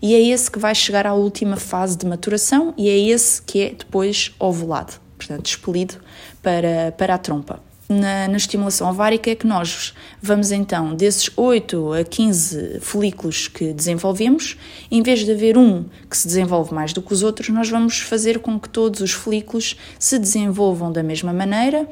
e 0.00 0.14
é 0.14 0.20
esse 0.20 0.50
que 0.50 0.58
vai 0.58 0.74
chegar 0.74 1.06
à 1.06 1.12
última 1.12 1.56
fase 1.56 1.96
de 1.96 2.06
maturação 2.06 2.72
e 2.76 2.88
é 2.88 2.98
esse 2.98 3.42
que 3.42 3.60
é 3.60 3.70
depois 3.70 4.32
ovulado, 4.38 4.94
portanto, 5.18 5.46
expelido 5.46 5.96
para, 6.42 6.92
para 6.96 7.14
a 7.14 7.18
trompa. 7.18 7.60
Na, 7.90 8.28
na, 8.28 8.36
estimulação 8.36 8.88
ovárica 8.88 9.32
é 9.32 9.34
que 9.34 9.48
nós 9.48 9.94
vamos 10.22 10.52
então, 10.52 10.94
desses 10.94 11.28
8 11.36 11.94
a 11.94 12.04
15 12.04 12.78
folículos 12.80 13.48
que 13.48 13.72
desenvolvemos, 13.72 14.56
em 14.88 15.02
vez 15.02 15.24
de 15.24 15.32
haver 15.32 15.58
um 15.58 15.84
que 16.08 16.16
se 16.16 16.28
desenvolve 16.28 16.72
mais 16.72 16.92
do 16.92 17.02
que 17.02 17.12
os 17.12 17.24
outros, 17.24 17.48
nós 17.48 17.68
vamos 17.68 17.98
fazer 17.98 18.38
com 18.38 18.60
que 18.60 18.68
todos 18.68 19.00
os 19.00 19.10
folículos 19.10 19.76
se 19.98 20.20
desenvolvam 20.20 20.92
da 20.92 21.02
mesma 21.02 21.32
maneira 21.32 21.88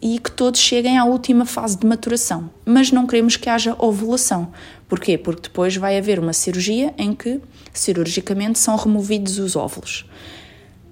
e 0.00 0.18
que 0.18 0.30
todos 0.30 0.60
cheguem 0.60 0.96
à 0.96 1.04
última 1.04 1.44
fase 1.44 1.76
de 1.76 1.86
maturação. 1.86 2.50
Mas 2.64 2.92
não 2.92 3.06
queremos 3.06 3.36
que 3.36 3.48
haja 3.48 3.76
ovulação. 3.78 4.52
Porquê? 4.88 5.18
Porque 5.18 5.42
depois 5.42 5.76
vai 5.76 5.98
haver 5.98 6.18
uma 6.18 6.32
cirurgia 6.32 6.94
em 6.96 7.14
que, 7.14 7.40
cirurgicamente, 7.72 8.58
são 8.58 8.76
removidos 8.76 9.38
os 9.38 9.56
óvulos. 9.56 10.06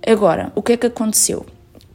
Agora, 0.07 0.53
o 0.55 0.63
que 0.63 0.73
é 0.73 0.77
que 0.77 0.87
aconteceu? 0.87 1.47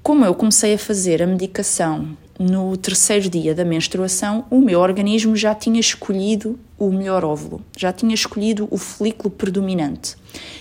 Como 0.01 0.25
eu 0.25 0.33
comecei 0.33 0.73
a 0.73 0.79
fazer 0.79 1.21
a 1.21 1.27
medicação 1.27 2.17
no 2.39 2.75
terceiro 2.75 3.29
dia 3.29 3.53
da 3.53 3.63
menstruação, 3.63 4.45
o 4.49 4.59
meu 4.59 4.79
organismo 4.79 5.35
já 5.35 5.53
tinha 5.53 5.79
escolhido 5.79 6.59
o 6.77 6.89
melhor 6.89 7.23
óvulo, 7.23 7.63
já 7.77 7.93
tinha 7.93 8.15
escolhido 8.15 8.67
o 8.71 8.77
folículo 8.77 9.29
predominante. 9.29 10.15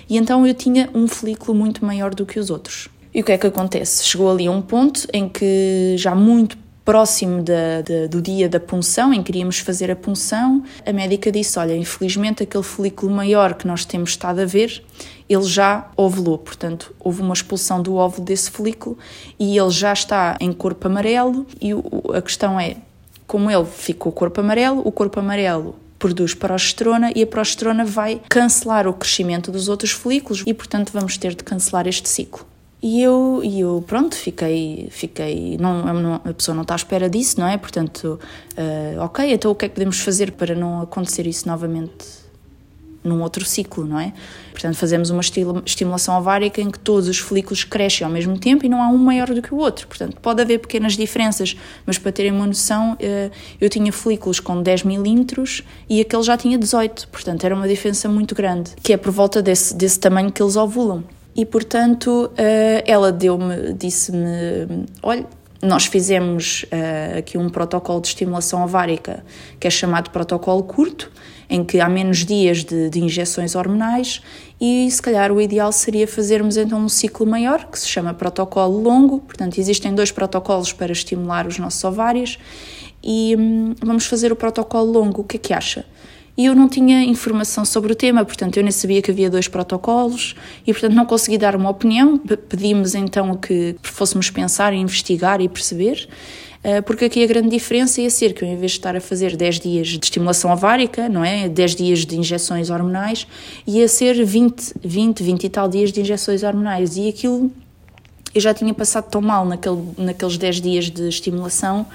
E 0.09 0.19
então 0.19 0.47
eu 0.47 0.53
tinha 0.53 0.91
um 0.93 1.09
folículo 1.09 1.57
muito 1.57 1.85
maior 1.85 2.15
do 2.15 2.27
que 2.27 2.39
os 2.39 2.51
outros. 2.51 2.91
E 3.13 3.21
o 3.21 3.25
que 3.25 3.33
é 3.33 3.39
que 3.39 3.47
acontece? 3.47 4.05
Chegou 4.05 4.31
ali 4.31 4.47
a 4.47 4.51
um 4.51 4.63
ponto 4.63 5.07
em 5.13 5.29
que, 5.29 5.97
já 5.99 6.15
muito 6.15 6.57
próximo 6.85 7.43
do 8.11 8.23
dia 8.23 8.49
da 8.49 8.59
punção, 8.59 9.13
em 9.13 9.19
que 9.19 9.27
queríamos 9.27 9.59
fazer 9.59 9.91
a 9.91 9.97
punção, 9.97 10.63
a 10.87 10.93
médica 10.93 11.31
disse: 11.31 11.59
Olha, 11.59 11.77
infelizmente 11.77 12.43
aquele 12.43 12.63
folículo 12.63 13.13
maior 13.13 13.55
que 13.55 13.67
nós 13.67 13.85
temos 13.85 14.11
estado 14.11 14.41
a 14.41 14.45
ver, 14.45 14.83
ele 15.29 15.43
já 15.43 15.91
ovulou, 15.97 16.39
portanto, 16.39 16.95
houve 16.99 17.21
uma 17.23 17.35
expulsão 17.35 17.83
do 17.83 17.95
óvulo 17.95 18.25
desse 18.25 18.51
folículo 18.51 18.97
e 19.39 19.59
ele 19.59 19.71
já 19.71 19.93
está 19.93 20.37
em 20.41 20.53
corpo 20.53 20.87
amarelo. 20.87 21.47
E 21.61 21.75
o, 21.75 21.83
a 22.15 22.23
questão 22.23 22.59
é: 22.59 22.77
como 23.27 23.51
ele 23.51 23.67
ficou 23.67 24.13
corpo 24.13 24.41
amarelo, 24.41 24.83
o 24.85 24.91
corpo 24.91 25.21
amarelo 25.21 25.77
produz 25.99 26.33
progesterona 26.33 27.13
e 27.15 27.23
a 27.23 27.27
progesterona 27.27 27.85
vai 27.85 28.21
cancelar 28.29 28.89
o 28.89 28.95
crescimento 28.95 29.53
dos 29.53 29.69
outros 29.69 29.91
folículos 29.91 30.43
e, 30.47 30.55
portanto, 30.55 30.91
vamos 30.93 31.19
ter 31.19 31.35
de 31.35 31.45
cancelar 31.45 31.87
este 31.87 32.09
ciclo. 32.09 32.50
E 32.83 33.03
eu, 33.03 33.43
e 33.45 33.61
eu 33.61 33.85
pronto, 33.87 34.15
fiquei, 34.15 34.89
fiquei 34.91 35.59
não, 35.59 35.93
não, 35.93 36.15
a 36.15 36.33
pessoa 36.33 36.55
não 36.55 36.63
está 36.63 36.75
à 36.75 36.77
espera 36.77 37.11
disso, 37.11 37.39
não 37.39 37.47
é? 37.47 37.59
Portanto, 37.59 38.19
uh, 38.57 39.01
ok, 39.01 39.33
então 39.33 39.51
o 39.51 39.55
que 39.55 39.67
é 39.67 39.69
que 39.69 39.75
podemos 39.75 40.01
fazer 40.01 40.33
para 40.33 40.55
não 40.55 40.81
acontecer 40.81 41.27
isso 41.27 41.47
novamente 41.47 42.21
num 43.05 43.23
outro 43.23 43.45
ciclo, 43.45 43.85
não 43.85 43.99
é? 43.99 44.13
Portanto, 44.53 44.77
fazemos 44.77 45.11
uma 45.11 45.23
estimulação 45.65 46.19
ovárica 46.19 46.61
em 46.61 46.71
que 46.71 46.79
todos 46.79 47.09
os 47.09 47.19
folículos 47.19 47.65
crescem 47.65 48.05
ao 48.05 48.13
mesmo 48.13 48.39
tempo 48.39 48.65
e 48.65 48.69
não 48.69 48.83
há 48.83 48.89
um 48.89 48.99
maior 48.99 49.29
do 49.29 49.41
que 49.41 49.55
o 49.55 49.59
outro. 49.59 49.87
Portanto, 49.87 50.19
pode 50.21 50.41
haver 50.43 50.59
pequenas 50.59 50.97
diferenças, 50.97 51.57
mas 51.87 51.99
para 51.99 52.13
terem 52.13 52.33
uma 52.33 52.47
noção, 52.47 52.93
uh, 52.95 53.31
eu 53.61 53.69
tinha 53.69 53.93
folículos 53.93 54.41
com 54.41 54.63
10 54.63 54.85
milímetros 54.85 55.63
e 55.89 56.01
aquele 56.01 56.23
já 56.23 56.37
tinha 56.37 56.57
18, 56.57 57.09
portanto, 57.09 57.45
era 57.45 57.55
uma 57.55 57.69
diferença 57.69 58.09
muito 58.09 58.35
grande, 58.35 58.71
que 58.83 58.93
é 58.93 58.97
por 58.97 59.13
volta 59.13 59.43
desse, 59.43 59.75
desse 59.75 59.99
tamanho 59.99 60.33
que 60.33 60.43
eles 60.43 60.57
ovulam 60.57 61.05
e 61.35 61.47
portanto 61.47 62.31
eh, 62.37 62.83
ela 62.87 63.13
deu-me, 63.13 63.73
disse-me, 63.73 64.87
olha, 65.03 65.27
nós 65.63 65.85
fizemos 65.85 66.65
uh, 66.65 67.19
aqui 67.19 67.37
um 67.37 67.51
protocolo 67.51 68.01
de 68.01 68.09
estimulação 68.09 68.65
ovárica 68.65 69.23
que 69.59 69.67
é 69.67 69.71
chamado 69.71 70.11
protocolo 70.11 70.63
curto, 70.63 71.13
em 71.51 71.63
que 71.63 71.81
há 71.81 71.89
menos 71.89 72.25
dias 72.25 72.65
de, 72.65 72.89
de, 72.89 73.01
injeções 73.01 73.55
hormonais 73.55 74.23
e 74.59 74.91
se 74.91 75.03
calhar 75.03 75.31
o 75.31 75.41
ideal 75.41 75.71
seria 75.71 76.09
fazermos 76.09 76.57
então 76.57 76.79
um 76.79 76.89
ciclo 76.89 77.27
maior, 77.27 77.67
que 77.67 77.79
se 77.79 77.89
chama 77.89 78.15
protocolo 78.15 78.81
longo, 78.81 79.19
portanto 79.19 79.59
existem 79.59 79.95
dois 79.95 80.11
protocolos 80.11 80.73
para 80.73 80.93
estimular 80.93 81.47
os 81.47 81.59
nossos 81.59 81.83
ovários 81.85 82.39
e 83.03 83.37
hum, 83.39 83.75
vamos 83.83 84.07
fazer 84.07 84.33
o 84.33 84.37
protocolo 84.37 84.91
longo, 84.91 85.23
o 85.23 85.25
que 85.25 85.37
é 85.37 85.41
que 85.41 85.53
acha? 85.53 85.85
E 86.41 86.47
eu 86.47 86.55
não 86.55 86.71
tinha 86.71 87.05
informação 87.05 87.67
sobre 87.67 87.93
o 87.93 87.95
tema, 87.95 88.25
portanto 88.25 88.57
eu 88.57 88.63
nem 88.63 88.73
sabia 88.73 89.03
que 89.03 89.11
havia 89.11 89.29
dois 89.29 89.47
protocolos 89.47 90.35
e 90.67 90.73
portanto 90.73 90.95
não 90.95 91.05
consegui 91.05 91.37
dar 91.37 91.55
uma 91.55 91.69
opinião. 91.69 92.17
Pedimos 92.17 92.95
então 92.95 93.37
que 93.37 93.77
fôssemos 93.83 94.31
pensar, 94.31 94.73
investigar 94.73 95.43
e 95.43 95.51
perceber. 95.51 96.09
Eh, 96.65 96.81
porque 96.81 97.05
aqui 97.05 97.23
a 97.23 97.27
grande 97.27 97.51
diferença 97.51 98.01
ia 98.01 98.09
ser 98.09 98.33
que 98.33 98.43
eu, 98.43 98.49
em 98.49 98.57
vez 98.57 98.73
de 98.73 98.79
estar 98.79 98.97
a 98.97 99.03
fazer 99.03 99.37
10 99.37 99.61
dias 99.61 99.89
de 99.89 99.99
estimulação 100.03 100.51
ovárica, 100.51 101.11
não 101.11 101.23
é? 101.23 101.47
10 101.47 101.75
dias 101.75 102.07
de 102.07 102.19
injeções 102.19 102.71
hormonais, 102.71 103.27
ia 103.67 103.87
ser 103.87 104.25
20, 104.25 104.77
20, 104.83 105.23
20 105.23 105.45
e 105.45 105.49
tal 105.51 105.69
dias 105.69 105.93
de 105.93 106.01
injeções 106.01 106.43
hormonais. 106.43 106.97
E 106.97 107.07
aquilo 107.07 107.53
eu 108.35 108.41
já 108.41 108.55
tinha 108.55 108.73
passado 108.73 109.11
tão 109.11 109.21
mal 109.21 109.45
naquele, 109.45 109.83
naqueles 109.99 110.37
10 110.37 110.61
dias 110.61 110.91
de 110.91 111.09
estimulação 111.09 111.87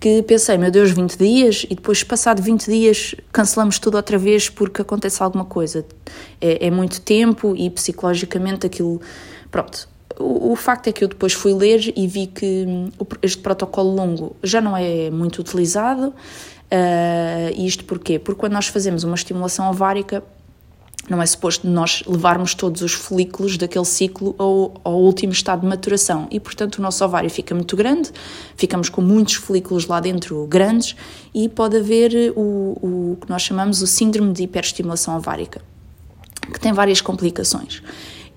que 0.00 0.22
pensei, 0.22 0.56
meu 0.56 0.70
Deus, 0.70 0.90
20 0.92 1.16
dias 1.18 1.66
e 1.68 1.74
depois, 1.74 2.02
passado 2.02 2.40
20 2.40 2.66
dias, 2.66 3.14
cancelamos 3.30 3.78
tudo 3.78 3.98
outra 3.98 4.16
vez 4.16 4.48
porque 4.48 4.80
acontece 4.80 5.22
alguma 5.22 5.44
coisa. 5.44 5.84
É, 6.40 6.66
é 6.68 6.70
muito 6.70 7.02
tempo 7.02 7.54
e 7.54 7.68
psicologicamente 7.68 8.66
aquilo. 8.66 8.98
Pronto. 9.50 9.86
O, 10.18 10.52
o, 10.52 10.56
facto 10.56 10.88
é 10.88 10.92
que 10.92 11.04
eu 11.04 11.08
depois 11.08 11.34
fui 11.34 11.52
ler 11.52 11.92
e 11.94 12.06
vi 12.06 12.26
que 12.26 12.64
hum, 12.66 12.90
este 13.22 13.42
protocolo 13.42 13.94
longo 13.94 14.36
já 14.42 14.60
não 14.60 14.74
é 14.74 15.10
muito 15.10 15.38
utilizado. 15.38 16.14
Uh, 16.72 17.62
isto 17.62 17.84
porquê? 17.84 18.18
Porque 18.18 18.40
quando 18.40 18.52
nós 18.52 18.68
fazemos 18.68 19.04
uma 19.04 19.16
estimulação 19.16 19.68
ovárica, 19.68 20.22
não 21.10 21.20
é 21.20 21.26
suposto 21.26 21.66
nós 21.66 22.04
levarmos 22.06 22.54
todos 22.54 22.82
os 22.82 22.92
folículos 22.92 23.58
daquele 23.58 23.84
ciclo 23.84 24.34
ao, 24.38 24.80
ao, 24.84 25.00
último 25.00 25.32
estado 25.32 25.62
de 25.62 25.66
maturação 25.66 26.28
e, 26.30 26.38
portanto, 26.38 26.76
o 26.76 26.82
nosso 26.82 27.04
ovário 27.04 27.28
fica 27.28 27.52
muito 27.52 27.76
grande, 27.76 28.10
ficamos 28.56 28.88
com 28.88 29.02
muitos 29.02 29.34
folículos 29.34 29.88
lá 29.88 29.98
dentro 29.98 30.46
grandes 30.46 30.94
e 31.34 31.48
pode 31.48 31.76
haver 31.76 32.32
o, 32.36 32.78
o 32.80 33.18
que 33.20 33.28
nós 33.28 33.42
chamamos 33.42 33.82
o 33.82 33.88
síndrome 33.88 34.32
de 34.32 34.44
hiperestimulação 34.44 35.16
ovárica, 35.16 35.60
que 36.52 36.60
tem 36.60 36.72
várias 36.72 37.00
complicações. 37.00 37.82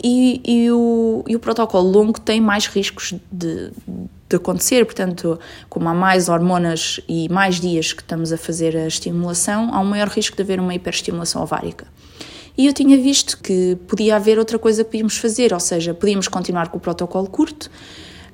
E, 0.04 0.42
e, 0.44 0.72
o, 0.72 1.24
e 1.28 1.36
o 1.36 1.40
protocolo 1.40 1.90
longo 1.90 2.20
tem 2.20 2.42
mais 2.42 2.66
riscos 2.66 3.14
de, 3.32 3.72
de 4.28 4.36
acontecer, 4.36 4.84
portanto, 4.84 5.40
como 5.70 5.88
há 5.88 5.94
mais 5.94 6.28
hormonas 6.28 7.00
e 7.08 7.30
mais 7.30 7.62
dias 7.62 7.94
que 7.94 8.02
estamos 8.02 8.34
a 8.34 8.38
fazer 8.38 8.76
a 8.76 8.88
estimulação, 8.88 9.70
há 9.72 9.80
um 9.80 9.86
maior 9.86 10.10
risco 10.10 10.36
de 10.36 10.42
haver 10.42 10.60
uma 10.60 10.74
hiperestimulação 10.74 11.44
ovárica 11.44 11.86
e 12.58 12.68
eu 12.68 12.74
tinha 12.74 12.98
visto 12.98 13.38
que 13.40 13.78
podia 13.88 14.16
haver 14.16 14.38
outra 14.38 14.60
coisa 14.60 14.84
que 14.84 14.92
podíamos 14.92 15.18
fazer, 15.18 15.54
ou 15.54 15.60
seja, 15.60 15.94
podíamos 15.94 16.28
continuar 16.28 16.70
com 16.70 16.78
o 16.78 16.80
protocolo 16.80 17.28
curto, 17.28 17.70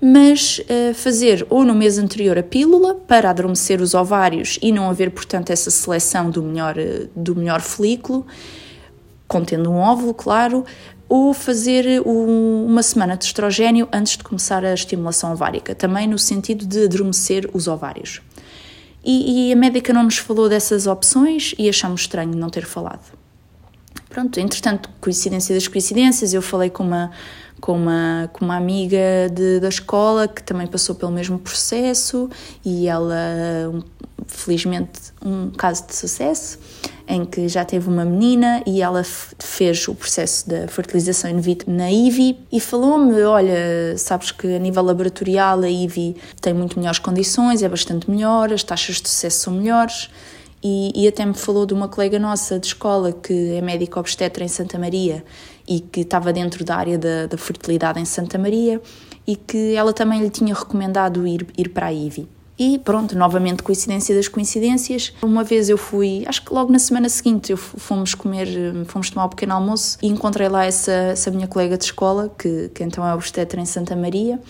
mas 0.01 0.59
uh, 0.59 0.93
fazer 0.93 1.45
ou 1.49 1.65
no 1.65 1.75
mês 1.75 1.97
anterior 1.97 2.37
a 2.37 2.43
pílula 2.43 2.95
para 2.95 3.29
adormecer 3.29 3.81
os 3.81 3.93
ovários 3.93 4.57
e 4.61 4.71
não 4.71 4.89
haver, 4.89 5.11
portanto, 5.11 5.51
essa 5.51 5.69
seleção 5.69 6.29
do 6.29 6.41
melhor, 6.41 6.77
uh, 6.77 7.09
do 7.15 7.35
melhor 7.35 7.61
folículo, 7.61 8.25
contendo 9.27 9.69
um 9.69 9.77
óvulo, 9.77 10.13
claro, 10.13 10.65
ou 11.07 11.33
fazer 11.33 12.01
um, 12.05 12.65
uma 12.65 12.83
semana 12.83 13.17
de 13.17 13.25
estrogênio 13.25 13.87
antes 13.91 14.15
de 14.15 14.23
começar 14.23 14.63
a 14.63 14.73
estimulação 14.73 15.33
ovárica, 15.33 15.73
também 15.73 16.07
no 16.07 16.19
sentido 16.19 16.65
de 16.65 16.85
adormecer 16.85 17.49
os 17.53 17.67
ovários. 17.67 18.21
E, 19.03 19.49
e 19.49 19.53
a 19.53 19.55
médica 19.55 19.91
não 19.91 20.03
nos 20.03 20.17
falou 20.17 20.47
dessas 20.47 20.87
opções 20.87 21.53
e 21.57 21.67
achamos 21.67 22.01
estranho 22.01 22.35
não 22.35 22.49
ter 22.49 22.65
falado. 22.65 23.18
Pronto, 24.09 24.39
entretanto, 24.39 24.89
coincidência 24.99 25.53
das 25.53 25.67
coincidências, 25.67 26.33
eu 26.33 26.41
falei 26.41 26.71
com 26.71 26.83
uma, 26.83 27.11
com 27.61 27.73
uma, 27.73 28.27
com 28.33 28.43
uma 28.43 28.55
amiga 28.55 29.29
de, 29.31 29.59
da 29.59 29.69
escola 29.69 30.27
que 30.27 30.41
também 30.41 30.65
passou 30.65 30.95
pelo 30.95 31.11
mesmo 31.11 31.37
processo 31.37 32.27
e 32.65 32.87
ela, 32.87 33.15
felizmente, 34.25 34.99
um 35.23 35.51
caso 35.51 35.85
de 35.85 35.95
sucesso 35.95 36.57
em 37.07 37.23
que 37.23 37.47
já 37.47 37.63
teve 37.63 37.87
uma 37.87 38.03
menina 38.03 38.63
e 38.65 38.81
ela 38.81 39.03
fez 39.03 39.87
o 39.87 39.93
processo 39.93 40.49
da 40.49 40.67
fertilização 40.67 41.29
in 41.29 41.39
vitro 41.39 41.71
na 41.71 41.91
IVI 41.91 42.37
e 42.51 42.59
falou-me, 42.59 43.21
olha, 43.23 43.95
sabes 43.97 44.31
que 44.31 44.55
a 44.55 44.59
nível 44.59 44.83
laboratorial 44.83 45.61
a 45.61 45.69
IVI 45.69 46.15
tem 46.41 46.53
muito 46.53 46.77
melhores 46.77 46.99
condições, 46.99 47.61
é 47.61 47.69
bastante 47.69 48.09
melhor, 48.09 48.51
as 48.51 48.63
taxas 48.63 49.01
de 49.01 49.09
sucesso 49.09 49.39
são 49.39 49.53
melhores 49.53 50.09
e, 50.63 50.91
e 50.95 51.07
até 51.07 51.25
me 51.25 51.33
falou 51.33 51.65
de 51.65 51.73
uma 51.73 51.87
colega 51.87 52.19
nossa 52.19 52.59
de 52.59 52.67
escola 52.67 53.11
que 53.11 53.53
é 53.53 53.61
médica 53.61 53.99
obstetra 53.99 54.43
em 54.43 54.47
Santa 54.47 54.77
Maria 54.77 55.23
e 55.67 55.79
que 55.79 56.01
estava 56.01 56.33
dentro 56.33 56.65
da 56.65 56.75
área 56.75 56.97
da, 56.97 57.27
da 57.27 57.37
fertilidade 57.37 57.99
em 57.99 58.05
Santa 58.05 58.37
Maria 58.37 58.81
e 59.25 59.35
que 59.35 59.73
ela 59.75 59.93
também 59.93 60.21
lhe 60.21 60.29
tinha 60.29 60.53
recomendado 60.53 61.25
ir, 61.25 61.47
ir 61.57 61.69
para 61.69 61.87
a 61.87 61.93
IVI. 61.93 62.27
E 62.57 62.77
pronto, 62.77 63.17
novamente 63.17 63.63
coincidência 63.63 64.13
das 64.13 64.27
coincidências. 64.27 65.13
Uma 65.21 65.45
vez 65.45 65.69
eu 65.69 65.77
fui, 65.77 66.25
acho 66.27 66.43
que 66.43 66.53
logo 66.53 66.69
na 66.69 66.79
semana 66.79 67.07
seguinte, 67.07 67.53
eu 67.53 67.57
fomos 67.57 68.13
comer, 68.13 68.49
fomos 68.85 69.09
tomar 69.09 69.27
um 69.27 69.29
pequeno 69.29 69.53
almoço 69.53 69.97
e 70.01 70.07
encontrei 70.07 70.49
lá 70.49 70.65
essa, 70.65 70.91
essa 70.91 71.31
minha 71.31 71.47
colega 71.47 71.77
de 71.77 71.85
escola, 71.85 72.29
que, 72.37 72.69
que 72.75 72.83
então 72.83 73.07
é 73.07 73.13
obstetra 73.13 73.61
em 73.61 73.65
Santa 73.65 73.95
Maria, 73.95 74.41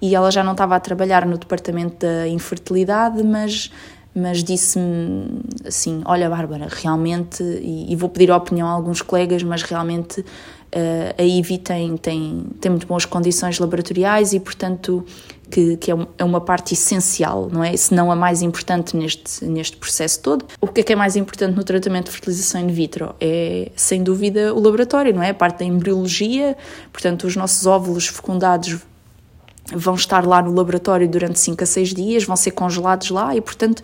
e 0.00 0.14
ela 0.14 0.30
já 0.30 0.42
não 0.42 0.52
estava 0.52 0.74
a 0.74 0.80
trabalhar 0.80 1.26
no 1.26 1.36
departamento 1.36 2.06
da 2.06 2.26
infertilidade, 2.26 3.22
mas 3.22 3.70
mas 4.14 4.42
disse-me 4.42 5.40
assim: 5.64 6.02
Olha, 6.04 6.28
Bárbara, 6.28 6.68
realmente, 6.70 7.42
e, 7.42 7.92
e, 7.92 7.96
vou 7.96 8.08
pedir 8.08 8.30
a 8.30 8.36
opinião 8.36 8.66
a 8.66 8.70
alguns 8.70 9.02
colegas, 9.02 9.42
mas 9.42 9.62
realmente 9.62 10.20
uh, 10.20 10.24
a 11.16 11.22
IVI 11.22 11.58
tem, 11.58 11.96
tem, 11.96 12.46
tem 12.60 12.70
muito 12.70 12.86
boas 12.86 13.04
condições 13.04 13.58
laboratoriais 13.58 14.32
e, 14.32 14.40
portanto, 14.40 15.04
que, 15.50 15.76
que 15.76 15.92
é, 15.92 15.96
é 16.18 16.24
uma 16.24 16.40
parte 16.40 16.74
essencial, 16.74 17.48
não 17.52 17.62
é? 17.62 17.76
Se 17.76 17.94
não 17.94 18.10
a 18.10 18.16
mais 18.16 18.42
importante 18.42 18.96
neste, 18.96 19.44
neste 19.44 19.76
processo 19.76 20.20
todo. 20.20 20.44
O 20.60 20.66
que 20.66 20.80
é 20.80 20.84
que 20.84 20.92
é 20.92 20.96
mais 20.96 21.16
importante 21.16 21.54
no 21.56 21.64
tratamento 21.64 22.06
de 22.06 22.12
fertilização 22.12 22.60
in 22.60 22.68
vitro? 22.68 23.14
É, 23.20 23.70
sem 23.76 24.02
dúvida, 24.02 24.54
o 24.54 24.60
laboratório, 24.60 25.14
não 25.14 25.22
é? 25.22 25.30
A 25.30 25.34
parte 25.34 25.58
da 25.58 25.64
embriologia, 25.64 26.56
portanto, 26.92 27.26
os 27.26 27.36
nossos 27.36 27.66
óvulos 27.66 28.06
fecundados 28.06 28.78
vão 29.74 29.94
estar 29.94 30.26
lá 30.26 30.42
no 30.42 30.52
laboratório 30.52 31.08
durante 31.08 31.38
5 31.38 31.62
a 31.62 31.66
6 31.66 31.94
dias, 31.94 32.24
vão 32.24 32.36
ser 32.36 32.52
congelados 32.52 33.10
lá 33.10 33.34
e, 33.34 33.40
portanto, 33.40 33.82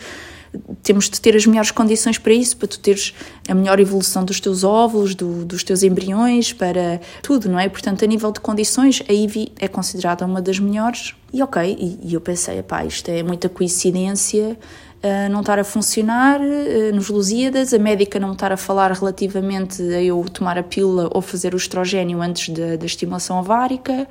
temos 0.83 1.11
de 1.11 1.21
ter 1.21 1.37
as 1.37 1.47
melhores 1.47 1.71
condições 1.71 2.19
para 2.19 2.33
isso, 2.33 2.57
para 2.57 2.69
tu 2.69 2.79
teres 2.79 3.15
a 3.49 3.55
melhor 3.55 3.79
evolução 3.81 4.25
dos 4.25 4.41
teus 4.41 4.65
óvulos, 4.65 5.15
do, 5.15 5.45
dos 5.45 5.63
teus 5.63 5.83
embriões, 5.83 6.53
para 6.53 7.01
tudo, 7.23 7.49
não 7.49 7.59
é? 7.59 7.69
Portanto, 7.69 8.05
a 8.05 8.09
nível 8.09 8.33
de 8.33 8.41
condições, 8.41 9.03
a 9.09 9.13
IVI 9.13 9.53
é 9.59 9.69
considerada 9.69 10.25
uma 10.25 10.41
das 10.41 10.59
melhores. 10.59 11.15
E 11.33 11.43
ok, 11.43 11.77
e, 11.79 12.09
e 12.09 12.15
eu 12.15 12.21
pensei, 12.21 12.63
pá, 12.63 12.85
isto 12.85 13.11
é 13.11 13.23
muita 13.23 13.49
coincidência, 13.49 14.57
não 15.31 15.41
estar 15.41 15.59
a 15.59 15.65
funcionar 15.65 16.41
uh, 16.41 16.95
nos 16.95 17.09
Lusíadas, 17.09 17.73
a 17.75 17.79
médica 17.79 18.19
não 18.19 18.33
estar 18.33 18.53
a 18.53 18.57
falar 18.57 18.93
relativamente 18.93 19.83
a 19.83 20.03
eu 20.03 20.25
tomar 20.33 20.59
a 20.59 20.63
pílula 20.63 21.11
ou 21.13 21.21
fazer 21.21 21.55
o 21.55 21.57
estrogênio 21.57 22.21
antes 22.21 22.55
da, 22.55 22.77
da 22.77 22.87
estimulação 22.87 23.39
ovárica 23.39 24.07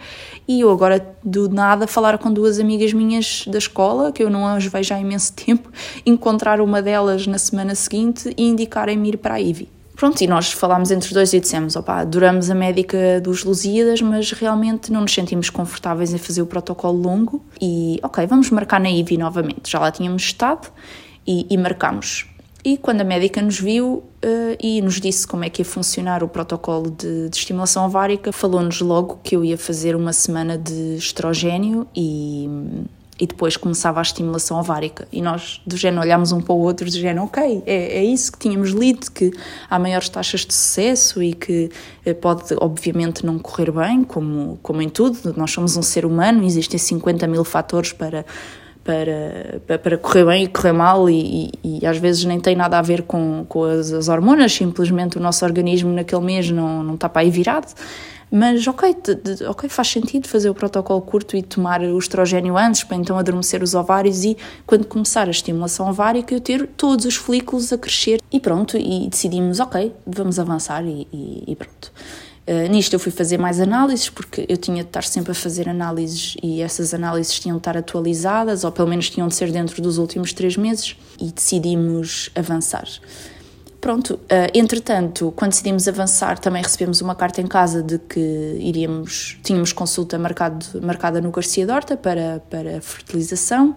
e 0.48 0.62
eu 0.62 0.72
agora 0.72 1.06
do 1.24 1.50
nada 1.50 1.88
falar 1.88 2.18
com 2.18 2.32
duas 2.32 2.60
amigas 2.60 2.94
minhas 2.94 3.46
da 3.48 3.58
escola, 3.58 4.12
que 4.12 4.24
eu 4.24 4.30
não 4.30 4.46
as 4.48 4.66
vejo 4.66 4.94
há 4.94 5.00
imenso 5.00 5.34
tempo, 5.38 5.70
encontrar 6.06 6.62
uma 6.62 6.82
delas 6.82 7.28
na 7.28 7.38
semana 7.38 7.76
seguinte 7.76 8.34
e 8.38 8.44
indicarem-me 8.44 9.10
ir 9.10 9.18
para 9.18 9.36
a 9.36 9.42
IVI. 9.42 9.75
Pronto, 9.96 10.22
e 10.22 10.28
nós 10.28 10.52
falámos 10.52 10.92
entre 10.92 11.08
os 11.08 11.14
dois 11.14 11.34
e 11.34 11.40
dissemos: 11.40 11.76
opá, 11.76 12.00
adoramos 12.00 12.50
a 12.50 12.56
médica 12.56 13.22
dos 13.22 13.44
Lusíadas, 13.44 14.02
mas 14.02 14.32
realmente 14.32 14.92
não 14.92 15.02
nos 15.02 15.14
sentimos 15.14 15.50
confortáveis 15.50 16.14
em 16.14 16.18
fazer 16.18 16.42
o 16.42 16.46
protocolo 16.46 17.02
longo. 17.02 17.44
E, 17.62 18.00
ok, 18.04 18.26
vamos 18.28 18.50
marcar 18.50 18.80
na 18.80 18.90
IVI 18.90 19.18
novamente. 19.18 19.72
Já 19.72 19.80
lá 19.80 19.92
tínhamos 19.92 20.24
estado 20.24 20.68
e, 21.26 21.48
e 21.50 21.58
marcámos. 21.58 22.28
E 22.64 22.78
quando 22.78 23.02
a 23.02 23.04
médica 23.04 23.42
nos 23.44 23.60
viu 23.60 24.04
uh, 24.24 24.58
e 24.60 24.82
nos 24.82 25.00
disse 25.00 25.28
como 25.28 25.46
é 25.46 25.50
que 25.52 25.62
ia 25.62 25.66
funcionar 25.66 26.24
o 26.24 26.28
protocolo 26.28 26.90
de, 26.90 27.30
de 27.30 27.38
estimulação 27.38 27.86
ovárica, 27.86 28.32
falou-nos 28.34 28.82
logo 28.82 29.20
que 29.24 29.36
eu 29.36 29.46
ia 29.46 29.58
fazer 29.58 29.96
uma 29.96 30.12
semana 30.12 30.58
de 30.58 30.96
estrogênio 30.96 31.88
e 31.96 32.50
e 33.20 33.26
depois 33.26 33.56
começava 33.56 34.00
a 34.00 34.02
estimulação 34.02 34.60
ovárica. 34.60 35.08
E 35.12 35.22
nós, 35.22 35.62
do 35.66 35.78
género, 35.78 36.02
olhámos 36.02 36.32
um 36.32 36.42
para 36.42 36.54
o 36.54 36.60
outro, 36.60 36.86
do 36.86 36.92
género, 36.92 37.26
ok, 37.26 37.64
é, 37.66 38.00
é 38.00 38.04
isso 38.04 38.32
que 38.32 38.40
tínhamos 38.40 38.72
lido, 38.72 39.10
que 39.12 39.32
há 39.70 39.80
maiores 39.80 40.10
taxas 40.10 40.42
de 40.46 40.54
sucesso 40.54 41.24
e 41.24 41.34
que 41.34 41.70
eh, 42.06 42.14
pode, 42.14 42.44
obviamente, 42.60 43.26
não 43.26 43.40
correr 43.40 43.72
bem, 43.72 44.04
como, 44.04 44.60
como 44.62 44.82
em 44.82 44.90
tudo. 44.90 45.34
Nós 45.38 45.52
somos 45.52 45.78
um 45.78 45.82
ser 45.82 46.06
humano, 46.06 46.44
existem 46.44 46.78
50 46.78 47.26
mil 47.28 47.46
fatores 47.46 47.94
para, 47.94 48.26
para, 48.84 49.78
para 49.78 49.98
correr 49.98 50.26
bem 50.26 50.44
e 50.44 50.48
correr 50.48 50.74
mal, 50.74 51.10
e, 51.10 51.52
e, 51.64 51.80
e, 51.80 51.86
às 51.86 51.98
vezes 51.98 52.26
nem 52.26 52.40
tem 52.42 52.56
nada 52.56 52.78
a 52.78 52.82
ver 52.82 53.04
com, 53.04 53.46
com 53.48 53.64
as, 53.64 53.94
as 53.94 54.10
hormonas, 54.10 54.54
simplesmente 54.54 55.18
o 55.18 55.22
nosso 55.22 55.46
organismo 55.46 55.92
naquele 55.92 56.22
mês 56.22 56.52
não, 56.52 56.84
não 56.84 56.96
está 56.96 57.08
para 57.08 57.22
aí 57.22 57.30
virado. 57.30 57.74
Mas 58.32 58.68
ok, 58.68 58.96
de, 59.04 59.16
de, 59.16 59.46
ok, 59.46 59.70
faz 59.70 59.88
sentido 59.90 60.28
fazer 60.28 60.50
o 60.50 60.54
protocolo 60.54 61.02
curto 61.02 61.38
e 61.38 61.44
tomar 61.44 61.82
o 61.82 61.98
estrogênio 61.98 62.58
antes 62.58 62.84
para 62.84 62.98
então 62.98 63.18
adormecer 63.18 63.62
os 63.62 63.74
ovários 63.74 64.24
e 64.24 64.36
quando 64.66 64.86
começar 64.86 65.28
a 65.28 65.32
estimulação 65.32 65.90
ovárica 65.90 66.34
eu 66.34 66.42
ter 66.42 66.68
todos 66.76 67.06
os 67.06 67.16
folículos 67.16 67.72
a 67.72 67.78
crescer 67.78 68.20
e 68.32 68.40
pronto, 68.40 68.78
e 68.78 69.08
decidimos 69.10 69.60
ok, 69.60 69.94
vamos 70.06 70.40
avançar 70.40 70.84
e, 70.84 71.08
e, 71.14 71.44
e 71.48 71.56
pronto. 71.56 71.92
Uh, 72.48 72.70
nisto 72.70 72.94
eu 72.94 73.00
fui 73.00 73.12
fazer 73.12 73.40
mais 73.40 73.60
análises 73.60 74.08
porque 74.08 74.46
eu 74.48 74.56
tinha 74.56 74.84
de 74.84 74.90
estar 74.90 75.04
sempre 75.04 75.32
a 75.32 75.36
fazer 75.36 75.68
análises 75.68 76.38
e 76.44 76.62
essas 76.62 76.94
análises 76.94 77.40
tinham 77.40 77.58
de 77.58 77.62
estar 77.62 77.76
atualizadas 77.76 78.64
ou 78.64 78.72
pelo 78.72 78.88
menos 78.88 79.10
tinham 79.10 79.28
de 79.28 79.34
ser 79.34 79.52
dentro 79.52 79.82
dos 79.82 79.98
últimos 79.98 80.32
três 80.32 80.56
meses 80.56 80.96
e 81.20 81.32
decidimos 81.32 82.30
avançar. 82.36 82.88
Pronto, 83.86 84.16
uh, 84.16 84.50
entretanto, 84.52 85.32
quando 85.36 85.52
decidimos 85.52 85.88
avançar, 85.88 86.40
também 86.40 86.64
recebemos 86.64 87.02
uma 87.02 87.14
carta 87.14 87.40
em 87.40 87.46
casa 87.46 87.84
de 87.84 88.00
que 88.00 88.58
iríamos, 88.60 89.38
tínhamos 89.44 89.72
consulta 89.72 90.18
marcado, 90.18 90.66
marcada 90.82 91.22
no 91.22 91.30
Garcia 91.30 91.68
Dorta 91.68 91.96
para, 91.96 92.42
para 92.50 92.82
fertilização, 92.82 93.76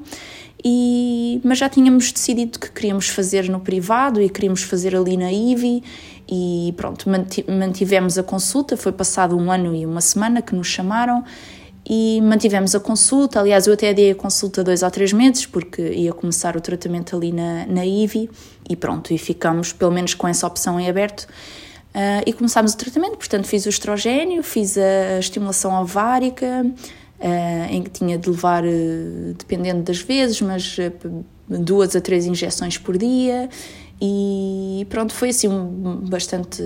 e, 0.64 1.42
mas 1.44 1.59
já 1.59 1.68
tínhamos 1.68 2.11
decidido 2.11 2.59
que 2.59 2.70
queríamos 2.70 3.11
fazer 3.11 3.50
no 3.50 3.61
privado 3.61 4.18
e 4.22 4.30
queríamos 4.30 4.62
fazer 4.62 4.96
ali 4.96 5.14
na 5.14 5.30
IVI, 5.30 5.84
e 6.26 6.72
pronto, 6.74 7.04
mantivemos 7.46 8.16
a 8.16 8.22
consulta, 8.22 8.78
foi 8.78 8.92
passado 8.92 9.36
um 9.36 9.52
ano 9.52 9.76
e 9.76 9.84
uma 9.84 10.00
semana 10.00 10.40
que 10.40 10.54
nos 10.54 10.68
chamaram, 10.68 11.22
e 11.89 12.20
mantivemos 12.20 12.74
a 12.74 12.80
consulta. 12.80 13.41
Aliás, 13.41 13.66
eu 13.66 13.72
até 13.72 13.95
dei 13.95 14.11
a 14.11 14.14
consulta 14.14 14.62
dois 14.62 14.82
ou 14.82 14.91
três 14.91 15.12
meses, 15.12 15.47
porque 15.47 15.80
ia 15.80 16.12
começar 16.12 16.57
o 16.57 16.61
tratamento 16.61 17.16
ali 17.16 17.32
na, 17.32 17.66
na 17.66 17.86
IVI, 17.86 18.28
e 18.68 18.76
pronto, 18.76 19.12
e 19.14 19.18
ficamos 19.18 19.72
pelo 19.72 19.91
menos 19.91 20.12
com 20.12 20.28
essa 20.28 20.47
opção 20.47 20.78
em 20.78 20.89
aberto. 20.89 21.22
Uh, 21.95 22.22
e 22.26 22.32
começámos 22.34 22.74
o 22.74 22.76
tratamento, 22.76 23.16
portanto, 23.16 23.47
fiz 23.47 23.64
o 23.64 23.70
estrogênio, 23.70 24.43
fiz 24.43 24.76
a 24.76 25.18
estimulação 25.18 25.80
ovárica, 25.80 26.66
uh, 27.18 27.72
em 27.72 27.82
que 27.82 27.91
tinha 27.91 28.18
de 28.18 28.28
levar, 28.28 28.62
uh, 28.64 29.34
dependendo 29.39 29.82
das 29.82 29.99
vezes, 29.99 30.43
mas 30.43 30.76
duas 31.49 31.97
a 31.97 32.01
três 32.03 32.26
injeções 32.26 32.76
por 32.76 32.99
dia 32.99 33.49
e 34.01 34.86
pronto, 34.88 35.12
foi 35.12 35.30
assim 35.30 35.49
bastante. 36.09 36.62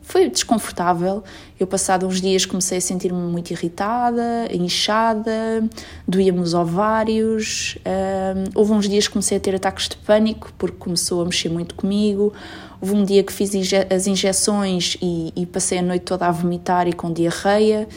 Foi 0.00 0.28
desconfortável. 0.30 1.24
Eu, 1.58 1.66
passado 1.66 2.06
uns 2.06 2.20
dias, 2.20 2.46
comecei 2.46 2.78
a 2.78 2.80
sentir-me 2.80 3.18
muito 3.18 3.50
irritada, 3.50 4.48
inchada, 4.52 5.68
doía-me 6.06 6.38
os 6.38 6.54
ovários. 6.54 7.76
Um, 7.84 8.44
houve 8.54 8.72
uns 8.72 8.88
dias 8.88 9.08
que 9.08 9.12
comecei 9.14 9.38
a 9.38 9.40
ter 9.40 9.56
ataques 9.56 9.88
de 9.88 9.96
pânico 9.96 10.52
porque 10.56 10.76
começou 10.76 11.22
a 11.22 11.24
mexer 11.24 11.48
muito 11.48 11.74
comigo. 11.74 12.32
Houve 12.80 12.94
um 12.94 13.04
dia 13.04 13.24
que 13.24 13.32
fiz 13.32 13.56
inje 13.56 13.74
as 13.90 14.06
injeções 14.06 14.96
e, 15.02 15.32
e 15.34 15.46
passei 15.46 15.78
a 15.78 15.82
noite 15.82 16.02
toda 16.02 16.28
a 16.28 16.30
vomitar 16.30 16.86
e 16.86 16.92
com 16.92 17.12
diarreia 17.12 17.88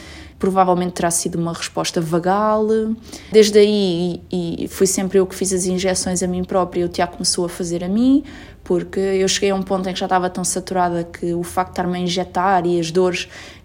provavelmente 0.42 0.94
terá 0.94 1.08
sido 1.08 1.36
uma 1.36 1.52
resposta 1.52 2.00
vagal. 2.00 2.66
Desde 3.30 3.60
aí, 3.60 4.20
e, 4.28 4.64
e 4.64 4.66
fui 4.66 4.88
sempre 4.88 5.20
eu 5.20 5.24
que 5.24 5.36
fiz 5.36 5.52
as 5.52 5.66
injeções 5.66 6.20
a 6.20 6.26
mim 6.26 6.42
própria, 6.42 6.84
o 6.84 6.88
Tiago 6.88 7.12
começou 7.12 7.44
a 7.44 7.48
fazer 7.48 7.84
a 7.84 7.88
mim, 7.88 8.24
porque 8.64 9.00
eu 9.00 9.26
cheguei 9.28 9.50
a 9.50 9.54
um 9.54 9.62
ponto 9.62 9.88
em 9.88 9.92
que 9.92 9.98
já 9.98 10.06
estava 10.06 10.30
tão 10.30 10.44
saturada 10.44 11.04
que 11.04 11.34
o 11.34 11.42
facto 11.42 11.70
de 11.70 11.72
estar-me 11.72 11.98
a 11.98 12.00
injetar 12.00 12.66
e 12.66 12.78
as 12.78 12.90
dores, 12.90 13.24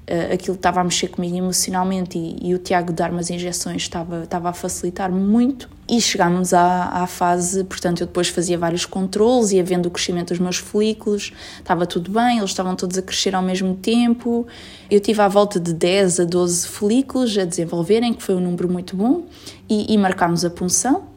uh, 0.10 0.34
aquilo 0.34 0.56
estava 0.56 0.82
a 0.82 0.84
mexer 0.84 1.10
comigo 1.10 1.36
emocionalmente 1.36 2.18
e, 2.18 2.50
e 2.50 2.56
o 2.56 2.58
Tiago 2.58 2.92
dar-me 2.92 3.20
as 3.20 3.30
injeções 3.30 3.84
estava, 3.84 4.24
estava 4.24 4.50
a 4.50 4.54
facilitar 4.54 5.12
muito. 5.12 5.70
E 5.90 6.02
chegámos 6.02 6.54
à, 6.54 6.90
à 6.90 7.08
fase, 7.08 7.64
portanto, 7.64 8.02
eu 8.02 8.08
depois 8.08 8.28
fazia 8.28 8.58
vários 8.58 8.86
controles, 8.86 9.54
ia 9.54 9.64
vendo 9.64 9.86
o 9.86 9.90
crescimento 9.90 10.30
dos 10.30 10.40
meus 10.40 10.58
folículos, 10.58 11.32
estava 11.60 11.86
tudo 11.86 12.12
bem, 12.12 12.40
eles 12.40 12.50
estavam 12.50 12.76
todos 12.76 12.98
a 12.98 13.02
crescer 13.02 13.34
ao 13.34 13.42
mesmo 13.42 13.74
tempo. 13.74 14.46
Eu 14.92 15.00
tive 15.00 15.22
à 15.22 15.30
volta 15.30 15.62
de 15.62 15.74
10 15.74 16.20
a 16.20 16.24
12 16.26 16.68
folículos 16.68 17.38
a 17.38 17.46
desenvolverem, 17.46 18.14
que 18.14 18.22
foi 18.22 18.36
um 18.36 18.42
número 18.42 18.68
muito 18.68 18.98
bom, 18.98 19.28
e, 19.70 19.94
e 19.94 19.98
marcámos 19.98 20.44
a 20.44 20.50
punção 20.50 21.17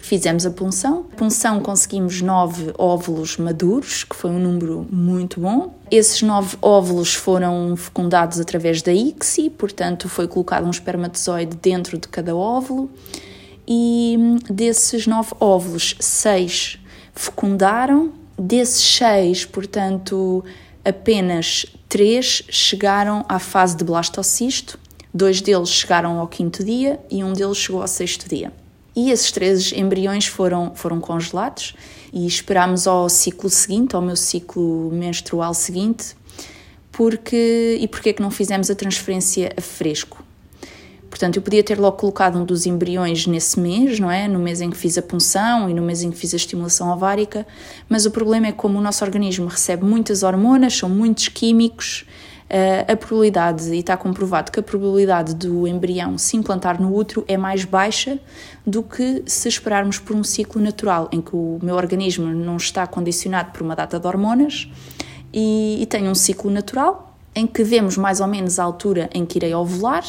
Fizemos 0.00 0.46
a 0.46 0.50
punção. 0.50 1.04
Punção 1.16 1.60
conseguimos 1.60 2.20
nove 2.20 2.72
óvulos 2.76 3.36
maduros, 3.36 4.02
que 4.02 4.16
foi 4.16 4.30
um 4.30 4.38
número 4.38 4.86
muito 4.90 5.40
bom. 5.40 5.74
Esses 5.90 6.22
nove 6.22 6.56
óvulos 6.60 7.14
foram 7.14 7.76
fecundados 7.76 8.40
através 8.40 8.82
da 8.82 8.92
ICSI, 8.92 9.50
portanto, 9.50 10.08
foi 10.08 10.26
colocado 10.26 10.66
um 10.66 10.70
espermatozoide 10.70 11.56
dentro 11.56 11.98
de 11.98 12.08
cada 12.08 12.34
óvulo. 12.34 12.90
E 13.68 14.16
desses 14.50 15.06
nove 15.06 15.32
óvulos, 15.38 15.94
seis 16.00 16.78
fecundaram. 17.14 18.12
Desses 18.36 18.82
seis, 18.82 19.44
portanto, 19.44 20.42
apenas 20.82 21.66
três 21.88 22.42
chegaram 22.48 23.24
à 23.28 23.38
fase 23.38 23.76
de 23.76 23.84
blastocisto. 23.84 24.78
Dois 25.12 25.40
deles 25.40 25.68
chegaram 25.68 26.18
ao 26.18 26.26
quinto 26.26 26.64
dia 26.64 26.98
e 27.10 27.22
um 27.22 27.32
deles 27.32 27.58
chegou 27.58 27.82
ao 27.82 27.88
sexto 27.88 28.28
dia. 28.28 28.50
E 28.94 29.10
esses 29.10 29.30
três 29.30 29.72
embriões 29.72 30.26
foram, 30.26 30.72
foram 30.74 31.00
congelados 31.00 31.74
e 32.12 32.26
esperámos 32.26 32.86
ao 32.86 33.08
ciclo 33.08 33.48
seguinte, 33.48 33.94
ao 33.94 34.02
meu 34.02 34.16
ciclo 34.16 34.90
menstrual 34.92 35.54
seguinte, 35.54 36.16
porque 36.90 37.78
e 37.80 37.86
porquê 37.86 38.10
é 38.10 38.12
que 38.12 38.22
não 38.22 38.30
fizemos 38.30 38.70
a 38.70 38.74
transferência 38.74 39.52
a 39.56 39.60
fresco? 39.60 40.24
Portanto, 41.08 41.36
eu 41.36 41.42
podia 41.42 41.62
ter 41.62 41.78
logo 41.78 41.96
colocado 41.96 42.38
um 42.38 42.44
dos 42.44 42.66
embriões 42.66 43.26
nesse 43.26 43.58
mês, 43.58 43.98
não 43.98 44.08
é? 44.10 44.28
No 44.28 44.38
mês 44.38 44.60
em 44.60 44.70
que 44.70 44.76
fiz 44.76 44.96
a 44.96 45.02
punção 45.02 45.68
e 45.68 45.74
no 45.74 45.82
mês 45.82 46.02
em 46.02 46.10
que 46.10 46.16
fiz 46.16 46.32
a 46.32 46.36
estimulação 46.36 46.88
ovárica, 46.88 47.44
mas 47.88 48.06
o 48.06 48.12
problema 48.12 48.46
é 48.46 48.52
que 48.52 48.58
como 48.58 48.78
o 48.78 48.80
nosso 48.80 49.04
organismo 49.04 49.48
recebe 49.48 49.84
muitas 49.84 50.22
hormonas, 50.22 50.76
são 50.76 50.88
muitos 50.88 51.26
químicos, 51.26 52.06
a 52.88 52.96
probabilidade, 52.96 53.72
e 53.72 53.78
está 53.78 53.96
comprovado 53.96 54.50
que 54.50 54.58
a 54.58 54.62
probabilidade 54.62 55.34
do 55.34 55.66
embrião 55.68 56.18
se 56.18 56.36
implantar 56.36 56.80
no 56.80 56.94
útero 56.94 57.24
é 57.28 57.36
mais 57.36 57.64
baixa 57.64 58.18
do 58.66 58.82
que 58.82 59.22
se 59.26 59.48
esperarmos 59.48 59.98
por 59.98 60.16
um 60.16 60.24
ciclo 60.24 60.60
natural, 60.60 61.08
em 61.12 61.20
que 61.20 61.34
o 61.34 61.58
meu 61.62 61.76
organismo 61.76 62.26
não 62.26 62.56
está 62.56 62.86
condicionado 62.86 63.52
por 63.52 63.62
uma 63.62 63.76
data 63.76 64.00
de 64.00 64.06
hormonas 64.06 64.68
e, 65.32 65.78
e 65.80 65.86
tem 65.86 66.08
um 66.08 66.14
ciclo 66.14 66.50
natural, 66.50 67.16
em 67.34 67.46
que 67.46 67.62
vemos 67.62 67.96
mais 67.96 68.20
ou 68.20 68.26
menos 68.26 68.58
a 68.58 68.64
altura 68.64 69.08
em 69.14 69.24
que 69.24 69.38
irei 69.38 69.54
ovular 69.54 70.04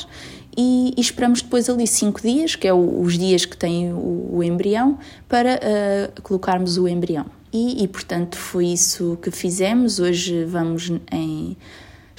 e, 0.58 0.94
e 0.98 1.02
esperamos 1.02 1.42
depois 1.42 1.70
ali 1.70 1.88
cinco 1.88 2.22
dias, 2.22 2.56
que 2.56 2.68
é 2.68 2.74
o, 2.74 3.02
os 3.02 3.18
dias 3.18 3.46
que 3.46 3.56
tem 3.56 3.94
o, 3.94 4.30
o 4.38 4.44
embrião, 4.44 4.98
para 5.28 5.56
uh, 5.56 6.22
colocarmos 6.22 6.78
o 6.78 6.88
embrião. 6.88 7.26
E, 7.54 7.84
e, 7.84 7.88
portanto 7.88 8.38
foi 8.38 8.68
isso 8.68 9.18
que 9.22 9.30
fizemos. 9.30 10.00
Hoje 10.00 10.46
vamos 10.46 10.92
em 11.12 11.58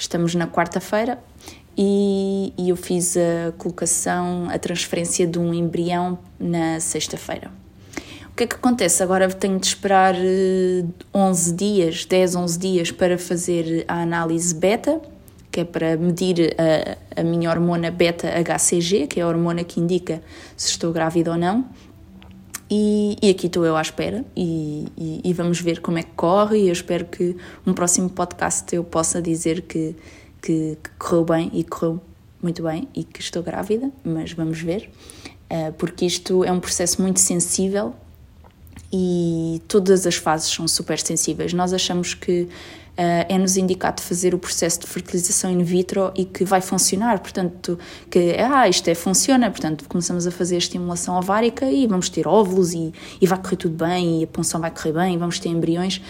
Estamos 0.03 0.35
na 0.35 0.45
quarta-feira 0.45 1.17
e, 1.77 2.51
e, 2.57 2.69
eu 2.69 2.75
fiz 2.75 3.15
a 3.15 3.53
colocação, 3.57 4.49
a 4.49 4.59
transferência 4.59 5.25
de 5.25 5.39
um 5.39 5.53
embrião 5.53 6.19
na 6.37 6.77
sexta-feira. 6.81 7.49
O 8.29 8.35
que 8.35 8.43
é 8.43 8.47
que 8.47 8.55
acontece? 8.55 9.01
Agora 9.01 9.29
tenho 9.29 9.57
de 9.57 9.67
esperar 9.67 10.13
11 10.13 11.51
eh, 11.51 11.55
dias, 11.55 12.03
10, 12.03 12.35
11 12.35 12.59
dias 12.59 12.91
para 12.91 13.17
fazer 13.17 13.85
a 13.87 14.01
análise 14.01 14.53
beta, 14.53 14.99
que 15.49 15.61
é 15.61 15.63
para 15.63 15.95
medir 15.95 16.53
a, 16.57 17.21
a 17.21 17.23
minha 17.23 17.49
hormona 17.49 17.89
beta-HCG, 17.89 19.07
que 19.07 19.21
é 19.21 19.23
a 19.23 19.27
hormona 19.27 19.63
que 19.63 19.79
indica 19.79 20.21
se 20.57 20.69
estou 20.71 20.91
grávida 20.91 21.31
ou 21.31 21.37
não. 21.37 21.65
E, 22.69 23.17
e, 23.21 23.29
aqui 23.29 23.47
estou 23.47 23.65
eu 23.65 23.75
à 23.75 23.81
espera 23.81 24.25
e, 24.35 24.87
e, 24.97 25.21
e, 25.23 25.33
vamos 25.33 25.59
ver 25.59 25.81
como 25.81 25.97
é 25.97 26.03
que 26.03 26.11
corre 26.15 26.57
e 26.57 26.67
eu 26.67 26.73
espero 26.73 27.05
que 27.05 27.35
um 27.67 27.73
próximo 27.73 28.09
podcast 28.09 28.73
eu 28.73 28.83
possa 28.83 29.21
dizer 29.21 29.63
que, 29.63 29.95
que, 30.41 30.77
que, 30.81 30.89
correu 30.97 31.25
bem 31.25 31.51
e 31.53 31.63
correu 31.63 32.01
muito 32.41 32.63
bem 32.63 32.87
e 32.95 33.03
que 33.03 33.21
estou 33.21 33.43
grávida, 33.43 33.91
mas 34.03 34.31
vamos 34.31 34.59
ver, 34.59 34.89
uh, 35.51 35.73
porque 35.73 36.05
isto 36.05 36.43
é 36.43 36.51
um 36.51 36.59
processo 36.59 37.01
muito 37.01 37.19
sensível 37.19 37.93
e 38.91 39.61
todas 39.67 40.07
as 40.07 40.15
fases 40.15 40.49
são 40.51 40.67
super 40.67 40.99
sensíveis. 40.99 41.51
Nós 41.53 41.73
achamos 41.73 42.13
que 42.13 42.47
é-nos 42.95 43.57
indicado 43.57 44.01
fazer 44.01 44.35
o 44.35 44.37
processo 44.37 44.81
de 44.81 44.87
fertilização 44.87 45.51
in 45.51 45.63
vitro 45.63 46.11
e 46.15 46.25
que 46.25 46.45
vai 46.45 46.61
funcionar, 46.61 47.19
portanto, 47.19 47.77
que 48.09 48.35
ah, 48.39 48.69
isto 48.69 48.87
é, 48.87 48.95
funciona, 48.95 49.49
portanto, 49.49 49.85
começamos 49.89 50.27
a 50.27 50.31
fazer 50.31 50.55
a 50.55 50.59
estimulação 50.59 51.17
ovárica 51.17 51.65
e 51.71 51.87
vamos 51.87 52.09
ter 52.09 52.27
óvulos 52.27 52.73
e, 52.73 52.93
e 53.19 53.25
vai 53.25 53.39
correr 53.39 53.55
tudo 53.55 53.75
bem 53.75 54.21
e 54.21 54.23
a 54.25 54.27
punção 54.27 54.61
vai 54.61 54.69
correr 54.69 54.93
bem 54.93 55.15
e 55.15 55.17
vamos 55.17 55.39
ter 55.39 55.49
embriões, 55.49 56.01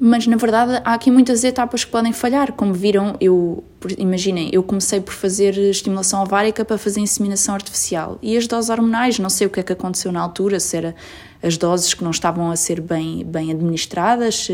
mas 0.00 0.26
na 0.28 0.36
verdade 0.36 0.80
há 0.84 0.94
aqui 0.94 1.10
muitas 1.10 1.42
etapas 1.42 1.84
que 1.84 1.90
podem 1.90 2.12
falhar, 2.12 2.52
como 2.52 2.72
viram, 2.72 3.16
eu, 3.20 3.64
imaginem, 3.96 4.48
eu 4.52 4.62
comecei 4.62 5.00
por 5.00 5.12
fazer 5.12 5.58
estimulação 5.58 6.22
ovárica 6.22 6.64
para 6.64 6.78
fazer 6.78 7.00
inseminação 7.00 7.54
artificial. 7.54 8.16
E 8.22 8.36
as 8.36 8.46
doses 8.46 8.70
hormonais, 8.70 9.18
não 9.18 9.28
sei 9.28 9.48
o 9.48 9.50
que 9.50 9.58
é 9.58 9.62
que 9.62 9.72
aconteceu 9.72 10.12
na 10.12 10.20
altura, 10.20 10.60
se 10.60 10.76
era 10.76 10.94
as 11.42 11.56
doses 11.56 11.94
que 11.94 12.04
não 12.04 12.12
estavam 12.12 12.50
a 12.50 12.56
ser 12.56 12.80
bem, 12.80 13.24
bem 13.24 13.50
administradas, 13.50 14.48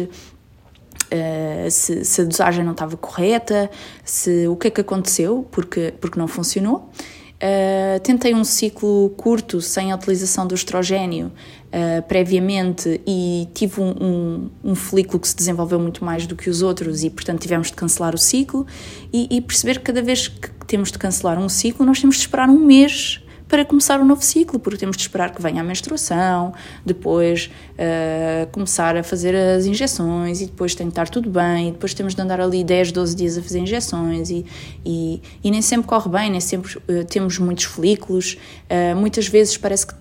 uh, 1.04 1.70
se, 1.70 2.04
se, 2.04 2.20
a 2.20 2.24
dosagem 2.24 2.64
não 2.64 2.72
estava 2.72 2.96
correta, 2.96 3.70
se 4.04 4.46
o 4.48 4.56
que 4.56 4.68
é 4.68 4.70
que 4.70 4.80
aconteceu, 4.80 5.46
porque, 5.50 5.94
porque 6.00 6.18
não 6.18 6.28
funcionou. 6.28 6.90
Uh, 7.34 8.00
tentei 8.00 8.34
um 8.34 8.44
ciclo 8.44 9.10
curto, 9.16 9.60
sem 9.60 9.92
a 9.92 9.96
utilização 9.96 10.46
do 10.46 10.54
estrogênio, 10.54 11.26
uh, 11.26 12.02
previamente, 12.04 13.00
e 13.06 13.48
tive 13.52 13.80
um, 13.80 13.90
um, 13.90 14.50
um, 14.70 14.74
folículo 14.74 15.20
que 15.20 15.28
se 15.28 15.36
desenvolveu 15.36 15.78
muito 15.78 16.04
mais 16.04 16.26
do 16.26 16.36
que 16.36 16.48
os 16.48 16.62
outros, 16.62 17.04
e 17.04 17.10
portanto 17.10 17.42
tivemos 17.42 17.68
de 17.68 17.74
cancelar 17.74 18.14
o 18.14 18.18
ciclo. 18.18 18.66
E, 19.12 19.28
e 19.30 19.40
perceber 19.40 19.78
que 19.78 19.84
cada 19.84 20.00
vez 20.00 20.28
que 20.28 20.48
temos 20.66 20.90
de 20.90 20.98
cancelar 20.98 21.38
um 21.38 21.48
ciclo, 21.48 21.84
nós 21.84 22.00
temos 22.00 22.16
de 22.16 22.22
esperar 22.22 22.48
um 22.48 22.58
mês 22.58 23.23
para 23.54 23.64
começar 23.64 24.00
um 24.00 24.04
novo 24.04 24.20
ciclo, 24.20 24.58
porque 24.58 24.78
temos 24.78 24.96
de 24.96 25.02
esperar 25.02 25.32
que 25.32 25.40
venha 25.40 25.60
a 25.60 25.64
menstruação, 25.64 26.52
depois 26.84 27.48
uh, 27.74 28.50
começar 28.50 28.96
a 28.96 29.04
fazer 29.04 29.32
as 29.32 29.64
injeções 29.64 30.40
e 30.40 30.46
depois 30.46 30.74
tem 30.74 30.88
estar 30.88 31.08
tudo 31.08 31.30
bem, 31.30 31.68
e 31.68 31.70
depois 31.70 31.94
temos 31.94 32.16
de 32.16 32.20
andar 32.20 32.40
ali 32.40 32.64
10, 32.64 32.90
12 32.90 33.14
dias 33.14 33.38
a 33.38 33.42
fazer 33.42 33.60
injeções 33.60 34.28
e, 34.28 34.44
e, 34.84 35.22
e 35.44 35.52
nem 35.52 35.62
sempre 35.62 35.86
corre 35.86 36.10
bem, 36.10 36.30
nem 36.32 36.40
sempre 36.40 36.76
uh, 36.78 37.04
temos 37.08 37.38
muitos 37.38 37.62
folículos, 37.62 38.36
uh, 38.68 38.96
muitas 38.96 39.28
vezes 39.28 39.56
parece 39.56 39.86
que 39.86 39.94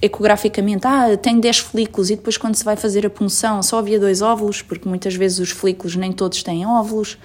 ecograficamente, 0.00 0.86
ah, 0.86 1.18
tenho 1.18 1.42
10 1.42 1.58
folículos 1.58 2.08
e 2.08 2.16
depois 2.16 2.38
quando 2.38 2.54
se 2.54 2.64
vai 2.64 2.76
fazer 2.76 3.04
a 3.04 3.10
punção 3.10 3.62
só 3.62 3.78
havia 3.78 4.00
dois 4.00 4.22
óvulos, 4.22 4.62
porque 4.62 4.88
muitas 4.88 5.14
vezes 5.14 5.38
os 5.38 5.50
folículos 5.50 5.96
nem 5.96 6.12
todos 6.12 6.42
têm 6.42 6.64
óvulos. 6.64 7.18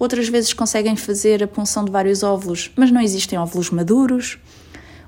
Outras 0.00 0.28
vezes 0.28 0.52
conseguem 0.52 0.96
fazer 0.96 1.44
a 1.44 1.46
punção 1.46 1.84
de 1.84 1.92
vários 1.92 2.24
óvulos, 2.24 2.72
mas 2.74 2.90
não 2.90 3.00
existem 3.00 3.38
óvulos 3.38 3.70
maduros. 3.70 4.36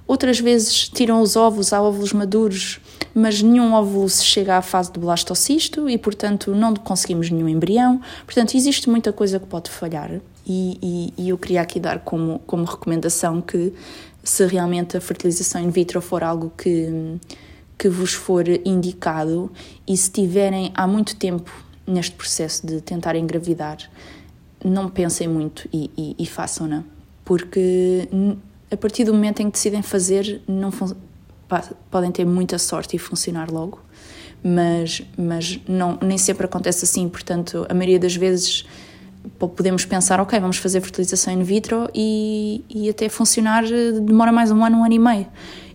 Outras 0.07 0.39
vezes 0.41 0.89
tiram 0.89 1.23
os 1.23 1.37
ovos, 1.37 1.73
há 1.73 1.81
óvulos 1.81 2.13
maduros, 2.13 2.81
mas 3.15 3.41
nenhum 3.41 3.73
óvulo 3.73 4.09
se 4.09 4.25
chega 4.25 4.57
à 4.57 4.63
fase 4.63 4.93
do 4.93 5.01
blastocisto 5.01 5.89
e, 5.89 5.97
portanto, 5.97 6.55
não 6.55 6.75
conseguimos 6.75 7.31
nenhum 7.31 7.49
embrião. 7.49 8.01
Portanto, 8.25 8.57
existe 8.57 8.91
muita 8.91 9.13
coisa 9.13 9.39
que 9.39 9.47
pode 9.47 9.71
falhar 9.71 10.11
e, 10.47 10.79
e, 10.83 11.15
e 11.25 11.29
eu 11.29 11.39
queria 11.39 11.63
aqui 11.63 11.79
dar 11.79 12.01
como, 12.01 12.41
como 12.47 12.65
recomendação 12.65 13.41
que, 13.41 13.73
se 14.23 14.47
realmente 14.47 14.97
a 14.97 15.01
fertilização 15.01 15.63
in 15.63 15.71
vitro 15.71 16.01
for 16.01 16.23
algo 16.23 16.53
que, 16.57 17.19
que 17.77 17.89
vos 17.89 18.13
for 18.13 18.45
indicado 18.65 19.51
e 19.87 19.97
se 19.97 20.11
tiverem 20.11 20.71
há 20.75 20.87
muito 20.87 21.17
tempo 21.17 21.51
neste 21.87 22.15
processo 22.15 22.65
de 22.67 22.81
tentar 22.81 23.17
engravidar, 23.17 23.79
não 24.65 24.89
pensem 24.89 25.27
muito 25.27 25.69
e, 25.73 25.91
e, 25.97 26.15
e 26.19 26.27
façam-na, 26.27 26.85
porque 27.25 28.09
a 28.73 28.77
partir 28.77 29.05
do 29.05 29.13
momento 29.13 29.41
em 29.41 29.47
que 29.47 29.53
decidem 29.53 29.83
fazer, 29.83 30.41
não 30.49 30.71
podem 31.91 32.11
ter 32.11 32.25
muita 32.25 32.59
sorte 32.59 32.97
e 32.97 32.99
funcionar 32.99 33.51
logo, 33.51 33.81
mas, 34.43 35.03
mas 35.17 35.61
não, 35.69 35.99
nem 36.01 36.17
sempre 36.17 36.47
acontece 36.47 36.85
assim, 36.85 37.09
portanto, 37.09 37.67
a 37.69 37.75
maioria 37.75 37.99
das 37.99 38.17
vezes 38.17 38.65
podemos 39.39 39.85
pensar, 39.85 40.19
ok, 40.21 40.41
vamos 40.41 40.57
fazer 40.57 40.81
fertilização 40.81 41.35
in 41.35 41.43
vitro 41.43 41.89
e, 41.95 42.65
e 42.69 42.89
até 42.89 43.09
funcionar 43.09 43.63
demora 44.05 44.33
mais 44.33 44.51
um 44.51 44.65
ano, 44.65 44.79
um 44.79 44.85
ano 44.85 44.95
e 44.95 44.99
meio 44.99 45.27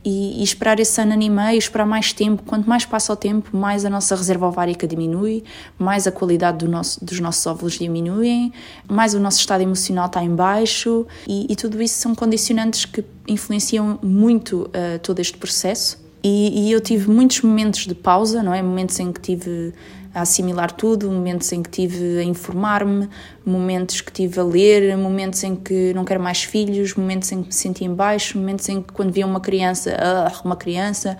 e, 0.07 0.39
e, 0.39 0.43
esperar 0.43 0.79
esse 0.79 1.01
ano, 1.01 1.11
ano 1.11 1.21
e 1.21 1.29
meio, 1.29 1.57
esperar 1.57 1.85
mais 1.85 2.13
tempo. 2.13 2.41
Quanto 2.43 2.69
mais 2.69 2.85
passa 2.85 3.11
o 3.11 3.15
tempo, 3.15 3.55
mais 3.55 3.83
a 3.83 3.89
nossa 3.89 4.15
reserva 4.15 4.47
ovárica 4.47 4.87
diminui, 4.87 5.43
mais 5.77 6.07
a 6.07 6.11
qualidade 6.13 6.59
do 6.59 6.71
nosso, 6.71 7.03
dos 7.03 7.19
nossos 7.19 7.45
óvulos 7.45 7.73
diminuem, 7.77 8.53
mais 8.87 9.13
o 9.13 9.19
nosso 9.19 9.39
estado 9.39 9.61
emocional 9.63 10.05
está 10.05 10.23
em 10.23 10.33
baixo 10.33 11.05
e, 11.27 11.45
e 11.49 11.55
tudo 11.57 11.81
isso 11.81 11.95
são 11.95 12.15
condicionantes 12.15 12.85
que 12.85 13.03
influenciam 13.27 13.99
muito 14.01 14.69
uh, 14.69 14.97
todo 15.03 15.19
este 15.19 15.37
processo. 15.37 16.01
E, 16.23 16.67
e 16.67 16.71
eu 16.71 16.79
tive 16.79 17.09
muitos 17.09 17.41
momentos 17.41 17.85
de 17.85 17.93
pausa, 17.93 18.41
não 18.41 18.53
é? 18.53 18.61
Momentos 18.61 18.97
em 19.01 19.11
que 19.11 19.19
tive 19.19 19.73
a 20.17 20.21
assimilar 20.21 20.71
tudo, 20.71 21.11
momentos 21.11 21.51
em 21.51 21.61
que 21.61 21.69
tive 21.69 22.17
a 22.17 22.23
informar-me, 22.23 23.07
momentos 23.45 24.01
que 24.01 24.11
tive 24.11 24.39
a 24.39 24.43
ler, 24.43 24.97
momentos 24.97 25.43
em 25.43 25.55
que 25.55 25.93
não 25.93 26.03
quero 26.03 26.19
mais 26.19 26.43
filhos, 26.43 26.95
momentos 26.95 27.31
em 27.31 27.41
que 27.41 27.47
me 27.47 27.53
senti 27.53 27.85
em 27.85 27.93
baixo, 27.93 28.37
momentos 28.37 28.67
em 28.67 28.81
que 28.81 28.91
quando 28.93 29.11
via 29.11 29.27
uma 29.27 29.39
criança, 29.39 29.95
ah, 29.99 30.31
uma 30.43 30.55
criança. 30.55 31.17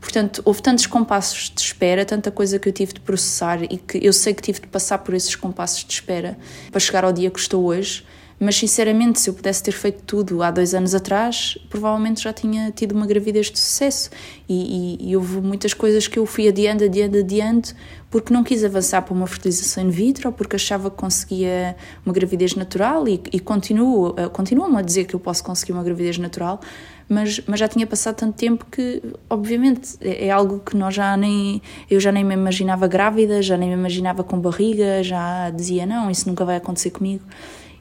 Portanto, 0.00 0.42
houve 0.44 0.62
tantos 0.62 0.86
compassos 0.86 1.50
de 1.52 1.60
espera, 1.60 2.04
tanta 2.04 2.30
coisa 2.30 2.58
que 2.60 2.68
eu 2.68 2.72
tive 2.72 2.92
de 2.92 3.00
processar 3.00 3.64
e 3.64 3.76
que 3.78 3.98
eu 4.00 4.12
sei 4.12 4.32
que 4.32 4.42
tive 4.42 4.60
de 4.60 4.68
passar 4.68 4.98
por 4.98 5.12
esses 5.14 5.34
compassos 5.34 5.84
de 5.84 5.92
espera 5.92 6.38
para 6.70 6.78
chegar 6.78 7.04
ao 7.04 7.12
dia 7.12 7.30
que 7.30 7.40
estou 7.40 7.64
hoje. 7.64 8.04
Mas 8.38 8.56
sinceramente, 8.56 9.18
se 9.18 9.30
eu 9.30 9.34
pudesse 9.34 9.62
ter 9.62 9.72
feito 9.72 10.02
tudo 10.02 10.42
há 10.42 10.50
dois 10.50 10.74
anos 10.74 10.94
atrás, 10.94 11.56
provavelmente 11.70 12.22
já 12.22 12.32
tinha 12.32 12.70
tido 12.70 12.92
uma 12.92 13.06
gravidez 13.06 13.50
de 13.50 13.58
sucesso. 13.58 14.10
E, 14.46 14.98
e, 15.00 15.10
e 15.10 15.16
houve 15.16 15.40
muitas 15.40 15.72
coisas 15.72 16.06
que 16.06 16.18
eu 16.18 16.26
fui 16.26 16.46
adiando, 16.46 16.84
adiando, 16.84 17.18
adiando, 17.18 17.68
porque 18.10 18.32
não 18.32 18.44
quis 18.44 18.62
avançar 18.62 19.02
para 19.02 19.14
uma 19.14 19.26
fertilização 19.26 19.84
in 19.84 19.90
vitro, 19.90 20.30
porque 20.32 20.56
achava 20.56 20.90
que 20.90 20.96
conseguia 20.96 21.76
uma 22.04 22.12
gravidez 22.12 22.54
natural 22.54 23.08
e, 23.08 23.20
e 23.32 23.40
continuo, 23.40 24.14
eh, 24.18 24.28
continuam 24.28 24.76
a 24.76 24.82
dizer 24.82 25.04
que 25.04 25.14
eu 25.14 25.20
posso 25.20 25.42
conseguir 25.42 25.72
uma 25.72 25.82
gravidez 25.82 26.18
natural, 26.18 26.60
mas, 27.08 27.40
mas 27.46 27.58
já 27.58 27.68
tinha 27.68 27.86
passado 27.86 28.16
tanto 28.16 28.36
tempo 28.36 28.66
que, 28.70 29.02
obviamente, 29.30 29.96
é, 30.00 30.26
é 30.26 30.30
algo 30.30 30.60
que 30.60 30.76
nós 30.76 30.94
já 30.94 31.16
nem. 31.16 31.62
Eu 31.90 32.00
já 32.00 32.12
nem 32.12 32.24
me 32.24 32.34
imaginava 32.34 32.86
grávida, 32.86 33.40
já 33.40 33.56
nem 33.56 33.70
me 33.70 33.74
imaginava 33.74 34.22
com 34.22 34.38
barriga, 34.38 35.02
já 35.02 35.50
dizia, 35.50 35.86
não, 35.86 36.10
isso 36.10 36.28
nunca 36.28 36.44
vai 36.44 36.56
acontecer 36.56 36.90
comigo. 36.90 37.24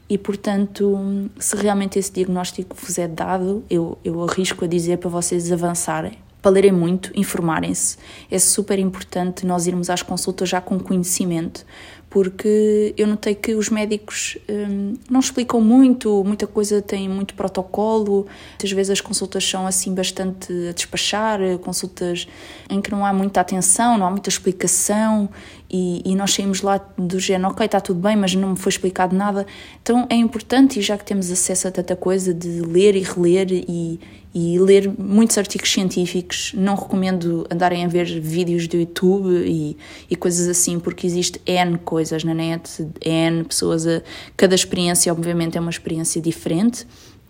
E, 0.07 0.17
portanto, 0.17 1.29
se 1.39 1.55
realmente 1.55 1.97
esse 1.97 2.11
diagnóstico 2.11 2.75
vos 2.75 2.97
é 2.97 3.07
dado, 3.07 3.63
eu, 3.69 3.97
eu 4.03 4.23
arrisco 4.23 4.65
a 4.65 4.67
dizer 4.67 4.97
para 4.97 5.09
vocês 5.09 5.51
avançarem 5.51 6.25
para 6.45 6.51
lerem 6.51 6.71
muito, 6.71 7.11
informarem-se. 7.15 7.97
É 8.29 8.37
super 8.37 8.77
importante 8.77 9.47
nós 9.47 9.65
irmos 9.65 9.89
às 9.89 10.03
consultas 10.03 10.47
já 10.47 10.61
com 10.61 10.79
conhecimento, 10.79 11.65
porque 12.07 12.93
eu 12.95 13.07
notei 13.07 13.33
que 13.33 13.55
os 13.55 13.71
médicos 13.71 14.37
hum, 14.47 14.93
não 15.09 15.19
explicam 15.19 15.59
muito, 15.59 16.23
muita 16.23 16.45
coisa 16.45 16.83
tem 16.83 17.09
muito 17.09 17.33
protocolo, 17.33 18.27
muitas 18.51 18.71
vezes 18.71 18.91
as 18.91 19.01
consultas 19.01 19.43
são 19.43 19.65
assim 19.65 19.91
bastante 19.91 20.53
a 20.69 20.71
despachar, 20.71 21.39
consultas 21.63 22.27
em 22.69 22.79
que 22.79 22.91
não 22.91 23.03
há 23.03 23.11
muita 23.11 23.41
atenção, 23.41 23.97
não 23.97 24.05
há 24.05 24.11
muita 24.11 24.29
explicação 24.29 25.27
e, 25.69 26.01
e 26.05 26.15
nós 26.15 26.33
saímos 26.33 26.61
lá 26.61 26.79
do 26.97 27.19
género, 27.19 27.51
ok, 27.51 27.65
está 27.65 27.79
tudo 27.81 27.99
bem, 27.99 28.15
mas 28.15 28.35
não 28.35 28.51
me 28.51 28.55
foi 28.57 28.69
explicado 28.69 29.15
nada. 29.15 29.45
Então 29.81 30.05
é 30.09 30.15
importante, 30.15 30.79
e 30.79 30.81
já 30.81 30.97
que 30.97 31.03
temos 31.03 31.31
acesso 31.31 31.67
a 31.67 31.71
tanta 31.71 31.95
coisa, 31.95 32.33
de 32.33 32.61
ler 32.61 32.95
e 32.95 33.01
reler 33.01 33.47
e, 33.51 33.99
e 34.33 34.59
ler 34.59 34.93
muitos 34.97 35.37
artigos 35.37 35.71
científicos. 35.71 36.53
Não 36.55 36.75
recomendo 36.75 37.47
andarem 37.49 37.83
a 37.83 37.87
ver 37.87 38.05
vídeos 38.19 38.67
do 38.67 38.77
YouTube 38.77 39.29
e, 39.45 39.77
e 40.09 40.15
coisas 40.15 40.47
assim, 40.47 40.79
porque 40.79 41.07
existe 41.07 41.41
N 41.45 41.77
coisas 41.79 42.23
na 42.23 42.33
net, 42.33 42.87
N 43.01 43.43
pessoas. 43.43 43.87
A, 43.87 44.01
cada 44.37 44.53
experiência, 44.53 45.11
obviamente, 45.11 45.57
é 45.57 45.61
uma 45.61 45.71
experiência 45.71 46.21
diferente, 46.21 46.85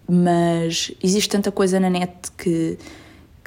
mas 0.08 0.92
existe 1.02 1.30
tanta 1.30 1.52
coisa 1.52 1.80
na 1.80 1.90
net 1.90 2.12
que, 2.38 2.78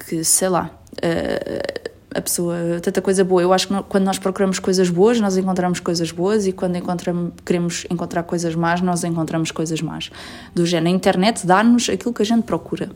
que 0.07 0.23
sei 0.23 0.49
lá. 0.49 0.71
Uh, 0.97 1.88
a 2.13 2.21
pessoa, 2.21 2.55
tanta 2.81 3.01
coisa 3.01 3.23
boa. 3.23 3.41
Eu 3.41 3.53
acho 3.53 3.67
que 3.67 3.83
quando 3.83 4.03
nós 4.03 4.17
procuramos 4.17 4.59
coisas 4.59 4.89
boas, 4.89 5.19
nós 5.19 5.37
encontramos 5.37 5.79
coisas 5.79 6.11
boas 6.11 6.47
e 6.47 6.51
quando 6.51 6.75
encontramos, 6.75 7.33
queremos 7.45 7.85
encontrar 7.89 8.23
coisas 8.23 8.55
más, 8.55 8.81
nós 8.81 9.03
encontramos 9.03 9.51
coisas 9.51 9.81
más. 9.81 10.09
Do 10.53 10.65
género, 10.65 10.93
a 10.93 10.95
internet 10.95 11.45
dá-nos 11.45 11.89
aquilo 11.89 12.13
que 12.13 12.21
a 12.21 12.25
gente 12.25 12.43
procura 12.43 12.89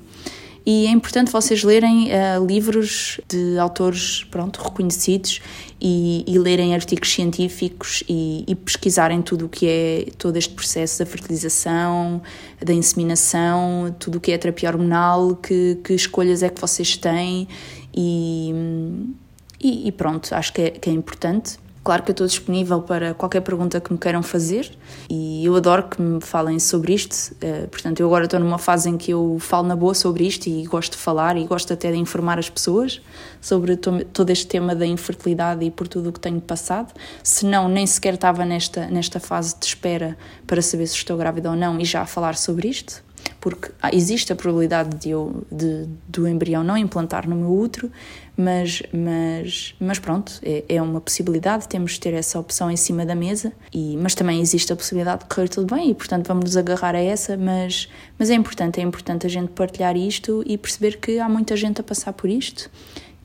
e 0.65 0.87
é 0.87 0.91
importante 0.91 1.29
vocês 1.29 1.61
lerem 1.63 2.07
uh, 2.07 2.45
livros 2.45 3.19
de 3.27 3.57
autores 3.59 4.23
pronto, 4.31 4.61
reconhecidos 4.61 5.41
e, 5.79 6.23
e 6.25 6.39
lerem 6.39 6.73
artigos 6.73 7.11
científicos 7.11 8.01
e, 8.07 8.45
e, 8.47 8.55
pesquisarem 8.55 9.21
tudo 9.21 9.47
o 9.47 9.49
que 9.49 9.67
é 9.67 10.05
todo 10.17 10.37
este 10.37 10.53
processo 10.53 10.99
da 10.99 11.05
fertilização, 11.05 12.21
da 12.63 12.73
inseminação, 12.73 13.93
tudo 13.99 14.19
o 14.19 14.21
que 14.21 14.31
é 14.31 14.37
terapia 14.37 14.69
hormonal, 14.69 15.35
que, 15.35 15.77
que 15.83 15.93
escolhas 15.93 16.41
é 16.41 16.47
que 16.47 16.61
vocês 16.61 16.95
têm 16.95 17.49
e, 17.95 19.87
e, 19.87 19.91
pronto, 19.91 20.33
acho 20.33 20.51
que 20.51 20.61
é, 20.61 20.69
que 20.71 20.89
é 20.89 20.93
importante. 20.93 21.57
Claro 21.83 22.01
que 22.01 22.11
eu 22.11 22.13
estou 22.13 22.25
disponível 22.25 22.81
para 22.81 23.13
qualquer 23.13 23.41
pergunta 23.41 23.81
que 23.81 23.91
me 23.91 23.99
queiram 23.99 24.23
fazer 24.23 24.71
e 25.09 25.45
eu 25.45 25.53
adoro 25.53 25.83
que 25.83 26.01
me 26.01 26.21
falem 26.21 26.57
sobre 26.57 26.93
isto. 26.93 27.35
Eh, 27.41 27.67
portanto, 27.69 27.99
eu 27.99 28.07
agora 28.07 28.23
estou 28.23 28.39
numa 28.39 28.57
fase 28.57 28.89
em 28.89 28.97
que 28.97 29.11
eu 29.11 29.37
falo 29.41 29.67
na 29.67 29.75
boa 29.75 29.93
sobre 29.93 30.25
isto 30.25 30.47
e 30.47 30.63
gosto 30.63 30.93
de 30.93 30.97
falar 30.99 31.35
e 31.35 31.45
gosto 31.45 31.73
até 31.73 31.91
de 31.91 31.97
informar 31.97 32.39
as 32.39 32.49
pessoas 32.49 33.01
sobre 33.41 33.75
todo 33.75 34.29
este 34.29 34.47
tema 34.47 34.73
da 34.73 34.85
infertilidade 34.85 35.65
e 35.65 35.69
por 35.69 35.89
tudo 35.89 36.07
o 36.07 36.13
que 36.13 36.21
tenho 36.21 36.39
passado. 36.39 36.93
Se 37.21 37.45
não, 37.45 37.67
nem 37.67 37.85
sequer 37.85 38.13
estava 38.13 38.45
nesta, 38.45 38.87
nesta 38.87 39.19
fase 39.19 39.53
de 39.59 39.65
espera 39.65 40.17
para 40.47 40.61
saber 40.61 40.87
se 40.87 40.95
estou 40.95 41.17
grávida 41.17 41.49
ou 41.49 41.55
não 41.57 41.77
e 41.81 41.83
já 41.83 42.03
a 42.03 42.05
falar 42.05 42.37
sobre 42.37 42.69
isto 42.69 43.02
porque 43.43 43.71
existe 43.91 44.31
a 44.31 44.37
probabilidade 44.37 44.95
de 44.95 45.09
eu 45.09 45.45
de, 45.51 45.85
do 46.07 46.25
embrião 46.25 46.63
não 46.63 46.77
implantar 46.77 47.27
no 47.27 47.35
meu 47.35 47.51
útero, 47.51 47.91
mas, 48.37 48.81
mas, 48.93 49.75
mas 49.77 49.99
pronto, 49.99 50.39
é, 50.41 50.63
é 50.69 50.81
uma 50.81 51.01
possibilidade, 51.01 51.67
temos 51.67 51.91
de 51.91 51.99
ter 51.99 52.13
essa 52.13 52.39
opção 52.39 52.71
em 52.71 52.77
cima 52.77 53.05
da 53.05 53.13
mesa, 53.13 53.51
e, 53.73 53.97
mas 53.97 54.15
também 54.15 54.39
existe 54.39 54.71
a 54.71 54.77
possibilidade 54.77 55.23
de 55.23 55.35
correr 55.35 55.49
tudo 55.49 55.75
bem 55.75 55.89
e 55.89 55.93
portanto 55.93 56.25
vamos 56.25 56.45
nos 56.45 56.55
agarrar 56.55 56.95
a 56.95 57.01
essa, 57.01 57.35
mas, 57.35 57.89
mas 58.17 58.29
é 58.29 58.33
importante, 58.33 58.79
é 58.79 58.83
importante 58.83 59.27
a 59.27 59.29
gente 59.29 59.49
partilhar 59.49 59.97
isto 59.97 60.41
e 60.47 60.57
perceber 60.57 60.95
que 61.01 61.19
há 61.19 61.27
muita 61.27 61.57
gente 61.57 61.81
a 61.81 61.83
passar 61.83 62.13
por 62.13 62.29
isto 62.29 62.71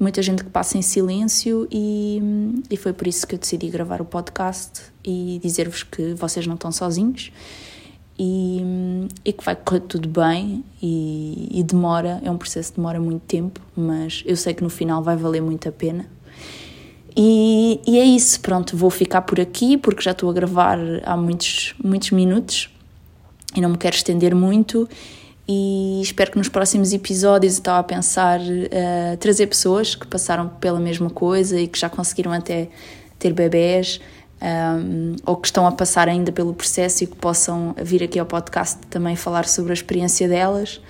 muita 0.00 0.22
gente 0.22 0.44
que 0.44 0.50
passa 0.50 0.78
em 0.78 0.82
silêncio 0.82 1.66
e, 1.72 2.20
e 2.70 2.76
foi 2.76 2.92
por 2.92 3.06
isso 3.06 3.26
que 3.26 3.34
eu 3.34 3.38
decidi 3.38 3.68
gravar 3.68 4.00
o 4.00 4.04
podcast 4.04 4.80
e 5.04 5.40
dizer-vos 5.42 5.82
que 5.82 6.14
vocês 6.14 6.46
não 6.46 6.54
estão 6.54 6.70
sozinhos 6.70 7.32
e, 8.18 9.08
e, 9.24 9.32
que 9.32 9.44
vai 9.44 9.54
correr 9.54 9.80
tudo 9.80 10.08
bem 10.08 10.64
e, 10.82 11.48
e, 11.52 11.62
demora, 11.62 12.20
é 12.24 12.30
um 12.30 12.36
processo 12.36 12.72
que 12.72 12.76
demora 12.78 12.98
muito 12.98 13.22
tempo, 13.22 13.60
mas 13.76 14.24
eu 14.26 14.36
sei 14.36 14.54
que 14.54 14.62
no 14.62 14.68
final 14.68 15.02
vai 15.02 15.16
valer 15.16 15.40
muito 15.40 15.68
a 15.68 15.72
pena. 15.72 16.06
E, 17.16 17.80
e 17.86 17.98
é 17.98 18.04
isso, 18.04 18.40
pronto, 18.40 18.76
vou 18.76 18.90
ficar 18.90 19.22
por 19.22 19.40
aqui 19.40 19.76
porque 19.76 20.02
já 20.02 20.10
estou 20.10 20.28
a 20.30 20.32
gravar 20.32 20.78
há 21.04 21.16
muitos, 21.16 21.74
muitos 21.82 22.10
minutos 22.10 22.70
e 23.54 23.60
não 23.60 23.70
me 23.70 23.78
quero 23.78 23.94
estender 23.94 24.34
muito 24.34 24.88
e 25.48 26.00
espero 26.02 26.30
que 26.30 26.38
nos 26.38 26.48
próximos 26.48 26.92
episódios 26.92 27.54
eu 27.54 27.58
estava 27.58 27.78
a 27.78 27.82
pensar 27.82 28.38
uh, 28.40 29.16
trazer 29.18 29.46
pessoas 29.46 29.94
que 29.94 30.06
passaram 30.06 30.48
pela 30.48 30.78
mesma 30.78 31.08
coisa 31.08 31.58
e 31.58 31.66
que 31.66 31.78
já 31.78 31.88
conseguiram 31.88 32.32
até 32.32 32.68
ter 33.18 33.32
bebés 33.32 33.98
um, 34.40 35.16
ou 35.26 35.36
que 35.36 35.48
estão 35.48 35.66
a 35.66 35.72
passar 35.72 36.08
ainda 36.08 36.30
pelo 36.32 36.54
processo 36.54 37.04
e 37.04 37.06
que 37.06 37.16
possam 37.16 37.74
vir 37.82 38.02
aqui 38.02 38.18
ao 38.18 38.26
podcast 38.26 38.78
também 38.88 39.16
falar 39.16 39.46
sobre 39.46 39.72
a 39.72 39.74
experiência 39.74 40.28
delas. 40.28 40.80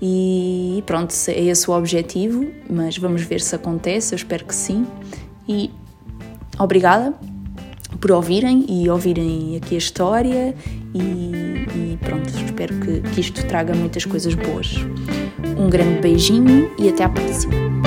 E 0.00 0.82
pronto, 0.86 1.14
é 1.28 1.44
esse 1.44 1.70
o 1.70 1.74
objetivo, 1.74 2.46
mas 2.68 2.98
vamos 2.98 3.22
ver 3.22 3.40
se 3.40 3.54
acontece, 3.54 4.14
eu 4.14 4.16
espero 4.16 4.44
que 4.44 4.54
sim. 4.54 4.86
E 5.48 5.70
obrigada 6.58 7.14
por 8.00 8.12
ouvirem 8.12 8.66
e 8.68 8.90
ouvirem 8.90 9.56
aqui 9.56 9.74
a 9.74 9.78
história 9.78 10.54
e, 10.94 10.98
e 11.00 11.98
pronto, 12.02 12.28
espero 12.28 12.74
que, 12.80 13.00
que 13.00 13.20
isto 13.20 13.46
traga 13.46 13.74
muitas 13.74 14.04
coisas 14.04 14.34
boas. 14.34 14.74
Um 15.56 15.70
grande 15.70 16.00
beijinho 16.00 16.70
e 16.78 16.88
até 16.88 17.04
à 17.04 17.08
próxima. 17.08 17.85